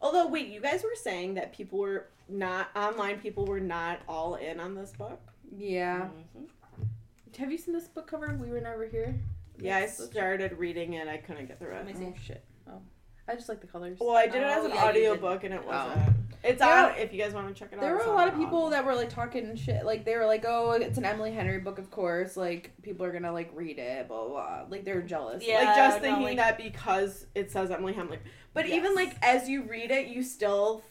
Although, 0.00 0.28
wait, 0.28 0.46
you 0.48 0.60
guys 0.60 0.84
were 0.84 0.94
saying 0.94 1.34
that 1.34 1.52
people 1.52 1.78
were 1.80 2.06
not 2.28 2.68
online. 2.76 3.18
People 3.20 3.44
were 3.46 3.58
not 3.60 3.98
all 4.08 4.36
in 4.36 4.60
on 4.60 4.74
this 4.76 4.92
book. 4.92 5.20
Yeah. 5.56 6.10
Mhm. 6.36 6.48
Have 7.38 7.50
you 7.50 7.58
seen 7.58 7.74
this 7.74 7.88
book 7.88 8.06
cover? 8.06 8.32
We 8.40 8.50
were 8.50 8.60
never 8.60 8.86
here. 8.86 9.18
Yeah, 9.58 9.78
I 9.78 9.86
started 9.86 10.52
reading 10.58 10.92
it. 10.94 11.08
I 11.08 11.16
couldn't 11.16 11.46
get 11.46 11.58
through 11.58 11.72
Let 11.74 11.86
me 11.86 11.92
it. 11.92 12.14
Oh 12.14 12.14
shit. 12.22 12.44
Oh, 13.28 13.32
I 13.32 13.34
just 13.36 13.48
like 13.48 13.60
the 13.60 13.66
colors. 13.66 13.98
Well, 14.00 14.16
I 14.16 14.26
did 14.26 14.36
it 14.36 14.44
Oh, 14.44 14.58
as 14.60 14.64
an 14.64 14.70
yeah, 14.72 14.86
you 14.88 14.92
did. 14.94 15.08
audiobook 15.10 15.44
and 15.44 15.54
it 15.54 15.60
Oh. 15.64 15.68
wasn't. 15.68 16.16
It's 16.44 16.60
Yeah. 16.60 16.84
on 16.92 16.98
if 16.98 17.12
you 17.12 17.20
guys 17.22 17.34
want 17.34 17.48
to 17.48 17.54
check 17.54 17.70
it 17.72 17.76
out. 17.76 17.80
There 17.82 17.92
were 17.92 17.98
it's 17.98 18.06
a 18.06 18.10
on 18.10 18.14
lot 18.16 18.28
of 18.28 18.34
Audible. 18.34 18.44
people 18.46 18.70
that 18.70 18.84
were 18.84 18.94
like 18.94 19.10
talking 19.10 19.54
shit. 19.56 19.84
Like 19.84 20.04
they 20.04 20.16
were 20.16 20.24
like, 20.24 20.44
"Oh, 20.46 20.70
it's 20.72 20.96
an 20.96 21.04
Emily 21.04 21.32
Henry 21.32 21.58
book, 21.58 21.78
of 21.78 21.90
course. 21.90 22.36
Like 22.36 22.72
people 22.82 23.04
are 23.04 23.12
gonna 23.12 23.32
like 23.32 23.50
read 23.54 23.78
it, 23.78 24.06
blah 24.08 24.24
blah." 24.24 24.28
blah. 24.28 24.66
Like 24.68 24.84
they 24.84 24.92
were 24.94 25.02
jealous. 25.02 25.44
Yeah. 25.46 25.56
like 25.64 25.76
just 25.76 25.96
no, 25.98 26.02
thinking 26.02 26.22
like- 26.24 26.36
that 26.36 26.56
because 26.58 27.26
it 27.34 27.50
says 27.50 27.70
Emily 27.70 27.92
Hamlin. 27.92 28.20
But 28.54 28.66
even 28.66 28.92
Yes. 28.92 28.96
like 28.96 29.16
as 29.22 29.48
you 29.48 29.62
read 29.62 29.90
it, 29.90 30.06
you 30.06 30.22
still 30.22 30.82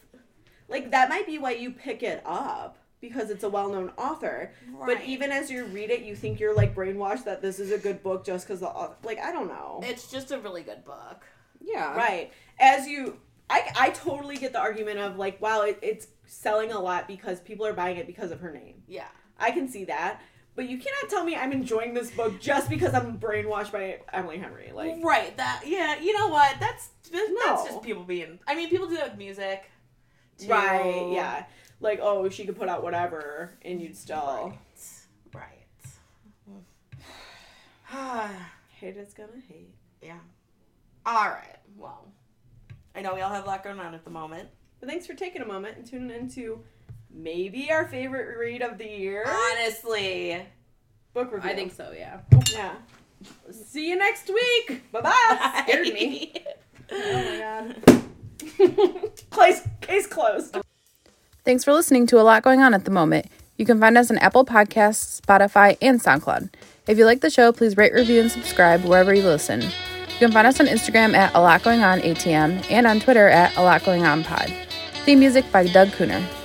like 0.68 0.92
that 0.92 1.10
might 1.10 1.26
be 1.26 1.40
why 1.40 1.52
you 1.52 1.72
pick 1.72 2.04
it 2.04 2.22
up 2.26 2.78
because 3.00 3.30
it's 3.30 3.44
a 3.44 3.50
well-known 3.50 3.92
author. 3.98 4.52
But 4.80 4.88
Right. 4.98 5.06
even 5.06 5.32
as 5.32 5.50
you 5.50 5.66
read 5.66 5.92
it, 5.92 6.02
you 6.02 6.14
think 6.16 6.40
you're 6.42 6.56
like 6.56 6.76
brainwashed 6.76 7.24
that 7.24 7.42
this 7.42 7.60
is 7.60 7.72
a 7.72 7.78
good 7.78 8.04
book 8.04 8.26
just 8.26 8.46
because 8.46 8.60
the 8.60 8.68
author. 8.68 8.96
Like 9.04 9.20
I 9.20 9.32
don't 9.32 9.48
know. 9.48 9.80
it's 9.84 10.12
just 10.12 10.32
a 10.32 10.40
really 10.40 10.62
good 10.64 10.84
book. 10.84 11.24
Yeah. 11.62 11.96
Right. 11.96 12.32
As 12.60 12.88
you, 12.88 13.18
I, 13.50 13.72
I 13.78 13.90
totally 13.92 14.38
get 14.38 14.52
the 14.54 14.60
argument 14.60 15.00
of 15.00 15.18
like, 15.18 15.42
wow, 15.42 15.62
it, 15.62 15.80
it's 15.82 16.08
selling 16.26 16.72
a 16.72 16.80
lot 16.80 17.08
because 17.08 17.40
people 17.40 17.66
are 17.66 17.74
buying 17.74 17.98
it 17.98 18.08
because 18.08 18.32
of 18.32 18.40
her 18.42 18.52
name. 18.52 18.84
Yeah. 18.88 19.08
I 19.40 19.52
can 19.52 19.68
see 19.68 19.86
that. 19.86 20.22
But 20.56 20.68
you 20.70 20.78
cannot 20.80 21.10
tell 21.10 21.24
me 21.24 21.36
I'm 21.36 21.52
enjoying 21.52 21.94
this 21.94 22.10
book 22.10 22.40
just 22.42 22.68
because 22.70 22.94
I'm 22.96 23.20
brainwashed 23.20 23.72
by 23.72 24.00
Emily 24.12 24.40
Henry. 24.40 24.72
Like, 24.74 25.04
right. 25.04 25.36
That. 25.38 25.62
Yeah. 25.66 26.00
You 26.00 26.18
know 26.18 26.30
what? 26.30 26.56
That's 26.60 26.90
that's 27.12 27.30
No. 27.30 27.64
just 27.66 27.84
people 27.84 28.04
being. 28.04 28.40
I 28.48 28.56
mean, 28.56 28.70
people 28.70 28.88
do 28.88 28.96
that 28.96 29.10
with 29.12 29.18
music. 29.20 29.70
too. 30.40 30.48
right, 30.50 31.10
yeah. 31.12 31.46
Like, 31.80 32.00
oh, 32.02 32.28
she 32.30 32.46
could 32.46 32.58
put 32.58 32.70
out 32.70 32.82
whatever 32.82 33.54
and 33.64 33.80
you'd 33.80 33.96
still. 33.96 34.56
Right. 35.34 35.68
Right. 37.92 38.30
Hate 38.80 38.98
is 38.98 39.14
gonna 39.14 39.30
hate. 39.48 39.74
yeah. 40.02 40.18
All 41.08 41.30
right. 41.30 41.56
Well, 41.78 42.06
I 42.94 43.02
know 43.02 43.16
we 43.16 43.22
all 43.22 43.30
have 43.30 43.46
a 43.46 43.48
lot 43.48 43.64
going 43.64 43.80
on 43.80 43.94
at 43.96 44.04
the 44.04 44.10
moment. 44.10 44.50
But 44.82 44.90
thanks 44.90 45.08
for 45.08 45.14
taking 45.14 45.42
a 45.42 45.46
moment 45.46 45.78
and 45.78 45.86
tuning 45.88 46.12
into 46.12 46.60
maybe 47.10 47.72
our 47.72 47.88
favorite 47.88 48.38
read 48.38 48.62
of 48.62 48.78
the 48.78 48.86
year 48.86 49.24
Honestly. 49.26 50.46
book 51.14 51.32
review. 51.32 51.50
I 51.50 51.56
think 51.56 51.74
so. 51.74 51.94
Yeah. 51.98 52.20
Yeah. 52.52 52.76
See 53.52 53.88
you 53.88 53.96
next 53.96 54.28
week. 54.28 54.84
Bye 54.92 55.00
bye. 55.00 55.64
Scared 55.66 55.88
me. 55.94 56.34
oh 56.92 57.14
my 57.24 57.40
god. 57.40 58.02
Case, 59.32 59.68
case 59.80 60.08
closed. 60.08 60.58
Thanks 61.46 61.64
for 61.64 61.72
listening 61.72 62.06
to 62.08 62.20
a 62.20 62.24
lot 62.24 62.44
going 62.44 62.62
on 62.62 62.74
at 62.74 62.84
the 62.84 62.92
moment. 62.92 63.28
You 63.56 63.66
can 63.66 63.80
find 63.80 63.98
us 63.98 64.12
on 64.12 64.18
Apple 64.18 64.44
Podcasts, 64.46 65.22
Spotify, 65.22 65.78
and 65.82 66.02
SoundCloud. 66.02 66.50
If 66.86 66.98
you 66.98 67.06
like 67.06 67.22
the 67.22 67.30
show, 67.30 67.52
please 67.54 67.78
rate, 67.78 67.94
review, 67.94 68.20
and 68.22 68.32
subscribe 68.32 68.84
wherever 68.84 69.14
you 69.14 69.24
listen. 69.24 69.64
You 70.18 70.26
can 70.26 70.32
find 70.32 70.48
us 70.48 70.60
on 70.60 70.66
Instagram 70.66 71.14
at 71.14 71.36
a 71.36 71.40
lot 71.40 71.62
going 71.62 71.84
on 71.84 72.00
ATM 72.00 72.72
and 72.72 72.88
on 72.88 73.00
Twitter 73.00 73.28
at 73.28 73.56
a 73.56 73.62
lot 73.62 73.84
going 73.84 74.04
on 74.04 74.24
pod. 74.24 74.52
Theme 75.06 75.20
music 75.20 75.46
by 75.52 75.68
Doug 75.68 75.90
Kuenner. 75.90 76.37